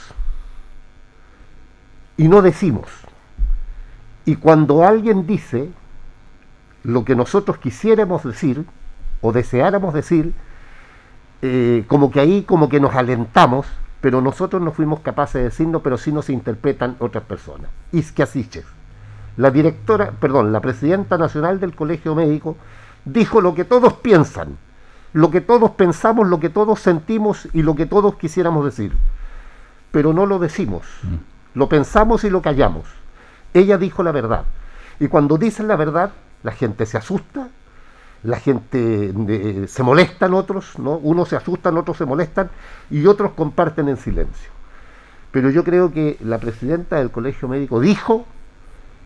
y 2.17 2.27
no 2.27 2.41
decimos. 2.41 2.87
Y 4.25 4.37
cuando 4.37 4.83
alguien 4.83 5.27
dice 5.27 5.69
lo 6.83 7.05
que 7.05 7.15
nosotros 7.15 7.57
quisiéramos 7.57 8.23
decir 8.23 8.65
o 9.21 9.31
deseáramos 9.31 9.93
decir, 9.93 10.33
eh, 11.45 11.83
como 11.89 12.09
que 12.09 12.21
ahí 12.21 12.43
como 12.43 12.69
que 12.69 12.79
nos 12.79 12.95
alentamos, 12.95 13.67
pero 13.99 14.21
nosotros 14.21 14.61
no 14.61 14.71
fuimos 14.71 15.01
capaces 15.01 15.33
de 15.33 15.43
decirlo, 15.43 15.83
pero 15.83 15.97
sí 15.97 16.13
nos 16.13 16.29
interpretan 16.29 16.95
otras 16.99 17.25
personas. 17.25 17.69
Iskia 17.91 18.25
Siches, 18.25 18.63
la 19.35 19.51
directora, 19.51 20.11
perdón, 20.11 20.53
la 20.53 20.61
presidenta 20.61 21.17
nacional 21.17 21.59
del 21.59 21.75
Colegio 21.75 22.15
Médico, 22.15 22.55
dijo 23.03 23.41
lo 23.41 23.55
que 23.55 23.65
todos 23.65 23.91
piensan, 23.95 24.57
lo 25.11 25.31
que 25.31 25.41
todos 25.41 25.71
pensamos, 25.71 26.29
lo 26.29 26.39
que 26.39 26.47
todos 26.47 26.79
sentimos 26.79 27.49
y 27.51 27.61
lo 27.61 27.75
que 27.75 27.87
todos 27.87 28.15
quisiéramos 28.15 28.63
decir, 28.63 28.93
pero 29.91 30.13
no 30.13 30.25
lo 30.25 30.39
decimos, 30.39 30.83
lo 31.55 31.67
pensamos 31.67 32.23
y 32.23 32.29
lo 32.29 32.41
callamos. 32.41 32.85
Ella 33.53 33.77
dijo 33.77 34.01
la 34.01 34.13
verdad. 34.13 34.45
Y 34.97 35.09
cuando 35.09 35.37
dicen 35.37 35.67
la 35.67 35.75
verdad, 35.75 36.13
la 36.41 36.53
gente 36.53 36.85
se 36.85 36.97
asusta, 36.97 37.49
la 38.23 38.39
gente 38.39 39.13
eh, 39.27 39.67
se 39.67 39.83
molestan 39.83 40.33
otros, 40.33 40.79
¿no? 40.79 40.97
Unos 40.97 41.29
se 41.29 41.35
asustan, 41.35 41.77
otros 41.77 41.97
se 41.97 42.05
molestan 42.05 42.49
y 42.89 43.05
otros 43.05 43.33
comparten 43.33 43.89
en 43.89 43.97
silencio. 43.97 44.51
pero 45.31 45.49
yo 45.49 45.63
creo 45.63 45.91
que 45.91 46.17
la 46.21 46.37
presidenta 46.37 46.97
del 46.97 47.09
Colegio 47.09 47.47
Médico 47.47 47.79
dijo 47.79 48.25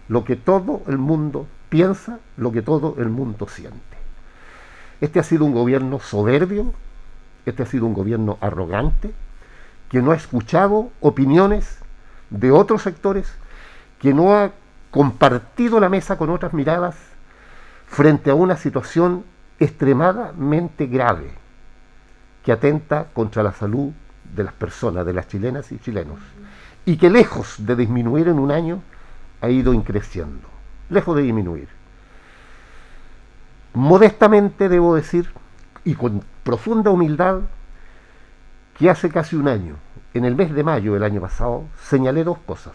lo 0.09 0.23
que 0.23 0.35
todo 0.35 0.81
el 0.87 0.97
mundo 0.97 1.47
piensa, 1.69 2.19
lo 2.37 2.51
que 2.51 2.61
todo 2.61 2.95
el 2.97 3.09
mundo 3.09 3.47
siente. 3.47 3.79
Este 4.99 5.19
ha 5.19 5.23
sido 5.23 5.45
un 5.45 5.53
gobierno 5.53 5.99
soberbio, 5.99 6.73
este 7.45 7.63
ha 7.63 7.65
sido 7.65 7.85
un 7.85 7.93
gobierno 7.93 8.37
arrogante, 8.41 9.13
que 9.89 10.01
no 10.01 10.11
ha 10.11 10.15
escuchado 10.15 10.89
opiniones 10.99 11.79
de 12.29 12.51
otros 12.51 12.81
sectores, 12.81 13.31
que 13.99 14.13
no 14.13 14.35
ha 14.35 14.51
compartido 14.91 15.79
la 15.79 15.89
mesa 15.89 16.17
con 16.17 16.29
otras 16.29 16.53
miradas 16.53 16.95
frente 17.87 18.29
a 18.29 18.35
una 18.35 18.57
situación 18.57 19.23
extremadamente 19.59 20.85
grave 20.85 21.31
que 22.43 22.51
atenta 22.51 23.07
contra 23.13 23.43
la 23.43 23.53
salud 23.53 23.91
de 24.35 24.43
las 24.43 24.53
personas, 24.53 25.05
de 25.05 25.13
las 25.13 25.27
chilenas 25.27 25.71
y 25.71 25.79
chilenos, 25.79 26.19
y 26.85 26.97
que 26.97 27.09
lejos 27.09 27.55
de 27.59 27.75
disminuir 27.75 28.27
en 28.27 28.39
un 28.39 28.51
año, 28.51 28.81
ha 29.41 29.49
ido 29.49 29.73
increciendo, 29.73 30.47
lejos 30.89 31.15
de 31.15 31.23
disminuir. 31.23 31.67
Modestamente 33.73 34.69
debo 34.69 34.95
decir, 34.95 35.31
y 35.83 35.95
con 35.95 36.23
profunda 36.43 36.91
humildad, 36.91 37.41
que 38.77 38.89
hace 38.89 39.09
casi 39.09 39.35
un 39.35 39.47
año, 39.47 39.75
en 40.13 40.25
el 40.25 40.35
mes 40.35 40.53
de 40.53 40.63
mayo 40.63 40.93
del 40.93 41.03
año 41.03 41.21
pasado, 41.21 41.65
señalé 41.83 42.23
dos 42.23 42.37
cosas. 42.39 42.73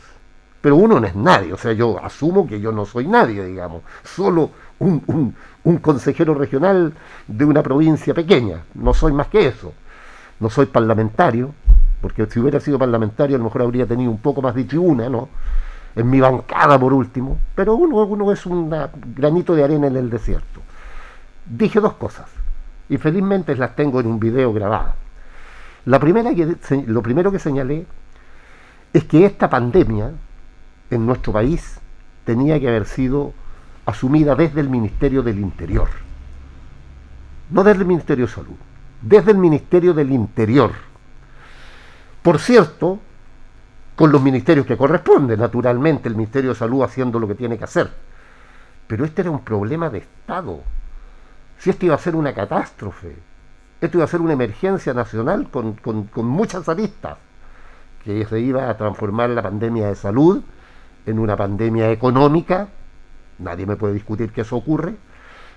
Pero 0.61 0.77
uno 0.77 1.01
no 1.01 1.07
es 1.07 1.17
nadie, 1.17 1.53
o 1.53 1.57
sea, 1.57 1.73
yo 1.73 1.99
asumo 2.05 2.47
que 2.47 2.61
yo 2.61 2.71
no 2.71 2.85
soy 2.85 3.09
nadie, 3.09 3.45
digamos, 3.45 3.83
solo 4.05 4.51
un, 4.83 5.79
consejero 5.81 6.35
regional 6.35 6.93
de 7.27 7.45
una 7.45 7.63
provincia 7.63 8.15
pequeña, 8.15 8.65
no 8.75 8.95
soy 8.95 9.13
más 9.13 9.29
que 9.29 9.47
eso. 9.47 9.73
No 10.41 10.51
soy 10.51 10.67
parlamentario, 10.67 11.55
porque 12.01 12.27
si 12.27 12.41
hubiera 12.41 12.59
sido 12.59 12.79
parlamentario 12.79 13.37
a 13.37 13.39
lo 13.39 13.45
mejor 13.45 13.63
habría 13.63 13.87
tenido 13.87 14.11
un 14.11 14.19
poco 14.19 14.43
más 14.43 14.55
de 14.55 14.65
tribuna, 14.65 15.09
¿no? 15.09 15.29
En 15.95 16.11
mi 16.11 16.21
bancada 16.21 16.79
por 16.79 16.93
último, 16.93 17.39
pero 17.55 17.75
uno, 17.75 18.33
es 18.33 18.47
un 18.47 18.75
granito 19.15 19.55
de 19.55 19.63
arena 19.63 19.87
en 19.87 19.97
el 19.97 20.11
desierto. 20.11 20.61
Dije 21.47 21.81
dos 21.81 21.95
cosas, 21.95 22.29
y 22.89 22.97
felizmente 22.97 23.55
las 23.57 23.77
tengo 23.77 24.01
en 24.01 24.07
un 24.07 24.19
video 24.19 24.53
grabado. 24.53 24.95
La 25.85 25.99
primera 25.99 26.31
lo 26.87 27.03
primero 27.03 27.31
que 27.31 27.39
señalé 27.39 27.87
es 28.93 29.05
que 29.05 29.27
esta 29.27 29.51
pandemia 29.51 30.13
en 30.91 31.07
nuestro 31.07 31.33
país 31.33 31.79
tenía 32.25 32.59
que 32.59 32.69
haber 32.69 32.87
sido 32.87 33.33
asumida 33.87 34.35
desde 34.35 34.61
el 34.61 34.69
Ministerio 34.69 35.23
del 35.23 35.39
Interior, 35.39 35.89
no 37.51 37.65
desde 37.65 37.81
el 37.81 37.87
Ministerio 37.87 38.27
de 38.27 38.33
Salud, 38.33 38.57
desde 39.01 39.33
el 39.33 39.39
Ministerio 39.39 39.93
del 39.95 40.13
Interior. 40.13 40.73
Por 42.23 42.39
cierto, 42.39 43.01
con 43.97 44.13
los 44.13 44.23
ministerios 44.23 44.67
que 44.67 44.77
corresponden, 44.77 45.39
naturalmente 45.39 46.09
el 46.09 46.15
Ministerio 46.15 46.51
de 46.51 46.57
Salud 46.57 46.83
haciendo 46.83 47.19
lo 47.19 47.29
que 47.29 47.35
tiene 47.35 47.59
que 47.59 47.65
hacer. 47.65 47.91
Pero 48.87 49.05
este 49.05 49.23
era 49.23 49.31
un 49.31 49.41
problema 49.41 49.91
de 49.91 49.99
Estado. 49.99 50.61
Si 51.59 51.71
esto 51.71 51.87
iba 51.87 51.95
a 51.95 51.99
ser 51.99 52.17
una 52.17 52.33
catástrofe, 52.33 53.17
esto 53.81 53.99
iba 53.99 54.05
a 54.05 54.09
ser 54.09 54.21
una 54.21 54.33
emergencia 54.33 54.95
nacional 54.95 55.49
con, 55.51 55.75
con 55.75 56.27
muchas 56.27 56.69
aristas, 56.69 57.19
que 58.05 58.25
se 58.25 58.41
iba 58.41 58.69
a 58.69 58.77
transformar 58.77 59.31
la 59.31 59.43
pandemia 59.43 59.89
de 59.89 59.95
salud 59.95 60.43
en 61.07 61.19
una 61.19 61.37
pandemia 61.37 61.91
económica, 61.91 62.69
nadie 63.43 63.67
me 63.67 63.77
puede 63.77 63.95
discutir 63.95 64.33
que 64.33 64.43
eso 64.43 64.57
ocurre, 64.57 64.97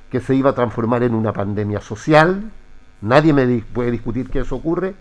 que 0.09 0.19
se 0.19 0.35
iba 0.35 0.51
a 0.51 0.55
transformar 0.55 1.03
en 1.03 1.13
una 1.13 1.33
pandemia 1.33 1.81
social, 1.81 2.51
nadie 3.01 3.33
me 3.33 3.63
puede 3.73 3.91
discutir 3.91 4.29
que 4.29 4.39
eso 4.39 4.55
ocurre, 4.55 4.95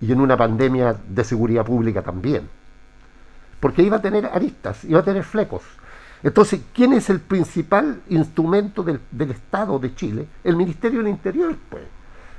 y 0.00 0.12
en 0.12 0.20
una 0.20 0.36
pandemia 0.36 0.96
de 1.08 1.24
seguridad 1.24 1.64
pública 1.64 2.02
también. 2.02 2.48
Porque 3.60 3.82
iba 3.82 3.98
a 3.98 4.02
tener 4.02 4.26
aristas, 4.26 4.84
iba 4.84 5.00
a 5.00 5.04
tener 5.04 5.24
flecos. 5.24 5.62
Entonces, 6.22 6.60
¿quién 6.74 6.92
es 6.92 7.08
el 7.10 7.20
principal 7.20 8.00
instrumento 8.08 8.82
del, 8.82 9.00
Estado 9.30 9.78
de 9.78 9.94
Chile? 9.94 10.26
El 10.44 10.56
Ministerio 10.56 10.98
del 10.98 11.08
Interior, 11.08 11.56
pues. 11.68 11.84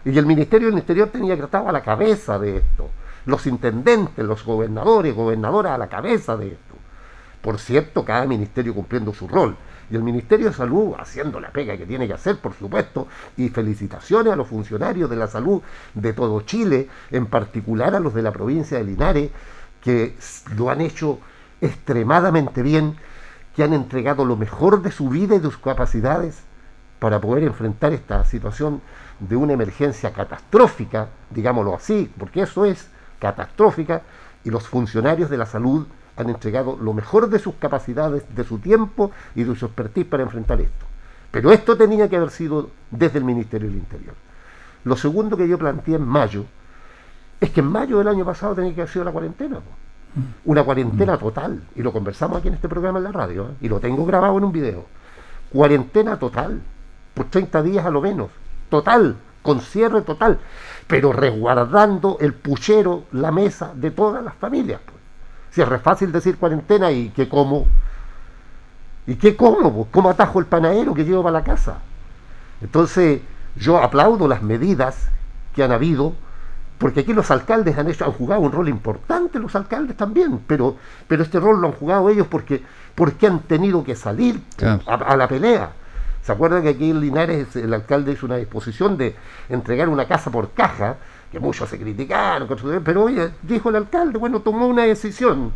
Y 0.06 0.18
el 0.18 0.26
Ministerio 0.26 0.70
del 0.70 0.80
Interior 0.80 1.10
tenía 1.10 1.36
que 1.36 1.44
estar 1.44 1.68
a 1.68 1.72
la 1.72 1.82
cabeza 1.82 2.40
de 2.40 2.58
esto. 2.58 2.90
Los 3.26 3.46
intendentes, 3.46 4.26
los 4.26 4.44
gobernadores, 4.44 5.16
gobernadoras 5.16 5.74
a 5.74 5.78
la 5.78 5.88
cabeza 5.88 6.36
de 6.38 6.48
esto. 6.48 6.76
Por 7.42 7.60
cierto, 7.60 8.04
cada 8.06 8.26
ministerio 8.26 8.74
cumpliendo 8.74 9.14
su 9.14 9.28
rol. 9.28 9.56
Y 9.92 9.96
el 9.98 10.04
Ministerio 10.04 10.48
de 10.48 10.54
Salud 10.54 10.94
haciendo 10.98 11.42
la 11.42 11.52
pega 11.52 11.76
que 11.76 11.86
tiene 11.86 12.08
que 12.08 12.14
hacer, 12.14 12.38
por 12.38 12.54
supuesto, 12.54 13.08
y 13.36 13.50
felicitaciones 13.50 14.32
a 14.32 14.38
los 14.38 14.48
funcionarios 14.48 15.10
de 15.10 15.18
la 15.18 15.28
salud 15.28 15.62
de 15.94 16.14
todo 16.14 16.42
Chile, 16.42 16.88
en 17.12 17.26
particular 17.26 17.94
a 17.94 18.00
los 18.00 18.14
de 18.14 18.22
la 18.22 18.32
provincia 18.32 18.78
de 18.78 18.86
Linares, 18.86 19.32
que 19.82 20.16
lo 20.56 20.70
han 20.70 20.80
hecho 20.80 21.20
extremadamente 21.60 22.62
bien, 22.62 22.96
que 23.54 23.64
han 23.64 23.74
entregado 23.74 24.24
lo 24.24 24.38
mejor 24.38 24.82
de 24.82 24.92
su 24.92 25.10
vida 25.10 25.36
y 25.36 25.40
de 25.40 25.50
sus 25.50 25.58
capacidades 25.58 26.42
para 27.00 27.20
poder 27.20 27.44
enfrentar 27.44 27.92
esta 27.92 28.24
situación 28.24 28.82
de 29.20 29.36
una 29.36 29.54
emergencia 29.54 30.14
catastrófica, 30.14 31.10
digámoslo 31.32 31.76
así, 31.76 32.10
porque 32.18 32.44
eso 32.44 32.64
es 32.64 32.88
catastrófica, 33.20 34.04
y 34.46 34.52
los 34.52 34.68
funcionarios 34.68 35.30
de 35.30 35.38
la 35.38 35.46
salud 35.46 35.86
han 36.18 36.30
entregado 36.30 36.78
lo 36.82 36.94
mejor 36.94 37.30
de 37.30 37.40
sus 37.40 37.56
capacidades, 37.56 38.24
de 38.36 38.44
su 38.44 38.60
tiempo 38.60 39.12
y 39.36 39.44
de 39.44 39.56
su 39.56 39.66
expertise 39.66 40.06
para 40.06 40.24
enfrentar 40.24 40.60
esto. 40.62 40.86
Pero 41.32 41.52
esto 41.52 41.78
tenía 41.78 42.10
que 42.10 42.18
haber 42.18 42.30
sido 42.30 42.70
desde 42.92 43.20
el 43.20 43.24
Ministerio 43.24 43.70
del 43.70 43.78
Interior. 43.78 44.14
Lo 44.84 44.98
segundo 44.98 45.38
que 45.38 45.48
yo 45.48 45.58
planteé 45.58 45.96
en 45.96 46.08
mayo 46.08 46.46
es 47.40 47.50
que 47.52 47.62
en 47.62 47.68
mayo 47.68 47.98
del 47.98 48.08
año 48.08 48.26
pasado 48.26 48.54
tenía 48.56 48.76
que 48.76 48.82
haber 48.82 48.92
sido 48.92 49.06
la 49.06 49.12
cuarentena. 49.12 49.60
Una 50.46 50.64
cuarentena 50.64 51.18
total. 51.18 51.62
Y 51.76 51.82
lo 51.82 51.94
conversamos 51.94 52.38
aquí 52.38 52.50
en 52.50 52.56
este 52.56 52.68
programa 52.68 53.00
en 53.00 53.06
la 53.06 53.12
radio. 53.12 53.48
¿eh? 53.50 53.56
Y 53.62 53.70
lo 53.70 53.80
tengo 53.80 54.06
grabado 54.06 54.38
en 54.38 54.44
un 54.44 54.52
video. 54.52 54.86
Cuarentena 55.52 56.20
total. 56.20 56.62
Por 57.14 57.26
30 57.30 57.64
días 57.64 57.86
a 57.86 57.90
lo 57.90 58.02
menos. 58.02 58.30
Total. 58.70 59.16
Con 59.42 59.62
cierre 59.62 60.02
total. 60.02 60.40
Pero 60.88 61.14
resguardando 61.14 62.18
el 62.20 62.34
puchero, 62.34 63.06
la 63.14 63.32
mesa 63.32 63.74
de 63.74 63.92
todas 63.92 64.24
las 64.24 64.36
familias. 64.36 64.82
Si 65.52 65.62
es 65.62 65.68
re 65.68 65.80
fácil 65.80 66.12
decir 66.12 66.38
cuarentena 66.38 66.92
y 66.92 67.10
qué 67.10 67.28
como. 67.28 67.68
¿Y 69.06 69.16
qué 69.16 69.36
como? 69.36 69.88
¿Cómo 69.92 70.10
atajo 70.10 70.40
el 70.40 70.46
panadero 70.46 70.94
que 70.94 71.04
llevo 71.04 71.24
para 71.24 71.40
la 71.40 71.44
casa? 71.44 71.80
Entonces, 72.62 73.22
yo 73.56 73.78
aplaudo 73.78 74.28
las 74.28 74.42
medidas 74.42 75.10
que 75.54 75.64
han 75.64 75.72
habido, 75.72 76.14
porque 76.78 77.02
aquí 77.02 77.14
los 77.14 77.30
alcaldes 77.32 77.78
han, 77.78 77.90
hecho, 77.90 78.06
han 78.06 78.14
jugado 78.14 78.42
un 78.42 78.52
rol 78.52 78.70
importante, 78.70 79.40
los 79.40 79.56
alcaldes 79.56 79.98
también, 79.98 80.40
pero, 80.48 80.78
pero 81.08 81.24
este 81.24 81.40
rol 81.40 81.60
lo 81.60 81.68
han 81.68 81.74
jugado 81.74 82.10
ellos 82.10 82.28
porque, 82.28 82.64
porque 82.96 83.28
han 83.28 83.40
tenido 83.40 83.84
que 83.84 83.96
salir 83.96 84.42
a, 84.88 84.94
a, 84.94 85.18
la 85.18 85.28
pelea. 85.28 85.72
¿Se 86.22 86.32
acuerdan 86.32 86.64
que 86.64 86.70
aquí 86.70 86.92
en 86.92 87.02
Linares 87.02 87.56
el 87.56 87.74
alcalde 87.74 88.14
hizo 88.14 88.26
una 88.26 88.38
disposición 88.38 88.96
de 88.96 89.16
entregar 89.50 89.90
una 89.90 90.08
casa 90.08 90.32
por 90.32 90.52
caja 90.52 90.98
que 91.32 91.40
muchos 91.40 91.70
se 91.70 91.80
criticaron, 91.80 92.48
pero 92.84 93.04
oye, 93.04 93.32
dijo 93.42 93.70
el 93.70 93.78
alcalde, 93.78 94.18
bueno, 94.18 94.42
tomó 94.42 94.68
una 94.68 94.84
decisión 94.84 95.54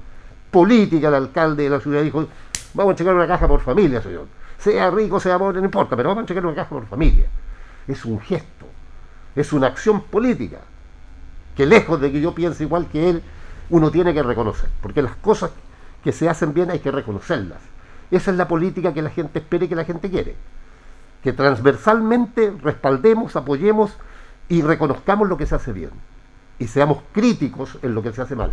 política 0.49 1.09
el 1.09 1.15
alcalde 1.15 1.63
de 1.63 1.69
la 1.69 1.81
ciudad, 1.81 2.01
dijo, 2.01 2.27
vamos 2.73 2.91
a 2.91 2.93
entregar 2.93 3.13
una 3.13 3.27
caja 3.27 3.47
por 3.47 3.59
familia, 3.59 4.01
señor. 4.01 4.25
Sea 4.57 4.89
rico, 4.89 5.19
sea 5.19 5.37
pobre, 5.37 5.59
no 5.59 5.65
importa, 5.65 5.97
pero 5.97 6.09
vamos 6.09 6.19
a 6.19 6.23
entregar 6.23 6.45
una 6.45 6.55
caja 6.55 6.69
por 6.69 6.85
familia. 6.85 7.25
Es 7.87 8.05
un 8.05 8.21
gesto, 8.21 8.65
es 9.35 9.51
una 9.51 9.67
acción 9.67 10.01
política, 10.03 10.59
que 11.57 11.65
lejos 11.65 11.99
de 11.99 12.09
que 12.11 12.21
yo 12.21 12.33
piense 12.33 12.63
igual 12.63 12.87
que 12.87 13.09
él, 13.09 13.21
uno 13.69 13.91
tiene 13.91 14.13
que 14.13 14.23
reconocer, 14.23 14.69
porque 14.81 15.01
las 15.01 15.15
cosas 15.17 15.51
que 16.03 16.13
se 16.13 16.29
hacen 16.29 16.53
bien 16.53 16.71
hay 16.71 16.79
que 16.79 16.91
reconocerlas. 16.91 17.59
Esa 18.11 18.31
es 18.31 18.37
la 18.37 18.47
política 18.47 18.93
que 18.93 19.01
la 19.01 19.09
gente 19.09 19.39
espera 19.39 19.65
y 19.65 19.67
que 19.67 19.75
la 19.75 19.83
gente 19.83 20.09
quiere. 20.09 20.35
Que 21.21 21.33
transversalmente 21.33 22.53
respaldemos, 22.61 23.35
apoyemos 23.35 23.97
y 24.49 24.61
reconozcamos 24.61 25.27
lo 25.27 25.37
que 25.37 25.45
se 25.45 25.55
hace 25.55 25.73
bien 25.73 25.91
y 26.59 26.67
seamos 26.67 26.99
críticos 27.11 27.77
en 27.81 27.93
lo 27.95 28.01
que 28.01 28.11
se 28.11 28.21
hace 28.21 28.35
mal. 28.35 28.51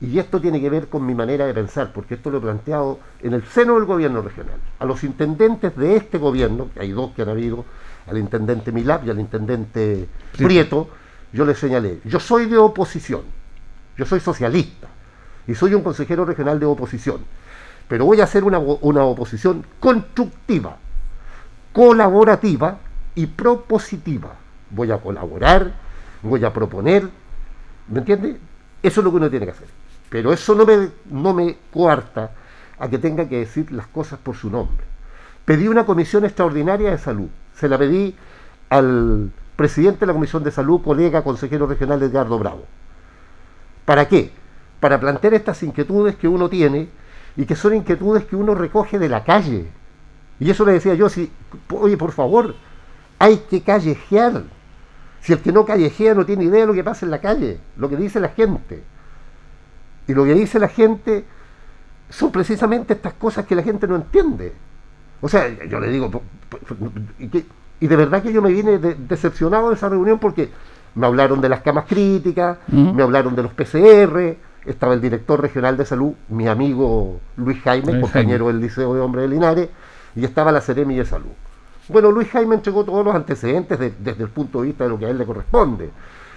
Y 0.00 0.18
esto 0.18 0.40
tiene 0.40 0.60
que 0.60 0.70
ver 0.70 0.88
con 0.88 1.04
mi 1.04 1.14
manera 1.14 1.46
de 1.46 1.52
pensar, 1.52 1.92
porque 1.92 2.14
esto 2.14 2.30
lo 2.30 2.38
he 2.38 2.40
planteado 2.40 2.98
en 3.22 3.34
el 3.34 3.44
seno 3.44 3.74
del 3.74 3.84
gobierno 3.84 4.22
regional. 4.22 4.58
A 4.78 4.86
los 4.86 5.04
intendentes 5.04 5.76
de 5.76 5.96
este 5.96 6.16
gobierno, 6.16 6.70
que 6.72 6.80
hay 6.80 6.92
dos 6.92 7.12
que 7.12 7.22
han 7.22 7.28
habido, 7.28 7.66
al 8.06 8.16
intendente 8.16 8.72
Milap 8.72 9.04
y 9.06 9.10
al 9.10 9.20
intendente 9.20 10.08
Prieto, 10.36 10.88
yo 11.32 11.44
les 11.44 11.58
señalé, 11.58 12.00
yo 12.04 12.18
soy 12.18 12.46
de 12.46 12.56
oposición, 12.56 13.22
yo 13.96 14.06
soy 14.06 14.20
socialista 14.20 14.88
y 15.46 15.54
soy 15.54 15.74
un 15.74 15.82
consejero 15.82 16.24
regional 16.24 16.58
de 16.58 16.66
oposición, 16.66 17.20
pero 17.86 18.06
voy 18.06 18.20
a 18.20 18.24
hacer 18.24 18.42
una, 18.42 18.58
una 18.58 19.04
oposición 19.04 19.64
constructiva, 19.78 20.78
colaborativa 21.72 22.78
y 23.14 23.26
propositiva 23.26 24.39
voy 24.70 24.90
a 24.90 24.98
colaborar, 24.98 25.72
voy 26.22 26.44
a 26.44 26.52
proponer, 26.52 27.08
¿me 27.88 27.98
entiende? 27.98 28.38
Eso 28.82 29.00
es 29.00 29.04
lo 29.04 29.10
que 29.10 29.16
uno 29.16 29.30
tiene 29.30 29.46
que 29.46 29.52
hacer. 29.52 29.68
Pero 30.08 30.32
eso 30.32 30.54
no 30.54 30.64
me, 30.64 30.88
no 31.10 31.34
me 31.34 31.56
coarta 31.72 32.32
a 32.78 32.88
que 32.88 32.98
tenga 32.98 33.28
que 33.28 33.38
decir 33.38 33.70
las 33.72 33.86
cosas 33.86 34.18
por 34.18 34.36
su 34.36 34.50
nombre. 34.50 34.84
Pedí 35.44 35.68
una 35.68 35.84
comisión 35.84 36.24
extraordinaria 36.24 36.90
de 36.90 36.98
salud. 36.98 37.28
Se 37.54 37.68
la 37.68 37.78
pedí 37.78 38.14
al 38.70 39.30
presidente 39.56 40.00
de 40.00 40.06
la 40.06 40.12
Comisión 40.14 40.42
de 40.42 40.50
Salud, 40.50 40.80
colega 40.80 41.22
consejero 41.22 41.66
regional 41.66 42.02
Edgardo 42.02 42.38
Bravo. 42.38 42.64
¿Para 43.84 44.08
qué? 44.08 44.32
para 44.80 44.98
plantear 44.98 45.34
estas 45.34 45.62
inquietudes 45.62 46.16
que 46.16 46.26
uno 46.26 46.48
tiene 46.48 46.88
y 47.36 47.44
que 47.44 47.54
son 47.54 47.74
inquietudes 47.74 48.24
que 48.24 48.34
uno 48.34 48.54
recoge 48.54 48.98
de 48.98 49.08
la 49.08 49.22
calle. 49.22 49.68
Y 50.40 50.50
eso 50.50 50.64
le 50.64 50.72
decía 50.72 50.94
yo, 50.94 51.08
si, 51.08 51.30
oye, 51.70 51.96
por 51.96 52.12
favor, 52.12 52.54
hay 53.18 53.36
que 53.50 53.60
callejear. 53.62 54.42
Si 55.20 55.32
el 55.32 55.40
que 55.40 55.52
no 55.52 55.64
callejea 55.64 56.14
no 56.14 56.24
tiene 56.24 56.44
idea 56.44 56.60
de 56.60 56.66
lo 56.66 56.74
que 56.74 56.84
pasa 56.84 57.04
en 57.04 57.10
la 57.10 57.20
calle, 57.20 57.58
lo 57.76 57.88
que 57.88 57.96
dice 57.96 58.20
la 58.20 58.28
gente. 58.28 58.82
Y 60.06 60.14
lo 60.14 60.24
que 60.24 60.34
dice 60.34 60.58
la 60.58 60.68
gente 60.68 61.24
son 62.08 62.32
precisamente 62.32 62.94
estas 62.94 63.14
cosas 63.14 63.46
que 63.46 63.54
la 63.54 63.62
gente 63.62 63.86
no 63.86 63.96
entiende. 63.96 64.52
O 65.20 65.28
sea, 65.28 65.48
yo 65.66 65.78
le 65.78 65.88
digo, 65.88 66.10
y, 67.18 67.86
de 67.86 67.96
verdad 67.96 68.22
que 68.22 68.32
yo 68.32 68.42
me 68.42 68.50
vine 68.50 68.78
decepcionado 68.78 69.68
de 69.68 69.74
esa 69.74 69.88
reunión 69.88 70.18
porque 70.18 70.50
me 70.94 71.06
hablaron 71.06 71.40
de 71.40 71.48
las 71.48 71.60
camas 71.60 71.84
críticas, 71.86 72.58
me 72.68 73.02
hablaron 73.02 73.36
de 73.36 73.42
los 73.42 73.52
PCR, 73.52 74.36
estaba 74.64 74.94
el 74.94 75.00
director 75.00 75.40
regional 75.40 75.76
de 75.76 75.84
salud, 75.84 76.12
mi 76.28 76.48
amigo 76.48 77.20
Luis 77.36 77.60
Jaime, 77.62 78.00
compañero 78.00 78.48
del 78.48 78.60
Liceo 78.60 78.94
de 78.94 79.00
Hombres 79.00 79.22
de 79.22 79.28
Linares, 79.28 79.68
y 80.16 80.24
estaba 80.24 80.50
la 80.50 80.60
Seremi 80.60 80.96
de 80.96 81.04
Salud. 81.04 81.32
Bueno, 81.90 82.12
Luis 82.12 82.28
Jaime 82.28 82.54
entregó 82.54 82.84
todos 82.84 83.04
los 83.04 83.14
antecedentes 83.14 83.78
desde 83.78 84.22
el 84.22 84.30
punto 84.30 84.60
de 84.60 84.68
vista 84.68 84.84
de 84.84 84.90
lo 84.90 84.98
que 84.98 85.06
a 85.06 85.10
él 85.10 85.18
le 85.18 85.26
corresponde. 85.26 85.90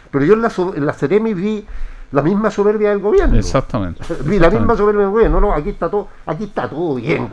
Pero 0.10 0.26
yo 0.26 0.34
en 0.34 0.41
la, 0.41 0.51
en 0.76 0.86
la 0.86 0.93
vi 1.34 1.66
la 2.14 2.22
misma 2.22 2.51
soberbia 2.51 2.91
del 2.91 2.99
gobierno. 2.99 3.36
Exactamente. 3.36 4.03
La 4.39 4.49
misma 4.49 4.78
soberbia 4.78 5.01
del 5.01 5.09
gobierno. 5.09 5.41
No, 5.41 5.47
no, 5.47 5.53
aquí 5.53 5.70
está 5.70 5.89
todo, 5.89 6.09
aquí 6.26 6.43
está 6.43 6.70
todo 6.70 6.95
bien, 6.95 7.28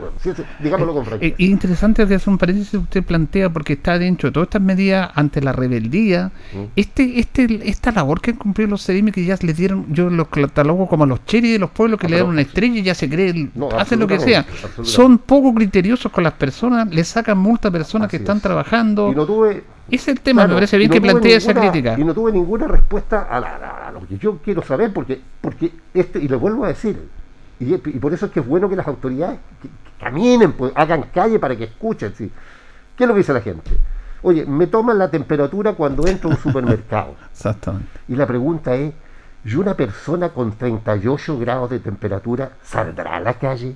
digámoslo 0.59 0.93
con 0.93 1.05
franqueza. 1.05 1.35
Es 1.35 1.39
eh, 1.39 1.51
interesante 1.51 2.07
que 2.07 2.15
es 2.15 2.25
un 2.25 2.37
paréntesis 2.37 2.71
que 2.71 2.77
usted 2.77 3.03
plantea 3.03 3.49
porque 3.51 3.73
está 3.73 3.99
dentro 3.99 4.29
de 4.29 4.33
todas 4.33 4.47
estas 4.47 4.61
medidas 4.61 5.11
ante 5.13 5.39
la 5.41 5.51
rebeldía. 5.51 6.31
Mm. 6.53 6.63
Este, 6.75 7.19
este, 7.19 7.69
esta 7.69 7.91
labor 7.91 8.21
que 8.21 8.31
han 8.31 8.37
cumplido 8.37 8.71
los 8.71 8.83
CERIMI 8.83 9.11
que 9.11 9.23
ya 9.23 9.37
le 9.41 9.53
dieron, 9.53 9.85
yo 9.93 10.09
los 10.09 10.27
catalogo 10.29 10.87
como 10.87 11.03
a 11.03 11.07
los 11.07 11.25
cheris 11.25 11.53
de 11.53 11.59
los 11.59 11.69
pueblos 11.69 11.99
que 11.99 12.07
ah, 12.07 12.09
le 12.09 12.17
dan 12.17 12.27
una 12.27 12.41
estrella 12.41 12.79
y 12.79 12.83
ya 12.83 12.95
se 12.95 13.07
creen, 13.07 13.51
hacen 13.77 13.99
lo 13.99 14.07
que 14.07 14.19
sea. 14.19 14.45
Son 14.81 15.19
poco 15.19 15.53
criteriosos 15.53 16.11
con 16.11 16.23
las 16.23 16.33
personas, 16.33 16.89
le 16.91 17.03
sacan 17.03 17.37
multa 17.37 17.67
a 17.67 17.71
personas 17.71 18.09
que 18.09 18.17
están 18.17 18.41
trabajando. 18.41 19.11
Y 19.11 19.15
no 19.15 19.27
tuve 19.27 19.63
es 19.91 20.07
el 20.07 20.21
tema, 20.21 20.47
me 20.47 20.53
parece 20.53 20.77
bien 20.77 20.89
que 20.89 21.01
plantee 21.01 21.35
esa 21.35 21.53
crítica. 21.53 21.95
Y 21.97 22.03
no 22.03 22.13
tuve 22.13 22.31
ninguna 22.31 22.67
respuesta 22.67 23.27
a, 23.29 23.80
lo 23.91 24.07
que 24.07 24.17
yo 24.17 24.39
quiero 24.39 24.61
saber, 24.61 24.93
porque, 24.93 25.21
porque 25.41 25.71
este, 25.93 26.19
y 26.19 26.27
lo 26.27 26.39
vuelvo 26.39 26.65
a 26.65 26.69
decir, 26.69 27.09
y, 27.61 27.77
por 27.77 28.11
eso 28.13 28.25
es 28.25 28.31
que 28.31 28.39
es 28.39 28.47
bueno 28.47 28.67
que 28.67 28.75
las 28.75 28.87
autoridades 28.87 29.39
caminen, 29.99 30.53
pues, 30.53 30.71
hagan 30.75 31.03
calle 31.13 31.37
para 31.37 31.55
que 31.55 31.65
escuchen. 31.65 32.13
¿sí? 32.15 32.31
¿Qué 32.95 33.03
es 33.03 33.07
lo 33.07 33.13
que 33.13 33.19
dice 33.19 33.33
la 33.33 33.41
gente? 33.41 33.69
Oye, 34.23 34.45
me 34.45 34.67
toman 34.67 34.97
la 34.97 35.09
temperatura 35.09 35.73
cuando 35.73 36.07
entro 36.07 36.29
a 36.29 36.33
un 36.33 36.39
supermercado. 36.39 37.15
Exactamente. 37.31 37.87
Y 38.07 38.15
la 38.15 38.25
pregunta 38.25 38.73
es, 38.75 38.93
¿y 39.45 39.55
una 39.55 39.75
persona 39.75 40.29
con 40.29 40.57
38 40.57 41.37
grados 41.37 41.69
de 41.69 41.79
temperatura 41.79 42.51
saldrá 42.63 43.17
a 43.17 43.19
la 43.19 43.35
calle? 43.35 43.75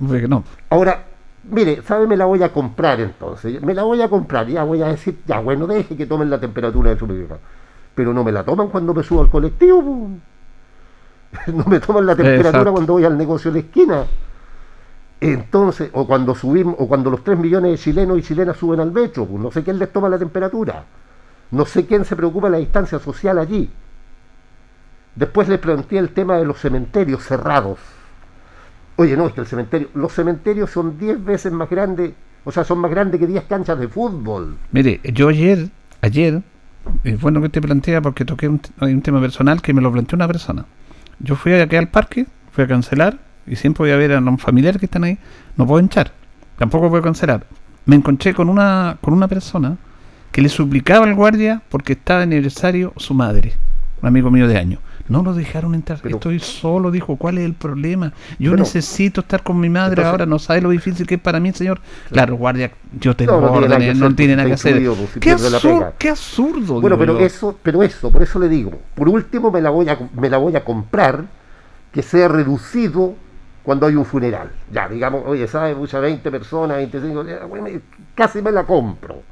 No. 0.00 0.44
Ahora, 0.70 1.04
mire, 1.44 1.82
¿sabe? 1.82 2.06
Me 2.06 2.16
la 2.16 2.24
voy 2.24 2.42
a 2.42 2.52
comprar 2.52 3.00
entonces. 3.00 3.62
Me 3.62 3.74
la 3.74 3.84
voy 3.84 4.02
a 4.02 4.08
comprar, 4.08 4.46
ya 4.48 4.64
voy 4.64 4.82
a 4.82 4.88
decir, 4.88 5.20
ya 5.26 5.38
bueno, 5.38 5.66
deje 5.66 5.96
que 5.96 6.06
tomen 6.06 6.30
la 6.30 6.40
temperatura 6.40 6.90
del 6.90 6.98
supermercado. 6.98 7.40
Pero 7.98 8.14
no 8.14 8.22
me 8.22 8.30
la 8.30 8.44
toman 8.44 8.68
cuando 8.68 8.94
me 8.94 9.02
subo 9.02 9.22
al 9.22 9.28
colectivo. 9.28 9.82
no 11.48 11.64
me 11.64 11.80
toman 11.80 12.06
la 12.06 12.14
temperatura 12.14 12.70
cuando 12.70 12.92
voy 12.92 13.04
al 13.04 13.18
negocio 13.18 13.50
de 13.50 13.58
esquina. 13.58 14.04
Entonces, 15.20 15.90
o 15.94 16.06
cuando 16.06 16.32
subimos, 16.36 16.76
o 16.78 16.86
cuando 16.86 17.10
los 17.10 17.24
3 17.24 17.36
millones 17.36 17.72
de 17.72 17.78
chilenos 17.78 18.16
y 18.20 18.22
chilenas 18.22 18.56
suben 18.56 18.78
al 18.78 18.92
metro, 18.92 19.26
pues 19.26 19.42
no 19.42 19.50
sé 19.50 19.64
quién 19.64 19.80
les 19.80 19.92
toma 19.92 20.08
la 20.08 20.16
temperatura. 20.16 20.84
No 21.50 21.66
sé 21.66 21.86
quién 21.86 22.04
se 22.04 22.14
preocupa 22.14 22.46
de 22.46 22.52
la 22.52 22.58
distancia 22.58 23.00
social 23.00 23.36
allí. 23.36 23.68
Después 25.16 25.48
le 25.48 25.58
planteé 25.58 25.98
el 25.98 26.10
tema 26.10 26.36
de 26.36 26.44
los 26.44 26.60
cementerios 26.60 27.24
cerrados 27.24 27.80
Oye, 29.00 29.16
no, 29.16 29.26
es 29.26 29.32
que 29.32 29.40
el 29.40 29.46
cementerio, 29.46 29.88
los 29.94 30.12
cementerios 30.12 30.70
son 30.70 30.98
10 30.98 31.24
veces 31.24 31.52
más 31.52 31.70
grandes, 31.70 32.14
o 32.44 32.50
sea, 32.50 32.64
son 32.64 32.78
más 32.78 32.90
grandes 32.90 33.20
que 33.20 33.28
10 33.28 33.44
canchas 33.44 33.78
de 33.78 33.86
fútbol. 33.86 34.56
Mire, 34.72 35.00
yo 35.04 35.28
ayer, 35.28 35.68
ayer, 36.00 36.42
es 37.04 37.20
bueno 37.20 37.40
que 37.40 37.48
te 37.48 37.60
plantea 37.60 38.00
porque 38.00 38.24
toqué 38.24 38.48
un, 38.48 38.60
un 38.80 39.02
tema 39.02 39.20
personal 39.20 39.62
que 39.62 39.72
me 39.72 39.80
lo 39.80 39.92
planteó 39.92 40.16
una 40.16 40.26
persona. 40.26 40.64
Yo 41.20 41.36
fui 41.36 41.52
aquí 41.54 41.76
al 41.76 41.88
parque, 41.88 42.26
fui 42.52 42.64
a 42.64 42.66
cancelar 42.66 43.18
y 43.46 43.56
siempre 43.56 43.84
voy 43.84 43.90
a 43.90 43.96
ver 43.96 44.12
a 44.12 44.20
los 44.20 44.40
familiares 44.40 44.78
que 44.78 44.86
están 44.86 45.04
ahí, 45.04 45.18
no 45.56 45.66
puedo 45.66 45.80
hinchar, 45.80 46.12
tampoco 46.58 46.88
puedo 46.88 47.02
cancelar. 47.02 47.46
Me 47.86 47.96
encontré 47.96 48.34
con 48.34 48.48
una, 48.48 48.98
con 49.00 49.14
una 49.14 49.28
persona 49.28 49.76
que 50.32 50.42
le 50.42 50.48
suplicaba 50.48 51.06
al 51.06 51.14
guardia 51.14 51.62
porque 51.68 51.94
estaba 51.94 52.20
de 52.20 52.24
aniversario 52.24 52.92
su 52.96 53.14
madre, 53.14 53.54
un 54.02 54.08
amigo 54.08 54.30
mío 54.30 54.46
de 54.46 54.58
años. 54.58 54.80
No 55.08 55.22
lo 55.22 55.34
dejaron 55.34 55.74
entrar. 55.74 56.00
Estoy 56.04 56.38
solo, 56.38 56.90
dijo. 56.90 57.16
¿Cuál 57.16 57.38
es 57.38 57.44
el 57.44 57.54
problema? 57.54 58.12
Yo 58.38 58.54
necesito 58.56 59.22
estar 59.22 59.42
con 59.42 59.58
mi 59.58 59.68
madre 59.68 60.04
ahora. 60.04 60.26
No 60.26 60.38
sabe 60.38 60.60
lo 60.60 60.70
difícil 60.70 61.06
que 61.06 61.14
es 61.14 61.20
para 61.20 61.40
mí, 61.40 61.52
señor. 61.52 61.80
Claro, 62.10 62.36
guardia, 62.36 62.72
yo 63.00 63.16
tengo 63.16 63.40
no, 63.40 63.52
órdenes, 63.52 63.96
no 63.96 64.14
tiene 64.14 64.36
nada 64.36 64.48
que 64.48 64.54
hacer. 64.54 64.82
¿Qué, 65.20 65.36
qué, 65.98 66.10
absurdo. 66.10 66.80
Bueno, 66.80 66.98
pero 66.98 67.18
eso, 67.18 67.58
pero 67.62 67.82
eso, 67.82 68.10
por 68.10 68.22
eso 68.22 68.38
le 68.38 68.48
digo. 68.48 68.72
Por 68.94 69.08
último, 69.08 69.50
me 69.50 69.60
la 69.60 69.70
voy 69.70 69.88
a, 69.88 69.98
me 70.14 70.28
la 70.28 70.38
voy 70.38 70.56
a 70.56 70.64
comprar 70.64 71.24
que 71.92 72.02
sea 72.02 72.28
reducido 72.28 73.14
cuando 73.62 73.86
hay 73.86 73.96
un 73.96 74.04
funeral. 74.04 74.50
Ya, 74.72 74.88
digamos, 74.88 75.22
oye, 75.26 75.46
¿sabes? 75.46 75.76
Muchas 75.76 76.00
20 76.00 76.30
personas, 76.30 76.76
25, 76.78 77.24
casi 78.14 78.42
me 78.42 78.52
la 78.52 78.64
compro. 78.64 79.22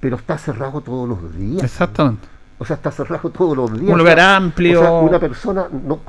Pero 0.00 0.16
está 0.16 0.38
cerrado 0.38 0.80
todos 0.80 1.08
los 1.08 1.36
días. 1.36 1.62
Exactamente. 1.62 2.26
O 2.58 2.64
sea, 2.64 2.76
está 2.76 2.90
cerrado 2.90 3.28
todos 3.30 3.56
los 3.56 3.72
días. 3.78 3.92
Un 3.92 3.98
lugar 3.98 4.18
amplio. 4.18 4.80
O 4.80 4.82
sea, 4.82 4.92
una 4.92 5.18
persona, 5.18 5.66
no, 5.70 6.00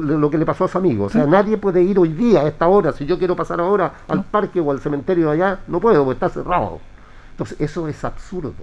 lo, 0.00 0.30
que 0.30 0.38
le 0.38 0.46
pasó 0.46 0.64
a 0.64 0.68
su 0.68 0.78
amigo. 0.78 1.04
O 1.04 1.10
sea, 1.10 1.26
nadie 1.26 1.58
puede 1.58 1.82
ir 1.82 1.98
hoy 1.98 2.08
día, 2.08 2.40
a 2.40 2.48
esta 2.48 2.66
hora. 2.68 2.92
Si 2.92 3.04
yo 3.04 3.18
quiero 3.18 3.36
pasar 3.36 3.60
ahora 3.60 3.92
al 4.08 4.24
parque 4.24 4.60
o 4.60 4.70
al 4.70 4.80
cementerio 4.80 5.26
de 5.26 5.32
allá, 5.34 5.60
no 5.66 5.80
puedo, 5.80 6.04
porque 6.04 6.24
está 6.24 6.28
cerrado. 6.30 6.80
Entonces, 7.32 7.60
eso 7.60 7.86
es 7.86 8.02
absurdo. 8.02 8.54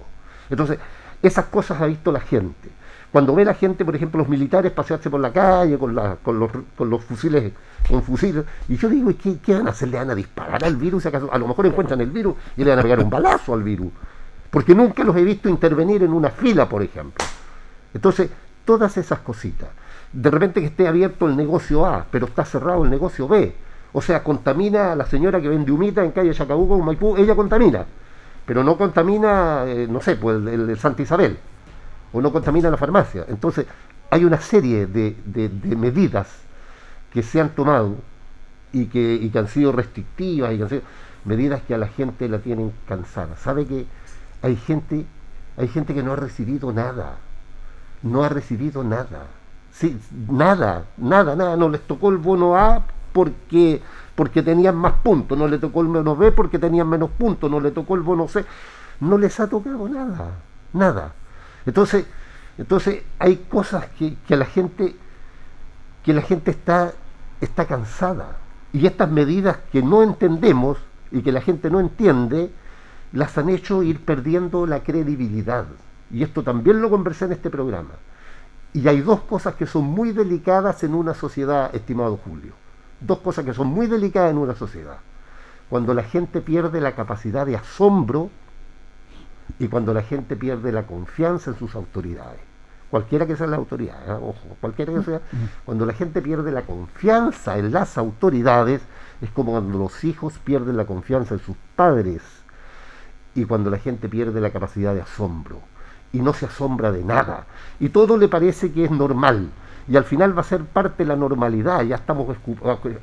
Entonces, 0.50 0.78
esas 1.22 1.44
cosas 1.46 1.80
ha 1.80 1.86
visto 1.86 2.10
la 2.10 2.20
gente. 2.20 2.70
Cuando 3.12 3.34
ve 3.34 3.44
la 3.44 3.54
gente, 3.54 3.84
por 3.84 3.94
ejemplo, 3.94 4.18
los 4.18 4.28
militares 4.28 4.72
pasearse 4.72 5.08
por 5.08 5.20
la 5.20 5.30
calle 5.32 5.78
con, 5.78 5.94
la, 5.94 6.16
con, 6.16 6.40
los, 6.40 6.50
con 6.76 6.90
los 6.90 7.04
fusiles, 7.04 7.52
con 7.86 8.02
fusiles, 8.02 8.44
y 8.68 8.76
yo 8.76 8.88
digo, 8.88 9.12
¿qué, 9.22 9.36
¿qué 9.38 9.54
van 9.54 9.68
a 9.68 9.70
hacer? 9.70 9.88
¿Le 9.90 9.98
van 9.98 10.10
a 10.10 10.14
disparar 10.14 10.64
al 10.64 10.76
virus? 10.76 11.04
¿Acaso? 11.06 11.28
A 11.30 11.38
lo 11.38 11.46
mejor 11.46 11.66
encuentran 11.66 12.00
el 12.00 12.10
virus 12.10 12.34
y 12.56 12.64
le 12.64 12.70
van 12.70 12.78
a 12.78 12.82
pegar 12.82 13.00
un 13.00 13.10
balazo 13.10 13.52
al 13.52 13.62
virus 13.62 13.92
porque 14.52 14.74
nunca 14.74 15.02
los 15.02 15.16
he 15.16 15.24
visto 15.24 15.48
intervenir 15.48 16.02
en 16.02 16.12
una 16.12 16.28
fila, 16.28 16.68
por 16.68 16.82
ejemplo. 16.82 17.24
Entonces, 17.94 18.28
todas 18.66 18.98
esas 18.98 19.20
cositas. 19.20 19.70
De 20.12 20.30
repente 20.30 20.60
que 20.60 20.66
esté 20.66 20.86
abierto 20.86 21.26
el 21.26 21.38
negocio 21.38 21.86
A, 21.86 22.04
pero 22.10 22.26
está 22.26 22.44
cerrado 22.44 22.84
el 22.84 22.90
negocio 22.90 23.26
B. 23.26 23.54
O 23.94 24.02
sea, 24.02 24.22
contamina 24.22 24.92
a 24.92 24.96
la 24.96 25.06
señora 25.06 25.40
que 25.40 25.48
vende 25.48 25.72
humita 25.72 26.04
en 26.04 26.10
calle 26.10 26.34
Chacabuco, 26.34 26.78
Maipú, 26.80 27.16
ella 27.16 27.34
contamina. 27.34 27.86
Pero 28.44 28.62
no 28.62 28.76
contamina, 28.76 29.64
eh, 29.66 29.86
no 29.88 30.02
sé, 30.02 30.16
pues 30.16 30.36
el, 30.46 30.78
Santa 30.78 31.00
Isabel. 31.00 31.38
O 32.12 32.20
no 32.20 32.30
contamina 32.30 32.68
la 32.68 32.76
farmacia. 32.76 33.24
Entonces, 33.28 33.64
hay 34.10 34.26
una 34.26 34.38
serie 34.38 34.86
de, 34.86 35.16
medidas 35.78 36.28
que 37.10 37.22
se 37.22 37.40
han 37.40 37.54
tomado 37.54 37.96
y 38.70 38.84
que, 38.84 39.14
y 39.14 39.30
que 39.30 39.38
han 39.38 39.48
sido 39.48 39.72
restrictivas 39.72 40.52
y 40.52 40.58
que 40.58 40.62
han 40.62 40.68
sido 40.68 40.82
medidas 41.24 41.62
que 41.62 41.72
a 41.72 41.78
la 41.78 41.88
gente 41.88 42.28
la 42.28 42.40
tienen 42.40 42.70
cansada. 42.86 43.34
¿Sabe 43.38 43.64
que 43.64 43.86
hay 44.42 44.56
gente, 44.56 45.06
hay 45.56 45.68
gente 45.68 45.94
que 45.94 46.02
no 46.02 46.12
ha 46.12 46.16
recibido 46.16 46.72
nada, 46.72 47.16
no 48.02 48.24
ha 48.24 48.28
recibido 48.28 48.82
nada, 48.82 49.26
sí, 49.72 49.98
nada, 50.28 50.84
nada, 50.96 51.36
nada, 51.36 51.56
no 51.56 51.68
les 51.68 51.80
tocó 51.82 52.10
el 52.10 52.18
bono 52.18 52.56
A 52.56 52.84
porque, 53.12 53.80
porque 54.14 54.42
tenían 54.42 54.76
más 54.76 54.94
puntos, 54.94 55.38
no 55.38 55.46
le 55.46 55.58
tocó 55.58 55.82
el 55.82 55.88
bono 55.88 56.16
B 56.16 56.32
porque 56.32 56.58
tenían 56.58 56.88
menos 56.88 57.10
puntos, 57.10 57.50
no 57.50 57.60
le 57.60 57.70
tocó 57.70 57.94
el 57.94 58.02
bono 58.02 58.26
C, 58.28 58.44
no 59.00 59.16
les 59.16 59.38
ha 59.40 59.46
tocado 59.46 59.88
nada, 59.88 60.32
nada. 60.72 61.12
Entonces, 61.64 62.06
entonces 62.58 63.02
hay 63.18 63.36
cosas 63.48 63.86
que, 63.98 64.16
que 64.26 64.36
la 64.36 64.44
gente, 64.44 64.96
que 66.04 66.12
la 66.12 66.22
gente 66.22 66.50
está, 66.50 66.92
está 67.40 67.66
cansada. 67.66 68.36
Y 68.72 68.86
estas 68.86 69.10
medidas 69.10 69.58
que 69.70 69.82
no 69.82 70.02
entendemos 70.02 70.78
y 71.10 71.22
que 71.22 71.30
la 71.30 71.42
gente 71.42 71.70
no 71.70 71.78
entiende, 71.78 72.50
las 73.12 73.36
han 73.36 73.48
hecho 73.48 73.82
ir 73.82 74.04
perdiendo 74.04 74.66
la 74.66 74.82
credibilidad. 74.82 75.66
Y 76.10 76.22
esto 76.22 76.42
también 76.42 76.80
lo 76.80 76.90
conversé 76.90 77.26
en 77.26 77.32
este 77.32 77.50
programa. 77.50 77.94
Y 78.72 78.88
hay 78.88 79.00
dos 79.02 79.20
cosas 79.20 79.54
que 79.54 79.66
son 79.66 79.84
muy 79.84 80.12
delicadas 80.12 80.82
en 80.82 80.94
una 80.94 81.14
sociedad, 81.14 81.74
estimado 81.74 82.16
Julio. 82.16 82.52
Dos 83.00 83.18
cosas 83.18 83.44
que 83.44 83.52
son 83.52 83.68
muy 83.68 83.86
delicadas 83.86 84.30
en 84.30 84.38
una 84.38 84.54
sociedad. 84.54 84.98
Cuando 85.68 85.92
la 85.94 86.02
gente 86.02 86.40
pierde 86.40 86.80
la 86.80 86.92
capacidad 86.94 87.44
de 87.46 87.56
asombro 87.56 88.30
y 89.58 89.68
cuando 89.68 89.92
la 89.92 90.02
gente 90.02 90.36
pierde 90.36 90.72
la 90.72 90.86
confianza 90.86 91.50
en 91.50 91.58
sus 91.58 91.74
autoridades. 91.74 92.40
Cualquiera 92.90 93.26
que 93.26 93.36
sea 93.36 93.46
la 93.46 93.56
autoridad, 93.56 94.06
¿eh? 94.06 94.12
ojo, 94.12 94.56
cualquiera 94.60 94.92
que 94.92 95.02
sea. 95.02 95.20
Cuando 95.64 95.86
la 95.86 95.94
gente 95.94 96.20
pierde 96.20 96.52
la 96.52 96.62
confianza 96.62 97.56
en 97.56 97.72
las 97.72 97.96
autoridades, 97.96 98.82
es 99.22 99.30
como 99.30 99.52
cuando 99.52 99.78
los 99.78 100.04
hijos 100.04 100.38
pierden 100.38 100.76
la 100.76 100.84
confianza 100.84 101.34
en 101.34 101.40
sus 101.40 101.56
padres 101.74 102.41
y 103.34 103.44
cuando 103.44 103.70
la 103.70 103.78
gente 103.78 104.08
pierde 104.08 104.40
la 104.40 104.50
capacidad 104.50 104.94
de 104.94 105.02
asombro 105.02 105.60
y 106.12 106.20
no 106.20 106.32
se 106.34 106.46
asombra 106.46 106.92
de 106.92 107.04
nada 107.04 107.46
y 107.80 107.88
todo 107.88 108.16
le 108.16 108.28
parece 108.28 108.72
que 108.72 108.84
es 108.84 108.90
normal 108.90 109.50
y 109.88 109.96
al 109.96 110.04
final 110.04 110.36
va 110.36 110.42
a 110.42 110.44
ser 110.44 110.64
parte 110.64 111.02
de 111.02 111.08
la 111.08 111.16
normalidad. 111.16 111.82
Ya 111.82 111.96
estamos 111.96 112.36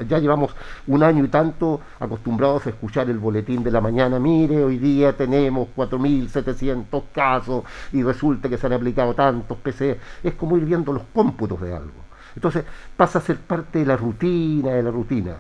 ya 0.08 0.20
llevamos 0.20 0.56
un 0.88 1.04
año 1.04 1.24
y 1.24 1.28
tanto 1.28 1.82
acostumbrados 2.00 2.66
a 2.66 2.70
escuchar 2.70 3.10
el 3.10 3.20
boletín 3.20 3.64
de 3.64 3.72
la 3.72 3.82
mañana, 3.82 4.20
mire, 4.20 4.64
hoy 4.64 4.78
día 4.78 5.16
tenemos 5.16 5.68
4.700 5.76 7.04
casos 7.14 7.64
y 7.92 8.04
resulta 8.04 8.50
que 8.50 8.58
se 8.58 8.68
han 8.68 8.74
aplicado 8.74 9.14
tantos 9.14 9.58
PC. 9.58 10.00
Es 10.24 10.34
como 10.36 10.58
ir 10.58 10.66
viendo 10.66 10.94
los 10.94 11.04
cómputos 11.14 11.62
de 11.62 11.76
algo. 11.76 12.10
Entonces 12.36 12.64
pasa 12.96 13.20
a 13.20 13.22
ser 13.22 13.38
parte 13.38 13.80
de 13.80 13.86
la 13.86 13.98
rutina, 13.98 14.72
de 14.72 14.84
la 14.84 14.92
rutina. 14.92 15.38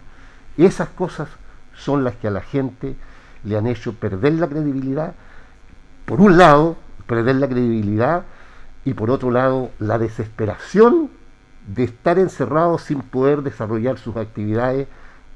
Y 0.57 0.65
esas 0.65 0.89
cosas 0.89 1.29
son 1.73 2.03
las 2.03 2.15
que 2.15 2.27
a 2.27 2.31
la 2.31 2.41
gente 2.41 2.95
le 3.43 3.57
han 3.57 3.67
hecho 3.67 3.93
perder 3.93 4.33
la 4.33 4.47
credibilidad. 4.47 5.13
Por 6.05 6.21
un 6.21 6.37
lado, 6.37 6.77
perder 7.07 7.35
la 7.35 7.47
credibilidad 7.47 8.23
y 8.85 8.93
por 8.93 9.11
otro 9.11 9.31
lado, 9.31 9.71
la 9.79 9.97
desesperación 9.97 11.09
de 11.67 11.83
estar 11.83 12.17
encerrados 12.17 12.83
sin 12.83 13.01
poder 13.01 13.43
desarrollar 13.43 13.97
sus 13.97 14.15
actividades 14.15 14.87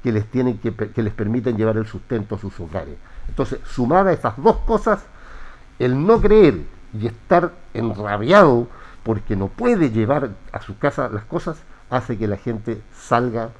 que 0.02 0.12
les, 0.12 0.26
tienen 0.26 0.58
que, 0.58 0.74
que 0.74 1.02
les 1.02 1.14
permiten 1.14 1.56
llevar 1.56 1.76
el 1.76 1.86
sustento 1.86 2.34
a 2.34 2.38
sus 2.38 2.58
hogares. 2.60 2.96
Entonces, 3.28 3.60
sumada 3.66 4.10
a 4.10 4.12
esas 4.12 4.34
dos 4.36 4.56
cosas, 4.58 5.04
el 5.78 6.06
no 6.06 6.20
creer 6.20 6.62
y 6.98 7.06
estar 7.06 7.52
enrabiado 7.72 8.68
porque 9.02 9.36
no 9.36 9.48
puede 9.48 9.90
llevar 9.90 10.30
a 10.52 10.60
su 10.60 10.78
casa 10.78 11.08
las 11.08 11.24
cosas, 11.24 11.58
hace 11.90 12.16
que 12.16 12.26
la 12.26 12.36
gente 12.36 12.80
salga, 12.92 13.50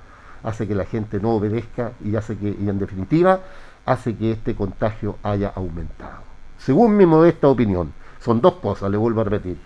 hace 0.42 0.66
que 0.66 0.74
la 0.74 0.84
gente 0.84 1.20
no 1.20 1.30
obedezca 1.30 1.92
y 2.04 2.16
hace 2.16 2.36
que, 2.36 2.56
y 2.58 2.68
en 2.68 2.78
definitiva, 2.78 3.40
hace 3.86 4.14
que 4.14 4.32
este 4.32 4.54
contagio 4.54 5.18
haya 5.22 5.52
aumentado. 5.54 6.22
Según 6.58 6.96
mi 6.96 7.06
modesta 7.06 7.48
opinión, 7.48 7.92
son 8.20 8.40
dos 8.40 8.54
cosas, 8.54 8.90
le 8.90 8.96
vuelvo 8.96 9.20
a 9.20 9.24
repetir, 9.24 9.58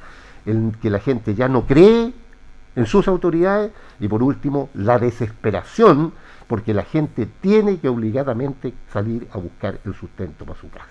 el 0.47 0.73
que 0.81 0.91
la 0.91 0.99
gente 0.99 1.35
ya 1.35 1.49
no 1.49 1.67
cree 1.67 2.13
en 2.75 2.87
sus 2.87 3.09
autoridades 3.09 3.73
y 4.01 4.09
por 4.09 4.23
último 4.23 4.69
la 4.75 4.99
desesperación 4.99 6.13
porque 6.47 6.73
la 6.75 6.85
gente 6.85 7.29
tiene 7.41 7.79
que 7.79 7.89
obligadamente 7.89 8.73
salir 8.93 9.29
a 9.33 9.39
buscar 9.39 9.79
el 9.85 9.95
sustento 9.95 10.45
para 10.45 10.59
su 10.59 10.71
casa. 10.71 10.87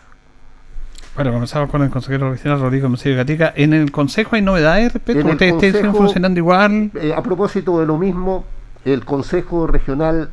Bueno, 1.15 1.31
comenzamos 1.31 1.71
con 1.71 1.81
el 1.81 1.89
consejero 1.89 2.29
regional 2.29 2.61
Rodrigo 2.61 2.89
Mesías 2.89 3.17
Gatica. 3.17 3.51
¿En 3.55 3.73
el 3.73 3.91
consejo 3.91 4.35
hay 4.35 4.43
novedades 4.43 4.93
respecto? 4.93 5.27
¿Ustedes 5.27 5.63
estén 5.63 5.95
funcionando 5.95 6.39
igual? 6.39 6.91
Eh, 6.93 7.11
a 7.15 7.23
propósito 7.23 7.79
de 7.79 7.87
lo 7.87 7.97
mismo, 7.97 8.45
el 8.85 9.03
consejo 9.03 9.65
regional 9.65 10.29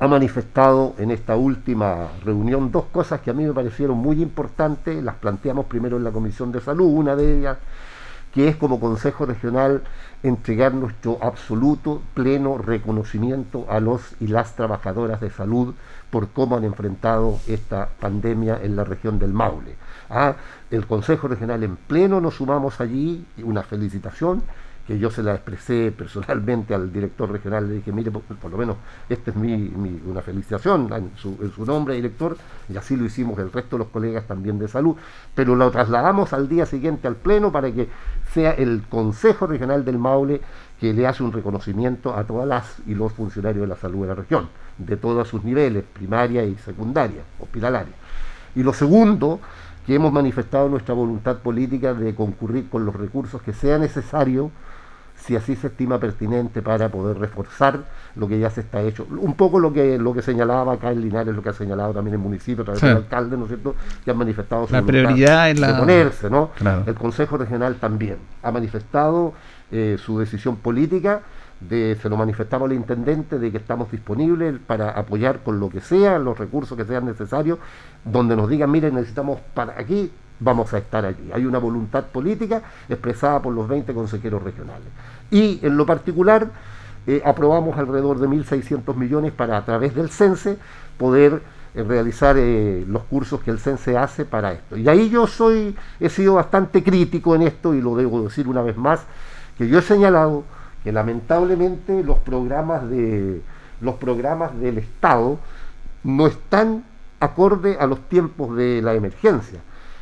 ha 0.00 0.08
manifestado 0.08 0.94
en 0.96 1.10
esta 1.10 1.36
última 1.36 2.08
reunión 2.24 2.72
dos 2.72 2.86
cosas 2.86 3.20
que 3.20 3.30
a 3.30 3.34
mí 3.34 3.44
me 3.44 3.52
parecieron 3.52 3.98
muy 3.98 4.22
importantes. 4.22 5.04
Las 5.04 5.16
planteamos 5.16 5.66
primero 5.66 5.98
en 5.98 6.04
la 6.04 6.10
Comisión 6.10 6.50
de 6.52 6.62
Salud, 6.62 6.86
una 6.86 7.14
de 7.14 7.38
ellas 7.38 7.58
que 8.32 8.48
es 8.48 8.56
como 8.56 8.80
Consejo 8.80 9.26
Regional 9.26 9.82
entregar 10.22 10.72
nuestro 10.72 11.18
absoluto, 11.20 12.00
pleno 12.14 12.58
reconocimiento 12.58 13.66
a 13.68 13.80
los 13.80 14.14
y 14.20 14.28
las 14.28 14.54
trabajadoras 14.54 15.20
de 15.20 15.30
salud 15.30 15.74
por 16.10 16.28
cómo 16.28 16.56
han 16.56 16.64
enfrentado 16.64 17.38
esta 17.46 17.88
pandemia 18.00 18.58
en 18.62 18.76
la 18.76 18.84
región 18.84 19.18
del 19.18 19.32
Maule. 19.32 19.74
Ah, 20.08 20.36
el 20.70 20.86
Consejo 20.86 21.28
Regional 21.28 21.62
en 21.62 21.76
pleno 21.76 22.20
nos 22.20 22.36
sumamos 22.36 22.80
allí, 22.80 23.26
una 23.42 23.62
felicitación, 23.62 24.42
que 24.86 24.98
yo 24.98 25.10
se 25.10 25.22
la 25.22 25.34
expresé 25.34 25.92
personalmente 25.96 26.74
al 26.74 26.92
director 26.92 27.30
regional, 27.30 27.68
le 27.68 27.74
dije, 27.76 27.92
mire, 27.92 28.10
por, 28.10 28.50
lo 28.50 28.56
menos 28.56 28.76
esta 29.08 29.30
es 29.30 29.36
mi, 29.36 29.72
una 30.06 30.22
felicitación 30.22 30.92
en 30.92 31.12
su, 31.16 31.38
en 31.40 31.52
su, 31.52 31.64
nombre, 31.64 31.94
director, 31.94 32.36
y 32.68 32.76
así 32.76 32.96
lo 32.96 33.04
hicimos 33.04 33.38
el 33.38 33.52
resto 33.52 33.76
de 33.76 33.84
los 33.84 33.88
colegas 33.88 34.26
también 34.26 34.58
de 34.58 34.68
salud, 34.68 34.96
pero 35.34 35.54
lo 35.54 35.70
trasladamos 35.70 36.32
al 36.32 36.48
día 36.48 36.66
siguiente 36.66 37.06
al 37.06 37.16
Pleno 37.16 37.52
para 37.52 37.70
que 37.70 37.88
sea 38.32 38.52
el 38.52 38.82
Consejo 38.88 39.46
Regional 39.46 39.84
del 39.84 39.98
Maule 39.98 40.40
que 40.80 40.94
le 40.94 41.06
hace 41.06 41.22
un 41.22 41.32
reconocimiento 41.32 42.16
a 42.16 42.24
todas 42.24 42.48
las 42.48 42.78
y 42.86 42.94
los 42.94 43.12
funcionarios 43.12 43.62
de 43.62 43.68
la 43.68 43.76
salud 43.76 44.02
de 44.02 44.08
la 44.08 44.14
región, 44.14 44.48
de 44.78 44.96
todos 44.96 45.28
sus 45.28 45.44
niveles, 45.44 45.84
primaria 45.92 46.42
y 46.44 46.56
secundaria, 46.56 47.22
hospitalaria. 47.38 47.92
Y 48.54 48.62
lo 48.62 48.72
segundo, 48.72 49.40
que 49.86 49.94
hemos 49.94 50.12
manifestado 50.12 50.68
nuestra 50.68 50.94
voluntad 50.94 51.38
política 51.38 51.94
de 51.94 52.14
concurrir 52.14 52.68
con 52.68 52.84
los 52.84 52.94
recursos 52.94 53.42
que 53.42 53.52
sea 53.52 53.78
necesario 53.78 54.50
si 55.24 55.36
así 55.36 55.54
se 55.54 55.68
estima 55.68 55.98
pertinente 55.98 56.62
para 56.62 56.88
poder 56.88 57.18
reforzar 57.18 57.80
lo 58.16 58.26
que 58.26 58.38
ya 58.38 58.50
se 58.50 58.62
está 58.62 58.80
hecho. 58.82 59.06
Un 59.10 59.34
poco 59.34 59.58
lo 59.58 59.72
que 59.72 59.98
lo 59.98 60.14
que 60.14 60.22
señalaba 60.22 60.74
acá 60.74 60.90
en 60.92 61.00
Linares, 61.02 61.34
lo 61.34 61.42
que 61.42 61.50
ha 61.50 61.52
señalado 61.52 61.92
también 61.92 62.14
el 62.14 62.20
municipio, 62.20 62.62
a 62.62 62.64
través 62.64 62.80
del 62.80 62.96
alcalde, 62.96 63.36
¿no 63.36 63.44
es 63.44 63.48
cierto?, 63.48 63.74
que 64.04 64.10
han 64.10 64.16
manifestado 64.16 64.66
su 64.66 64.72
la 64.72 64.82
prioridad 64.82 65.50
en 65.50 65.60
la... 65.60 65.72
de 65.72 65.78
ponerse, 65.78 66.30
¿no? 66.30 66.50
El 66.86 66.94
Consejo 66.94 67.36
Regional 67.36 67.76
también 67.76 68.16
ha 68.42 68.50
manifestado 68.50 69.34
eh, 69.70 69.98
su 70.02 70.18
decisión 70.18 70.56
política, 70.56 71.20
de, 71.60 71.96
se 72.00 72.08
lo 72.08 72.16
manifestamos 72.16 72.70
al 72.70 72.76
intendente 72.76 73.38
de 73.38 73.50
que 73.50 73.58
estamos 73.58 73.90
disponibles 73.90 74.58
para 74.66 74.90
apoyar 74.90 75.40
con 75.40 75.60
lo 75.60 75.68
que 75.68 75.80
sea, 75.80 76.18
los 76.18 76.38
recursos 76.38 76.76
que 76.76 76.84
sean 76.84 77.04
necesarios, 77.04 77.58
donde 78.04 78.34
nos 78.36 78.48
digan, 78.48 78.70
miren, 78.70 78.94
necesitamos 78.94 79.40
para 79.54 79.78
aquí 79.78 80.10
vamos 80.40 80.72
a 80.72 80.78
estar 80.78 81.04
allí. 81.04 81.30
Hay 81.32 81.44
una 81.44 81.58
voluntad 81.58 82.04
política 82.06 82.62
expresada 82.88 83.40
por 83.40 83.54
los 83.54 83.68
20 83.68 83.92
consejeros 83.92 84.42
regionales. 84.42 84.88
Y 85.30 85.60
en 85.62 85.76
lo 85.76 85.86
particular, 85.86 86.50
eh, 87.06 87.22
aprobamos 87.24 87.78
alrededor 87.78 88.18
de 88.18 88.28
1.600 88.28 88.94
millones 88.96 89.32
para 89.32 89.56
a 89.56 89.64
través 89.64 89.94
del 89.94 90.10
CENSE 90.10 90.58
poder 90.98 91.42
eh, 91.74 91.82
realizar 91.82 92.36
eh, 92.38 92.84
los 92.88 93.04
cursos 93.04 93.40
que 93.40 93.50
el 93.50 93.58
CENSE 93.58 93.96
hace 93.96 94.24
para 94.24 94.52
esto. 94.52 94.76
Y 94.76 94.88
ahí 94.88 95.08
yo 95.10 95.26
soy, 95.26 95.76
he 96.00 96.08
sido 96.08 96.34
bastante 96.34 96.82
crítico 96.82 97.34
en 97.34 97.42
esto 97.42 97.74
y 97.74 97.80
lo 97.80 97.96
debo 97.96 98.22
decir 98.22 98.48
una 98.48 98.62
vez 98.62 98.76
más, 98.76 99.04
que 99.56 99.68
yo 99.68 99.78
he 99.78 99.82
señalado 99.82 100.44
que 100.84 100.92
lamentablemente 100.92 102.02
los 102.02 102.18
programas 102.18 102.88
de 102.88 103.42
los 103.80 103.94
programas 103.96 104.58
del 104.60 104.78
Estado 104.78 105.38
no 106.04 106.26
están 106.26 106.84
acorde 107.18 107.76
a 107.78 107.86
los 107.86 108.00
tiempos 108.08 108.56
de 108.56 108.82
la 108.82 108.94
emergencia. 108.94 109.60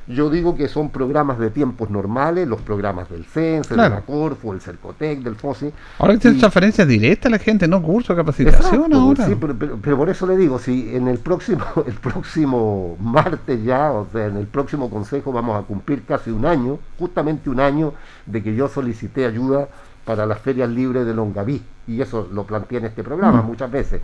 Yo 0.08 0.30
digo 0.30 0.56
que 0.56 0.68
son 0.68 0.88
programas 0.88 1.38
de 1.38 1.50
tiempos 1.50 1.90
normales, 1.90 2.48
los 2.48 2.62
programas 2.62 3.10
del 3.10 3.26
CENSE, 3.26 3.76
del 3.76 3.90
la 3.90 4.00
Corfo, 4.00 4.54
el 4.54 4.60
CERCOTEC, 4.62 5.18
del 5.20 5.34
FOSI. 5.34 5.70
Ahora 5.98 6.14
hay 6.14 6.18
transferencias 6.18 6.88
directas 6.88 7.26
a 7.26 7.30
la 7.30 7.38
gente, 7.38 7.68
no 7.68 7.82
curso, 7.82 8.16
capacitación 8.16 8.94
ahora. 8.94 9.26
Sí, 9.26 9.36
pero, 9.38 9.98
por 9.98 10.08
eso 10.08 10.26
le 10.26 10.38
digo, 10.38 10.58
si 10.58 10.96
en 10.96 11.08
el 11.08 11.18
próximo, 11.18 11.62
el 11.86 11.92
próximo 11.92 12.96
martes 13.00 13.62
ya, 13.62 13.92
o 13.92 14.06
sea, 14.10 14.26
en 14.26 14.38
el 14.38 14.46
próximo 14.46 14.88
consejo 14.88 15.30
vamos 15.30 15.62
a 15.62 15.66
cumplir 15.66 16.02
casi 16.04 16.30
un 16.30 16.46
año, 16.46 16.78
justamente 16.98 17.50
un 17.50 17.60
año 17.60 17.92
de 18.24 18.42
que 18.42 18.54
yo 18.54 18.68
solicité 18.68 19.26
ayuda 19.26 19.68
para 20.08 20.24
las 20.24 20.38
ferias 20.38 20.70
libres 20.70 21.04
de 21.04 21.12
Longaví, 21.12 21.62
y 21.86 22.00
eso 22.00 22.26
lo 22.32 22.44
planteé 22.44 22.78
en 22.78 22.86
este 22.86 23.04
programa 23.04 23.42
mm. 23.42 23.46
muchas 23.46 23.70
veces 23.70 24.00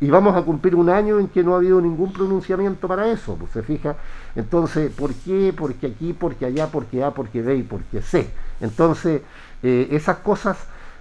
y 0.00 0.08
vamos 0.08 0.36
a 0.36 0.42
cumplir 0.42 0.76
un 0.76 0.88
año 0.88 1.18
en 1.18 1.26
que 1.26 1.42
no 1.42 1.54
ha 1.54 1.56
habido 1.56 1.80
ningún 1.80 2.12
pronunciamiento 2.12 2.88
para 2.88 3.08
eso, 3.08 3.36
pues 3.36 3.50
se 3.50 3.62
fija. 3.62 3.96
Entonces, 4.34 4.90
¿por 4.90 5.12
qué? 5.12 5.52
Porque 5.54 5.88
aquí, 5.88 6.14
porque 6.14 6.46
allá, 6.46 6.68
porque 6.68 7.04
A, 7.04 7.10
porque 7.10 7.42
B 7.42 7.56
y 7.56 7.62
porque 7.64 8.00
C. 8.00 8.30
Entonces, 8.62 9.20
eh, 9.62 9.88
esas 9.90 10.18
cosas 10.18 10.56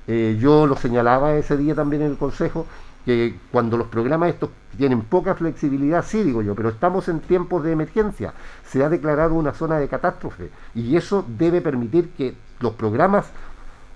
eh, 0.05 0.37
yo 0.37 0.67
lo 0.67 0.75
señalaba 0.75 1.35
ese 1.35 1.55
día 1.55 1.75
también 1.75 2.01
en 2.01 2.09
el 2.09 2.17
Consejo, 2.17 2.65
que 3.05 3.35
cuando 3.51 3.77
los 3.77 3.87
programas 3.87 4.29
estos 4.29 4.49
tienen 4.77 5.01
poca 5.01 5.33
flexibilidad, 5.33 6.03
sí 6.03 6.23
digo 6.23 6.41
yo, 6.41 6.53
pero 6.55 6.69
estamos 6.69 7.07
en 7.07 7.19
tiempos 7.21 7.63
de 7.63 7.71
emergencia, 7.71 8.33
se 8.65 8.83
ha 8.83 8.89
declarado 8.89 9.35
una 9.35 9.53
zona 9.53 9.79
de 9.79 9.87
catástrofe 9.87 10.49
y 10.75 10.95
eso 10.95 11.25
debe 11.37 11.61
permitir 11.61 12.09
que 12.09 12.35
los 12.59 12.73
programas 12.73 13.27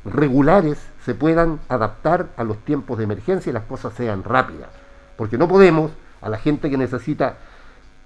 regulares 0.05 0.77
se 1.05 1.15
puedan 1.15 1.59
adaptar 1.69 2.29
a 2.37 2.43
los 2.43 2.57
tiempos 2.65 2.97
de 2.97 3.05
emergencia 3.05 3.49
y 3.49 3.53
las 3.53 3.63
cosas 3.63 3.93
sean 3.93 4.23
rápidas 4.23 4.69
porque 5.15 5.37
no 5.37 5.47
podemos 5.47 5.91
a 6.21 6.29
la 6.29 6.37
gente 6.37 6.69
que 6.69 6.77
necesita 6.77 7.37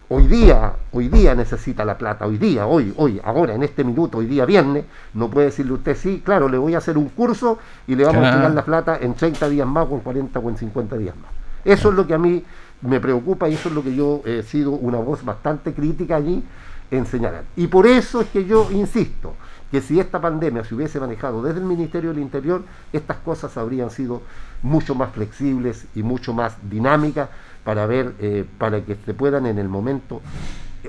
hoy 0.10 0.28
día, 0.28 0.74
hoy 0.92 1.10
día 1.10 1.36
necesita 1.36 1.84
la 1.84 1.98
plata, 1.98 2.26
hoy 2.26 2.38
día, 2.38 2.66
hoy, 2.66 2.94
hoy, 2.98 3.22
ahora, 3.24 3.54
en 3.54 3.64
este 3.64 3.84
minuto, 3.84 4.20
hoy 4.20 4.26
día 4.26 4.46
viernes, 4.46 4.86
no 5.14 5.30
puede 5.30 5.48
decirle 5.48 5.74
usted, 5.74 5.96
sí, 5.96 6.22
claro, 6.24 6.48
le 6.48 6.58
voy 6.58 6.76
a 6.76 6.78
hacer 6.78 6.98
un 6.98 7.10
curso 7.10 7.60
y 7.88 7.96
le 7.96 8.06
vamos 8.06 8.24
a 8.24 8.28
entregar 8.28 8.52
la 8.52 8.64
plata 8.64 8.98
en 9.02 9.14
30 9.14 9.50
días 9.50 9.68
más 9.68 9.88
o 9.90 9.96
en 9.96 10.00
40 10.02 10.40
o 10.40 10.50
en 10.50 10.58
50 10.58 10.98
días 10.98 11.16
más. 11.18 11.32
Eso 11.66 11.90
es 11.90 11.96
lo 11.96 12.08
que 12.08 12.14
a 12.14 12.18
mí 12.18 12.44
me 12.82 13.00
preocupa 13.00 13.50
y 13.50 13.56
eso 13.56 13.70
es 13.70 13.76
lo 13.76 13.84
que 13.84 13.94
yo 13.94 14.22
he 14.26 14.44
sido 14.44 14.72
una 14.72 15.00
voz 15.00 15.26
bastante 15.26 15.74
crítica 15.74 16.16
allí 16.16 16.44
en 16.90 17.06
señalar. 17.06 17.44
Y 17.58 17.68
por 17.68 17.86
eso 17.86 18.22
es 18.22 18.28
que 18.30 18.46
yo 18.46 18.70
insisto, 18.72 19.36
que 19.72 19.82
si 19.82 20.00
esta 20.00 20.22
pandemia 20.22 20.64
se 20.64 20.76
hubiese 20.76 21.00
manejado 21.00 21.42
desde 21.42 21.60
el 21.60 21.66
Ministerio 21.66 22.12
del 22.12 22.20
Interior, 22.20 22.64
estas 22.94 23.18
cosas 23.18 23.58
habrían 23.58 23.90
sido 23.90 24.22
mucho 24.64 24.96
más 24.96 25.12
flexibles 25.12 25.86
y 25.96 26.04
mucho 26.04 26.34
más 26.34 26.56
dinámicas 26.70 27.30
para 27.64 27.86
ver, 27.86 28.14
eh, 28.20 28.46
para 28.58 28.82
que 28.82 28.96
se 29.06 29.14
puedan 29.14 29.46
en 29.46 29.58
el 29.58 29.68
momento 29.68 30.22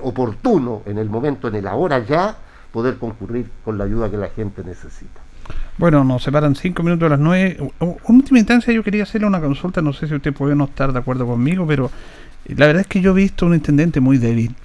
oportuno, 0.01 0.81
en 0.85 0.97
el 0.97 1.09
momento, 1.09 1.49
en 1.49 1.55
el 1.55 1.67
ahora 1.67 1.99
ya, 1.99 2.37
poder 2.71 2.97
concurrir 2.97 3.49
con 3.65 3.77
la 3.77 3.83
ayuda 3.83 4.09
que 4.09 4.17
la 4.17 4.29
gente 4.29 4.63
necesita. 4.63 5.21
Bueno, 5.77 6.03
nos 6.03 6.23
separan 6.23 6.55
cinco 6.55 6.83
minutos 6.83 7.07
a 7.07 7.09
las 7.09 7.19
nueve. 7.19 7.57
En 7.79 8.15
última 8.15 8.39
instancia 8.39 8.73
yo 8.73 8.83
quería 8.83 9.03
hacerle 9.03 9.27
una 9.27 9.41
consulta, 9.41 9.81
no 9.81 9.91
sé 9.91 10.07
si 10.07 10.15
usted 10.15 10.33
puede 10.33 10.55
no 10.55 10.65
estar 10.65 10.93
de 10.93 10.99
acuerdo 10.99 11.25
conmigo, 11.25 11.65
pero 11.67 11.89
la 12.47 12.67
verdad 12.67 12.81
es 12.81 12.87
que 12.87 13.01
yo 13.01 13.11
he 13.11 13.15
visto 13.15 13.45
un 13.45 13.55
intendente 13.55 13.99
muy 13.99 14.17
débil 14.17 14.55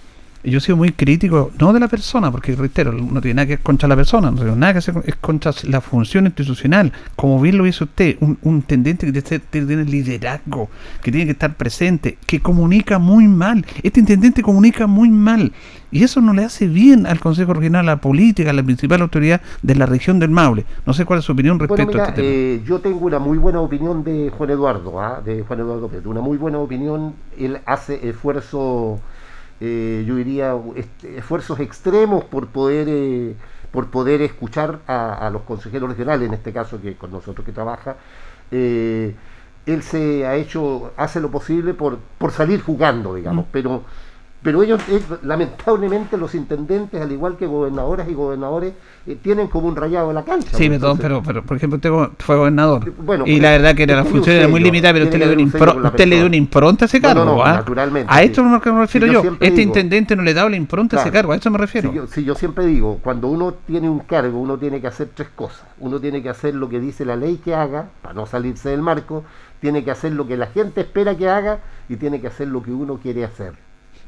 yo 0.45 0.59
he 0.59 0.61
sido 0.61 0.77
muy 0.77 0.91
crítico, 0.93 1.51
no 1.59 1.73
de 1.73 1.81
la 1.81 1.89
persona, 1.89 2.31
porque 2.31 2.55
reitero, 2.55 2.93
no 2.93 3.21
tiene 3.21 3.35
nada 3.35 3.47
que 3.47 3.53
ver 3.57 3.63
contra 3.63 3.89
la 3.89 3.97
persona, 3.97 4.31
no 4.31 4.37
tiene 4.37 4.57
nada 4.57 4.73
que 4.75 4.79
hacer 4.79 4.95
es 5.05 5.17
contra 5.17 5.53
la 5.65 5.81
función 5.81 6.27
institucional. 6.27 6.93
Como 7.17 7.41
bien 7.41 7.59
lo 7.59 7.67
hizo 7.67 7.85
usted, 7.85 8.17
un, 8.21 8.39
un 8.43 8.57
intendente 8.57 9.11
que 9.11 9.23
tiene 9.51 9.85
liderazgo, 9.85 10.69
que 11.03 11.11
tiene 11.11 11.27
que 11.27 11.33
estar 11.33 11.55
presente, 11.55 12.19
que 12.27 12.41
comunica 12.41 12.99
muy 12.99 13.27
mal. 13.29 13.65
Este 13.83 14.01
intendente 14.01 14.43
comunica 14.43 14.87
muy 14.87 15.09
mal. 15.09 15.53
Y 15.91 16.03
eso 16.03 16.21
no 16.21 16.33
le 16.33 16.45
hace 16.45 16.67
bien 16.67 17.07
al 17.07 17.21
Consejo 17.21 17.55
Regional, 17.55 17.89
a 17.89 17.93
la 17.93 18.01
política, 18.01 18.51
a 18.51 18.53
la 18.53 18.65
principal 18.65 19.01
autoridad 19.03 19.41
de 19.63 19.77
la 19.77 19.87
región 19.87 20.19
del 20.19 20.31
Maule. 20.31 20.65
No 20.87 20.93
sé 20.93 21.05
cuál 21.05 21.21
es 21.21 21.25
su 21.25 21.33
opinión 21.33 21.57
Bueno, 21.59 21.73
respecto 21.77 21.99
mira, 21.99 22.05
a 22.07 22.09
este 22.09 22.23
tema. 22.23 22.35
eh, 22.35 22.63
yo 22.67 22.81
tengo 22.81 22.99
una 23.07 23.21
muy 23.21 23.39
buena 23.39 23.61
opinión 23.61 24.03
de 24.03 24.31
Juan 24.37 24.51
Eduardo, 24.51 25.01
¿ah? 25.01 25.23
de 25.25 25.43
Juan 25.43 25.61
Eduardo 25.61 25.89
Pérez, 25.89 26.05
una 26.07 26.21
muy 26.21 26.37
buena 26.37 26.59
opinión. 26.59 27.15
Él 27.39 27.59
hace 27.65 28.09
esfuerzo, 28.09 29.01
eh, 29.61 30.05
yo 30.07 30.17
diría, 30.17 30.55
este, 30.77 31.19
esfuerzos 31.19 31.61
extremos 31.61 32.25
por 32.25 32.49
poder 32.49 32.87
eh, 32.91 33.35
por 33.71 33.91
poder 33.91 34.23
escuchar 34.23 34.81
a, 34.87 35.15
a 35.27 35.31
los 35.31 35.43
consejeros 35.43 35.89
regionales, 35.91 36.29
en 36.29 36.35
este 36.35 36.53
caso 36.53 36.81
que 36.81 36.97
con 36.97 37.11
nosotros 37.11 37.45
que 37.45 37.53
trabaja. 37.53 37.97
eh, 38.51 39.15
él 39.67 39.83
se 39.83 40.27
ha 40.27 40.37
hecho, 40.37 40.93
hace 40.97 41.21
lo 41.21 41.31
posible 41.31 41.73
por, 41.75 41.99
por 42.19 42.33
salir 42.33 42.61
jugando, 42.61 43.15
digamos, 43.15 43.47
Mm. 43.47 43.49
pero 43.51 43.83
pero 44.45 44.63
ellos, 44.63 44.81
eh, 44.91 45.01
lamentablemente, 45.23 46.17
los 46.17 46.35
intendentes, 46.35 47.01
al 47.03 47.11
igual 47.11 47.37
que 47.37 47.47
gobernadoras 47.47 48.09
y 48.09 48.15
gobernadores, 48.15 48.75
eh, 49.07 49.17
tienen 49.21 49.49
como 49.49 49.67
un 49.69 49.75
rayado 49.75 50.11
en 50.11 50.15
la 50.15 50.23
cancha. 50.25 50.51
Sí, 50.57 50.69
pues, 50.69 50.79
perdón, 50.79 50.99
pero, 50.99 51.23
pero 51.23 51.43
por 51.43 51.57
ejemplo 51.57 51.77
usted 51.77 51.91
fue 52.19 52.37
gobernador 52.37 52.93
Bueno, 52.99 53.25
y 53.27 53.41
la 53.41 53.51
verdad 53.51 53.75
que 53.75 53.83
era 53.83 53.97
la 53.97 54.05
función 54.05 54.37
era 54.37 54.47
muy 54.49 54.61
limitada, 54.61 54.93
pero 54.95 55.07
usted 55.07 55.19
le, 55.19 55.25
dio 55.27 55.35
una 55.35 55.43
haber 55.43 55.45
un 55.47 55.53
sello 55.53 55.65
impro- 55.65 55.73
con 55.75 55.83
la 55.83 55.89
usted 55.89 56.05
le 56.05 56.05
dio 56.05 56.15
persona. 56.17 56.27
una 56.29 56.37
impronta 56.37 56.85
a 56.85 56.87
ese 56.87 57.01
cargo. 57.01 57.25
no, 57.25 57.35
no, 57.37 57.45
¿ah? 57.45 57.53
naturalmente, 57.55 58.13
A 58.13 58.19
sí. 58.19 58.25
esto 58.27 58.45
es 58.45 58.51
lo 58.53 58.61
que 58.61 58.73
me 58.73 58.81
refiero 58.81 59.07
Sí, 59.07 59.13
yo 59.13 59.21
Este 59.41 59.51
digo- 59.51 59.63
intendente 59.63 60.17
no 60.17 60.23
le 60.23 60.35
daba 60.35 60.49
la 60.51 60.57
impronta 60.57 60.99
a 60.99 61.01
ese 61.01 61.11
cargo, 61.11 61.33
a 61.33 61.37
eso 61.37 61.51
me 61.51 61.59
refiero. 61.59 61.91
Sí 61.91 61.97
yo, 61.97 62.07
sí, 62.07 62.25
yo 62.25 62.35
siempre 62.35 62.67
digo, 62.67 62.99
cuando 63.03 63.29
uno 63.29 63.55
tiene 63.67 63.89
un 63.89 64.01
cargo, 64.01 64.39
uno 64.39 64.59
tiene 64.59 64.81
que 64.81 64.87
hacer 64.87 65.09
tres 65.15 65.29
cosas. 65.35 65.65
Uno 65.81 65.99
tiene 66.01 66.23
que 66.23 66.29
hacer 66.29 66.55
lo 66.55 66.69
que 66.69 66.81
dice 66.81 67.05
la 67.05 67.17
ley 67.17 67.41
que 67.43 67.55
haga, 67.55 67.89
para 68.03 68.15
no 68.15 68.27
salirse 68.27 68.69
del 68.71 68.83
marco, 68.83 69.25
tiene 69.61 69.85
que 69.85 69.91
hacer 69.91 70.13
lo 70.13 70.27
que 70.27 70.37
la 70.37 70.47
gente 70.49 70.83
espera 70.83 71.17
que 71.17 71.29
haga 71.29 71.61
y 71.89 71.97
tiene 71.97 72.21
que 72.21 72.27
hacer 72.27 72.49
lo 72.49 72.63
que 72.63 72.71
uno 72.71 72.99
quiere 73.03 73.25
hacer. 73.25 73.55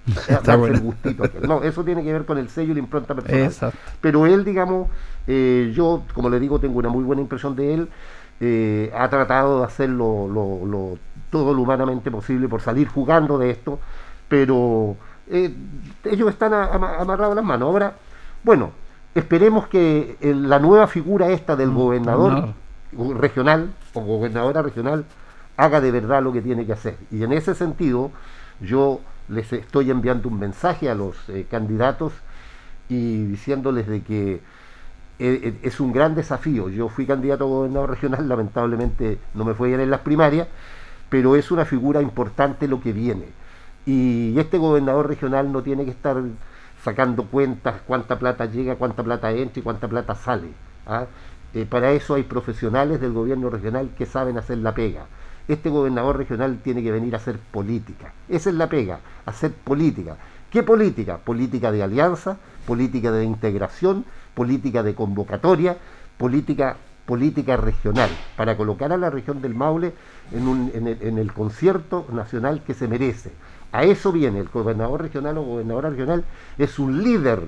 Está 0.28 0.34
Darse 0.40 0.56
bueno. 0.56 0.74
el 0.76 0.80
gustito 0.82 1.22
a 1.22 1.26
aquel. 1.26 1.42
No, 1.48 1.62
eso 1.62 1.82
tiene 1.84 2.02
que 2.04 2.12
ver 2.12 2.24
con 2.24 2.38
el 2.38 2.48
sello 2.48 2.70
y 2.72 2.74
la 2.74 2.80
impronta 2.80 3.14
personal. 3.14 3.40
Exacto. 3.44 3.78
Pero 4.00 4.26
él, 4.26 4.44
digamos, 4.44 4.88
eh, 5.26 5.72
yo, 5.74 6.02
como 6.14 6.28
le 6.30 6.38
digo, 6.40 6.60
tengo 6.60 6.78
una 6.78 6.88
muy 6.88 7.02
buena 7.04 7.22
impresión 7.22 7.56
de 7.56 7.74
él. 7.74 7.88
eh, 8.38 8.92
ha 8.94 9.08
tratado 9.08 9.60
de 9.60 9.64
hacer 9.64 9.88
lo, 9.88 10.28
lo- 10.28 10.66
lo- 10.66 10.98
todo 11.30 11.54
lo 11.54 11.62
humanamente 11.62 12.10
posible 12.10 12.48
por 12.48 12.60
salir 12.60 12.86
jugando 12.86 13.38
de 13.38 13.48
esto, 13.50 13.78
pero 14.28 14.94
eh, 15.30 15.54
ellos 16.04 16.28
están 16.28 16.52
a- 16.52 16.66
ama- 16.66 16.96
amarrados 16.98 17.34
las 17.34 17.44
manos. 17.44 17.66
Ahora, 17.68 17.94
bueno, 18.44 18.72
esperemos 19.14 19.68
que 19.68 20.18
el- 20.20 20.48
la 20.50 20.58
nueva 20.58 20.86
figura 20.86 21.28
esta 21.30 21.56
del 21.56 21.70
gobernador 21.70 22.52
gobernador. 22.92 23.20
regional 23.22 23.70
o 23.94 24.00
gobernadora 24.02 24.60
regional 24.62 25.06
haga 25.56 25.80
de 25.80 25.90
verdad 25.90 26.22
lo 26.22 26.30
que 26.32 26.42
tiene 26.42 26.66
que 26.66 26.74
hacer. 26.74 26.96
Y 27.10 27.22
en 27.22 27.32
ese 27.32 27.54
sentido, 27.54 28.10
yo 28.60 29.00
les 29.28 29.52
estoy 29.52 29.90
enviando 29.90 30.28
un 30.28 30.38
mensaje 30.38 30.88
a 30.90 30.94
los 30.94 31.16
eh, 31.28 31.46
candidatos 31.50 32.12
y 32.88 33.24
diciéndoles 33.24 33.86
de 33.86 34.02
que 34.02 34.34
eh, 34.34 34.40
eh, 35.18 35.58
es 35.62 35.80
un 35.80 35.92
gran 35.92 36.14
desafío. 36.14 36.68
Yo 36.68 36.88
fui 36.88 37.06
candidato 37.06 37.44
a 37.44 37.48
gobernador 37.48 37.90
regional, 37.90 38.28
lamentablemente 38.28 39.18
no 39.34 39.44
me 39.44 39.54
fue 39.54 39.68
bien 39.68 39.80
en 39.80 39.90
las 39.90 40.00
primarias, 40.00 40.48
pero 41.08 41.36
es 41.36 41.50
una 41.50 41.64
figura 41.64 42.00
importante 42.02 42.68
lo 42.68 42.80
que 42.80 42.92
viene. 42.92 43.26
Y 43.84 44.38
este 44.38 44.58
gobernador 44.58 45.08
regional 45.08 45.52
no 45.52 45.62
tiene 45.62 45.84
que 45.84 45.90
estar 45.90 46.16
sacando 46.82 47.24
cuentas, 47.26 47.76
cuánta 47.86 48.18
plata 48.18 48.46
llega, 48.46 48.76
cuánta 48.76 49.02
plata 49.02 49.30
entra 49.32 49.60
y 49.60 49.62
cuánta 49.62 49.88
plata 49.88 50.14
sale. 50.14 50.48
¿ah? 50.86 51.06
Para 51.70 51.92
eso 51.92 52.14
hay 52.14 52.24
profesionales 52.24 53.00
del 53.00 53.12
gobierno 53.12 53.48
regional 53.48 53.90
que 53.96 54.06
saben 54.06 54.38
hacer 54.38 54.58
la 54.58 54.74
pega. 54.74 55.06
Este 55.48 55.68
gobernador 55.68 56.16
regional 56.16 56.58
tiene 56.62 56.82
que 56.82 56.90
venir 56.90 57.14
a 57.14 57.18
hacer 57.18 57.38
política. 57.38 58.12
Esa 58.28 58.50
es 58.50 58.56
la 58.56 58.68
pega, 58.68 59.00
hacer 59.26 59.52
política. 59.52 60.16
¿Qué 60.50 60.62
política? 60.62 61.18
Política 61.18 61.70
de 61.70 61.82
alianza, 61.82 62.38
política 62.66 63.12
de 63.12 63.24
integración, 63.24 64.04
política 64.34 64.82
de 64.82 64.94
convocatoria, 64.94 65.76
política, 66.18 66.76
política 67.04 67.56
regional, 67.56 68.10
para 68.36 68.56
colocar 68.56 68.92
a 68.92 68.96
la 68.96 69.10
región 69.10 69.40
del 69.40 69.54
Maule 69.54 69.92
en, 70.32 70.48
un- 70.48 70.70
en 70.74 70.88
el, 70.88 70.98
en 71.02 71.18
el 71.18 71.32
concierto 71.32 72.06
nacional 72.12 72.62
que 72.66 72.74
se 72.74 72.88
merece. 72.88 73.30
A 73.72 73.84
eso 73.84 74.10
viene 74.12 74.40
el 74.40 74.48
gobernador 74.48 75.02
regional 75.02 75.38
o 75.38 75.42
gobernadora 75.42 75.90
regional, 75.90 76.24
es 76.58 76.78
un 76.78 77.02
líder 77.02 77.42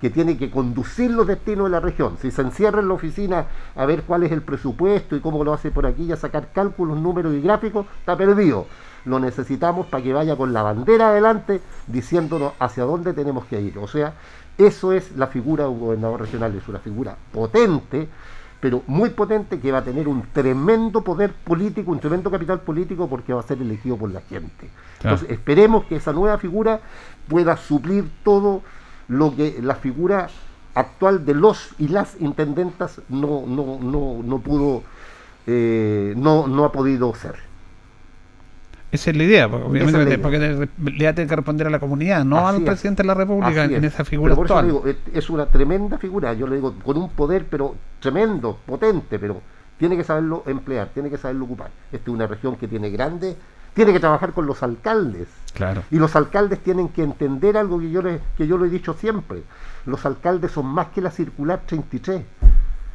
que 0.00 0.10
tiene 0.10 0.36
que 0.36 0.50
conducir 0.50 1.10
los 1.10 1.26
destinos 1.26 1.64
de 1.64 1.70
la 1.70 1.80
región. 1.80 2.18
Si 2.20 2.30
se 2.30 2.42
encierra 2.42 2.80
en 2.80 2.88
la 2.88 2.94
oficina 2.94 3.46
a 3.74 3.86
ver 3.86 4.02
cuál 4.02 4.24
es 4.24 4.32
el 4.32 4.42
presupuesto 4.42 5.16
y 5.16 5.20
cómo 5.20 5.42
lo 5.42 5.52
hace 5.52 5.70
por 5.70 5.86
aquí 5.86 6.04
y 6.04 6.12
a 6.12 6.16
sacar 6.16 6.52
cálculos, 6.52 6.98
números 6.98 7.34
y 7.34 7.40
gráficos, 7.40 7.86
está 8.00 8.16
perdido. 8.16 8.66
Lo 9.04 9.18
necesitamos 9.20 9.86
para 9.86 10.02
que 10.02 10.12
vaya 10.12 10.36
con 10.36 10.52
la 10.52 10.62
bandera 10.62 11.08
adelante 11.08 11.60
diciéndonos 11.86 12.52
hacia 12.58 12.84
dónde 12.84 13.12
tenemos 13.12 13.46
que 13.46 13.60
ir. 13.60 13.78
O 13.78 13.86
sea, 13.86 14.14
eso 14.58 14.92
es 14.92 15.16
la 15.16 15.28
figura 15.28 15.64
de 15.64 15.70
un 15.70 15.80
gobernador 15.80 16.20
regional, 16.20 16.54
es 16.54 16.68
una 16.68 16.80
figura 16.80 17.16
potente, 17.32 18.08
pero 18.60 18.82
muy 18.86 19.10
potente 19.10 19.60
que 19.60 19.70
va 19.70 19.78
a 19.78 19.84
tener 19.84 20.08
un 20.08 20.22
tremendo 20.32 21.02
poder 21.02 21.32
político, 21.32 21.90
un 21.92 22.00
tremendo 22.00 22.30
capital 22.30 22.60
político 22.60 23.08
porque 23.08 23.32
va 23.32 23.40
a 23.40 23.44
ser 23.44 23.62
elegido 23.62 23.96
por 23.96 24.10
la 24.10 24.20
gente. 24.22 24.68
Claro. 24.98 25.16
Entonces, 25.16 25.30
esperemos 25.30 25.84
que 25.84 25.96
esa 25.96 26.12
nueva 26.12 26.36
figura 26.38 26.80
pueda 27.28 27.56
suplir 27.56 28.10
todo 28.24 28.62
lo 29.08 29.34
que 29.34 29.58
la 29.62 29.74
figura 29.76 30.28
actual 30.74 31.24
de 31.24 31.34
los 31.34 31.70
y 31.78 31.88
las 31.88 32.20
intendentas 32.20 33.00
no, 33.08 33.44
no, 33.46 33.78
no, 33.80 34.20
no 34.22 34.38
pudo, 34.40 34.82
eh, 35.46 36.12
no, 36.16 36.46
no 36.46 36.64
ha 36.64 36.72
podido 36.72 37.14
ser. 37.14 37.34
Esa 38.92 39.10
es 39.10 39.16
la 39.16 39.24
idea, 39.24 39.48
porque 39.48 39.66
obviamente 39.66 39.98
es 39.98 40.04
la 40.04 40.10
idea. 40.14 40.22
porque 40.22 40.38
le, 40.38 41.12
tiene 41.12 41.28
que 41.28 41.36
responder 41.36 41.66
a 41.66 41.70
la 41.70 41.80
comunidad, 41.80 42.24
no 42.24 42.46
al 42.46 42.56
es. 42.58 42.62
presidente 42.62 43.02
de 43.02 43.06
la 43.08 43.14
República 43.14 43.64
en 43.64 43.84
es. 43.84 43.92
esa 43.94 44.04
figura 44.04 44.34
por 44.34 44.46
eso 44.46 44.56
actual. 44.56 44.66
le 44.84 44.88
digo, 44.92 44.98
es- 45.12 45.16
es 45.16 45.30
una 45.30 45.46
tremenda 45.46 45.98
figura, 45.98 46.32
yo 46.34 46.46
le 46.46 46.56
digo, 46.56 46.74
con 46.84 46.96
un 46.96 47.10
poder 47.10 47.46
pero 47.50 47.74
tremendo, 48.00 48.58
potente, 48.64 49.18
pero 49.18 49.40
tiene 49.78 49.96
que 49.96 50.04
saberlo 50.04 50.44
emplear, 50.46 50.88
tiene 50.94 51.10
que 51.10 51.18
saberlo 51.18 51.44
ocupar. 51.46 51.70
Esta 51.92 52.10
es 52.10 52.14
una 52.14 52.26
región 52.26 52.56
que 52.56 52.68
tiene 52.68 52.88
grandes, 52.90 53.36
tiene 53.76 53.92
que 53.92 54.00
trabajar 54.00 54.32
con 54.32 54.46
los 54.46 54.62
alcaldes. 54.62 55.28
Claro. 55.54 55.82
Y 55.90 55.98
los 55.98 56.16
alcaldes 56.16 56.60
tienen 56.60 56.88
que 56.88 57.02
entender 57.02 57.56
algo 57.58 57.78
que 57.78 57.90
yo, 57.90 58.00
le, 58.02 58.20
que 58.36 58.46
yo 58.46 58.56
lo 58.56 58.64
he 58.64 58.70
dicho 58.70 58.94
siempre. 58.94 59.42
Los 59.84 60.04
alcaldes 60.06 60.50
son 60.52 60.64
más 60.66 60.88
que 60.88 61.02
la 61.02 61.10
circular 61.10 61.60
33. 61.66 62.22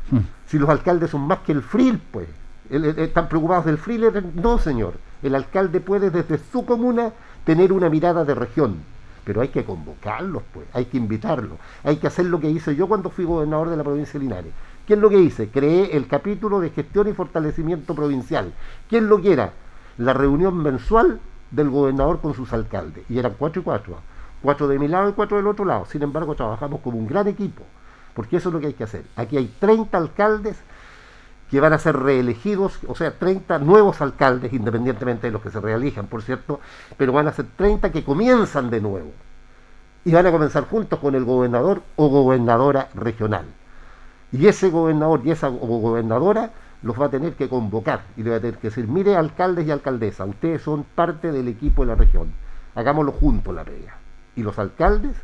Mm. 0.09 0.17
Si 0.47 0.57
los 0.57 0.67
alcaldes 0.69 1.11
son 1.11 1.21
más 1.21 1.39
que 1.39 1.51
el 1.51 1.61
FRIL, 1.61 2.01
pues. 2.11 2.27
El- 2.71 2.85
el- 2.85 2.99
¿Están 2.99 3.29
preocupados 3.29 3.65
del 3.65 3.77
FRIL? 3.77 4.11
No, 4.35 4.57
señor. 4.57 4.95
El 5.21 5.35
alcalde 5.35 5.81
puede 5.81 6.09
desde 6.09 6.39
su 6.51 6.65
comuna 6.65 7.11
tener 7.45 7.71
una 7.71 7.87
mirada 7.89 8.25
de 8.25 8.33
región. 8.33 8.77
Pero 9.23 9.41
hay 9.41 9.49
que 9.49 9.63
convocarlos, 9.63 10.41
pues. 10.51 10.65
Hay 10.73 10.85
que 10.85 10.97
invitarlos. 10.97 11.59
Hay 11.83 11.97
que 11.97 12.07
hacer 12.07 12.25
lo 12.25 12.39
que 12.39 12.49
hice 12.49 12.75
yo 12.75 12.87
cuando 12.87 13.11
fui 13.11 13.23
gobernador 13.23 13.69
de 13.69 13.77
la 13.77 13.83
provincia 13.83 14.13
de 14.19 14.25
Linares. 14.25 14.51
¿Qué 14.87 14.95
es 14.95 14.99
lo 14.99 15.09
que 15.09 15.19
hice? 15.19 15.49
Creé 15.49 15.95
el 15.95 16.07
capítulo 16.07 16.59
de 16.59 16.71
gestión 16.71 17.07
y 17.07 17.13
fortalecimiento 17.13 17.93
provincial. 17.93 18.51
¿Qué 18.89 18.97
es 18.97 19.03
lo 19.03 19.21
que 19.21 19.33
era? 19.33 19.53
La 19.97 20.13
reunión 20.13 20.57
mensual 20.57 21.19
del 21.51 21.69
gobernador 21.69 22.19
con 22.21 22.33
sus 22.33 22.53
alcaldes. 22.53 23.03
Y 23.09 23.19
eran 23.19 23.35
cuatro 23.37 23.61
y 23.61 23.63
cuatro. 23.63 23.97
Cuatro 24.41 24.67
de 24.67 24.79
mi 24.79 24.87
lado 24.87 25.09
y 25.09 25.13
cuatro 25.13 25.37
del 25.37 25.47
otro 25.47 25.65
lado. 25.65 25.85
Sin 25.85 26.01
embargo, 26.03 26.35
trabajamos 26.35 26.81
como 26.81 26.97
un 26.97 27.07
gran 27.07 27.27
equipo. 27.27 27.63
Porque 28.13 28.37
eso 28.37 28.49
es 28.49 28.53
lo 28.53 28.59
que 28.59 28.67
hay 28.67 28.73
que 28.73 28.83
hacer. 28.83 29.03
Aquí 29.15 29.37
hay 29.37 29.47
30 29.59 29.97
alcaldes 29.97 30.57
que 31.49 31.59
van 31.59 31.73
a 31.73 31.77
ser 31.79 31.97
reelegidos, 31.97 32.79
o 32.87 32.95
sea, 32.95 33.11
30 33.17 33.59
nuevos 33.59 33.99
alcaldes, 34.01 34.53
independientemente 34.53 35.27
de 35.27 35.31
los 35.33 35.41
que 35.41 35.49
se 35.51 35.59
reelijan, 35.59 36.07
por 36.07 36.21
cierto, 36.21 36.61
pero 36.95 37.11
van 37.11 37.27
a 37.27 37.33
ser 37.33 37.45
30 37.57 37.91
que 37.91 38.05
comienzan 38.05 38.69
de 38.69 38.79
nuevo. 38.79 39.11
Y 40.05 40.13
van 40.13 40.25
a 40.25 40.31
comenzar 40.31 40.65
juntos 40.69 40.97
con 40.99 41.13
el 41.13 41.25
gobernador 41.25 41.81
o 41.97 42.07
gobernadora 42.07 42.87
regional. 42.95 43.45
Y 44.31 44.47
ese 44.47 44.69
gobernador 44.69 45.21
y 45.25 45.31
esa 45.31 45.49
go- 45.49 45.57
gobernadora 45.79 46.51
los 46.83 46.99
va 46.99 47.05
a 47.05 47.09
tener 47.09 47.33
que 47.33 47.49
convocar 47.49 48.05
y 48.17 48.23
le 48.23 48.31
va 48.31 48.37
a 48.37 48.39
tener 48.39 48.57
que 48.57 48.69
decir, 48.69 48.87
mire 48.87 49.15
alcaldes 49.15 49.67
y 49.67 49.71
alcaldesas, 49.71 50.27
ustedes 50.27 50.61
son 50.61 50.83
parte 50.83 51.31
del 51.31 51.47
equipo 51.47 51.83
de 51.83 51.89
la 51.89 51.95
región, 51.95 52.33
hagámoslo 52.75 53.11
juntos 53.11 53.53
la 53.53 53.63
pega. 53.63 53.97
Y 54.35 54.43
los 54.43 54.57
alcaldes 54.57 55.15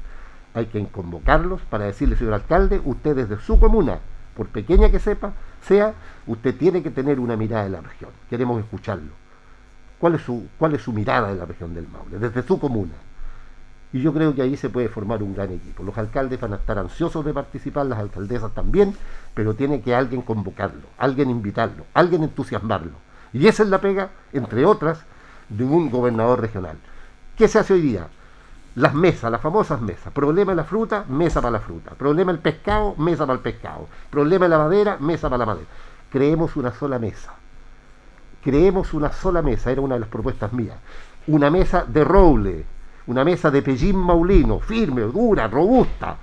hay 0.54 0.68
que 0.68 0.86
convocarlos 0.88 1.62
para 1.62 1.86
decirle, 1.86 2.16
señor 2.16 2.34
alcalde, 2.34 2.82
usted 2.84 3.16
desde 3.16 3.40
su 3.40 3.60
comuna, 3.60 4.00
por 4.36 4.48
pequeña 4.48 4.92
que 4.92 5.00
sepa, 5.00 5.34
sea, 5.62 5.94
usted 6.28 6.56
tiene 6.56 6.84
que 6.84 6.92
tener 6.92 7.20
una 7.20 7.36
mirada 7.36 7.64
de 7.64 7.70
la 7.72 7.82
región. 7.82 8.12
Queremos 8.30 8.60
escucharlo. 8.60 9.12
¿Cuál 10.00 10.16
es 10.16 10.22
su, 10.22 10.48
cuál 10.60 10.76
es 10.76 10.82
su 10.82 10.94
mirada 10.94 11.30
de 11.30 11.36
la 11.36 11.46
región 11.46 11.74
del 11.74 11.88
Maule? 11.88 12.20
Desde 12.20 12.44
su 12.44 12.60
comuna. 12.60 12.94
Y 13.94 14.02
yo 14.02 14.14
creo 14.14 14.36
que 14.36 14.42
ahí 14.42 14.58
se 14.58 14.70
puede 14.70 14.90
formar 14.90 15.24
un 15.24 15.34
gran 15.34 15.52
equipo. 15.52 15.84
Los 15.84 15.98
alcaldes 15.98 16.40
van 16.40 16.54
a 16.54 16.58
estar 16.58 16.78
ansiosos 16.78 17.24
de 17.24 17.34
participar, 17.34 17.86
las 17.86 18.00
alcaldesas 18.00 18.54
también, 18.54 18.96
pero 19.34 19.54
tiene 19.54 19.82
que 19.82 19.96
alguien 19.96 20.22
convocarlo, 20.22 20.88
alguien 20.98 21.30
invitarlo, 21.30 21.86
alguien 21.94 22.24
entusiasmarlo. 22.24 22.94
Y 23.34 23.48
esa 23.48 23.64
es 23.64 23.70
la 23.70 23.80
pega, 23.80 24.10
entre 24.34 24.66
otras, 24.66 25.00
de 25.50 25.64
un 25.64 25.90
gobernador 25.90 26.42
regional. 26.42 26.78
¿Qué 27.38 27.48
se 27.48 27.60
hace 27.60 27.74
hoy 27.74 27.82
día? 27.82 28.08
las 28.78 28.94
mesas, 28.94 29.32
las 29.32 29.42
famosas 29.42 29.82
mesas. 29.82 30.14
Problema 30.14 30.52
de 30.52 30.58
la 30.58 30.64
fruta, 30.64 31.04
mesa 31.10 31.42
para 31.42 31.54
la 31.54 31.60
fruta. 31.60 31.96
Problema 31.96 32.32
del 32.32 32.40
pescado, 32.40 32.94
mesa 32.98 33.26
para 33.26 33.38
el 33.38 33.42
pescado. 33.42 33.88
Problema 34.12 34.46
de 34.46 34.50
la 34.50 34.60
madera, 34.60 34.98
mesa 35.00 35.30
para 35.30 35.40
la 35.40 35.46
madera. 35.48 35.68
Creemos 36.12 36.56
una 36.56 36.72
sola 36.72 37.00
mesa. 37.00 37.34
Creemos 38.44 38.94
una 38.94 39.12
sola 39.12 39.42
mesa, 39.42 39.72
era 39.72 39.82
una 39.82 39.96
de 39.96 40.02
las 40.02 40.10
propuestas 40.10 40.54
mías. 40.54 40.78
Una 41.26 41.50
mesa 41.50 41.86
de 41.88 42.04
roble, 42.04 42.66
una 43.08 43.24
mesa 43.24 43.50
de 43.50 43.62
pellín 43.62 43.98
maulino, 43.98 44.60
firme, 44.60 45.02
dura, 45.02 45.48
robusta, 45.48 46.18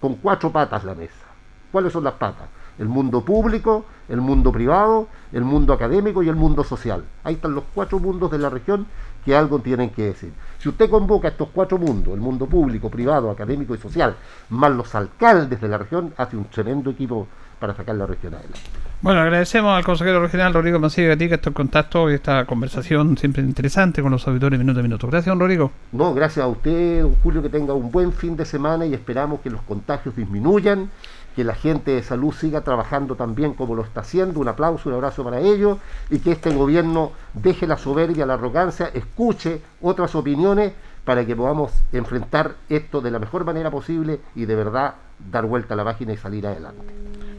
con 0.00 0.14
cuatro 0.16 0.50
patas 0.50 0.84
la 0.84 0.94
mesa. 0.94 1.26
¿Cuáles 1.70 1.92
son 1.92 2.04
las 2.04 2.14
patas? 2.14 2.48
El 2.78 2.88
mundo 2.88 3.24
público, 3.24 3.84
el 4.08 4.20
mundo 4.20 4.52
privado, 4.52 5.08
el 5.32 5.42
mundo 5.42 5.72
académico 5.72 6.22
y 6.22 6.28
el 6.28 6.36
mundo 6.36 6.62
social. 6.62 7.04
Ahí 7.24 7.34
están 7.34 7.54
los 7.54 7.64
cuatro 7.74 7.98
mundos 7.98 8.30
de 8.30 8.38
la 8.38 8.48
región 8.48 8.86
que 9.24 9.36
algo 9.36 9.58
tienen 9.58 9.90
que 9.90 10.04
decir. 10.04 10.32
Si 10.58 10.68
usted 10.68 10.88
convoca 10.88 11.28
estos 11.28 11.48
cuatro 11.52 11.76
mundos, 11.76 12.14
el 12.14 12.20
mundo 12.20 12.46
público, 12.46 12.88
privado, 12.88 13.30
académico 13.30 13.74
y 13.74 13.78
social, 13.78 14.16
más 14.50 14.70
los 14.70 14.94
alcaldes 14.94 15.60
de 15.60 15.68
la 15.68 15.78
región, 15.78 16.14
hace 16.16 16.36
un 16.36 16.44
tremendo 16.44 16.90
equipo 16.90 17.26
para 17.58 17.74
sacar 17.74 17.96
la 17.96 18.06
región 18.06 18.34
adelante. 18.34 18.87
Bueno, 19.00 19.20
agradecemos 19.20 19.78
al 19.78 19.84
consejero 19.84 20.20
regional 20.20 20.52
Rodrigo 20.52 20.80
Mancilla 20.80 21.16
que 21.16 21.32
estos 21.32 21.52
contactos 21.52 22.10
y 22.10 22.14
esta 22.14 22.44
conversación 22.46 23.16
siempre 23.16 23.44
interesante 23.44 24.02
con 24.02 24.10
los 24.10 24.26
auditores 24.26 24.58
minuto 24.58 24.80
a 24.80 24.82
minuto. 24.82 25.06
Gracias, 25.06 25.30
don 25.30 25.38
Rodrigo. 25.38 25.70
No, 25.92 26.12
gracias 26.14 26.44
a 26.44 26.48
usted, 26.48 27.02
don 27.02 27.14
Julio, 27.22 27.40
que 27.40 27.48
tenga 27.48 27.74
un 27.74 27.92
buen 27.92 28.12
fin 28.12 28.36
de 28.36 28.44
semana 28.44 28.86
y 28.86 28.94
esperamos 28.94 29.38
que 29.40 29.50
los 29.50 29.62
contagios 29.62 30.16
disminuyan, 30.16 30.90
que 31.36 31.44
la 31.44 31.54
gente 31.54 31.92
de 31.92 32.02
salud 32.02 32.32
siga 32.32 32.62
trabajando 32.62 33.14
también 33.14 33.54
como 33.54 33.76
lo 33.76 33.84
está 33.84 34.00
haciendo. 34.00 34.40
Un 34.40 34.48
aplauso, 34.48 34.88
un 34.88 34.96
abrazo 34.96 35.22
para 35.22 35.38
ellos 35.38 35.78
y 36.10 36.18
que 36.18 36.32
este 36.32 36.50
gobierno 36.52 37.12
deje 37.34 37.68
la 37.68 37.76
soberbia, 37.76 38.26
la 38.26 38.34
arrogancia, 38.34 38.90
escuche 38.92 39.62
otras 39.80 40.16
opiniones 40.16 40.72
para 41.04 41.24
que 41.24 41.36
podamos 41.36 41.70
enfrentar 41.92 42.56
esto 42.68 43.00
de 43.00 43.12
la 43.12 43.20
mejor 43.20 43.44
manera 43.44 43.70
posible 43.70 44.18
y 44.34 44.46
de 44.46 44.56
verdad 44.56 44.94
dar 45.30 45.46
vuelta 45.46 45.74
a 45.74 45.76
la 45.76 45.84
página 45.84 46.12
y 46.12 46.16
salir 46.16 46.48
adelante. 46.48 46.82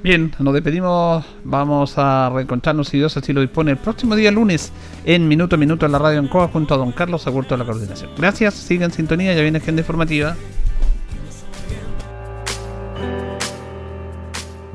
Bien, 0.02 0.34
nos 0.40 0.54
despedimos. 0.54 1.26
Vamos 1.44 1.98
a 1.98 2.32
reencontrarnos, 2.34 2.88
si 2.88 2.98
Dios 2.98 3.18
así 3.18 3.34
lo 3.34 3.42
dispone, 3.42 3.72
el 3.72 3.78
próximo 3.78 4.16
día 4.16 4.32
lunes 4.32 4.72
en 5.06 5.28
Minuto 5.28 5.56
a 5.56 5.60
Minuto 5.60 5.86
en 5.86 5.92
la 5.92 6.00
radio 6.00 6.20
en 6.20 6.28
Coa 6.28 6.48
junto 6.48 6.74
a 6.74 6.78
don 6.78 6.92
Carlos 6.92 7.28
Agurto 7.28 7.56
de 7.56 7.60
la 7.60 7.66
Coordinación. 7.66 8.12
Gracias, 8.18 8.54
sigan 8.54 8.92
en 8.92 8.96
sintonía, 8.96 9.34
ya 9.34 9.42
viene 9.42 9.58
Agenda 9.58 9.82
Informativa. 9.82 10.36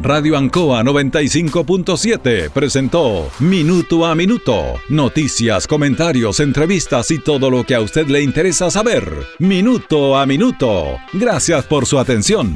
Radio 0.05 0.37
Ancoa 0.37 0.83
95.7 0.83 2.51
presentó 2.51 3.31
Minuto 3.39 4.05
a 4.05 4.15
Minuto. 4.15 4.75
Noticias, 4.91 5.67
comentarios, 5.67 6.41
entrevistas 6.41 7.11
y 7.11 7.19
todo 7.21 7.49
lo 7.49 7.65
que 7.65 7.75
a 7.75 7.81
usted 7.81 8.09
le 8.09 8.21
interesa 8.21 8.71
saber. 8.71 9.11
Minuto 9.39 10.19
a 10.19 10.27
Minuto. 10.27 10.99
Gracias 11.15 11.65
por 11.65 11.87
su 11.87 11.99
atención. 11.99 12.55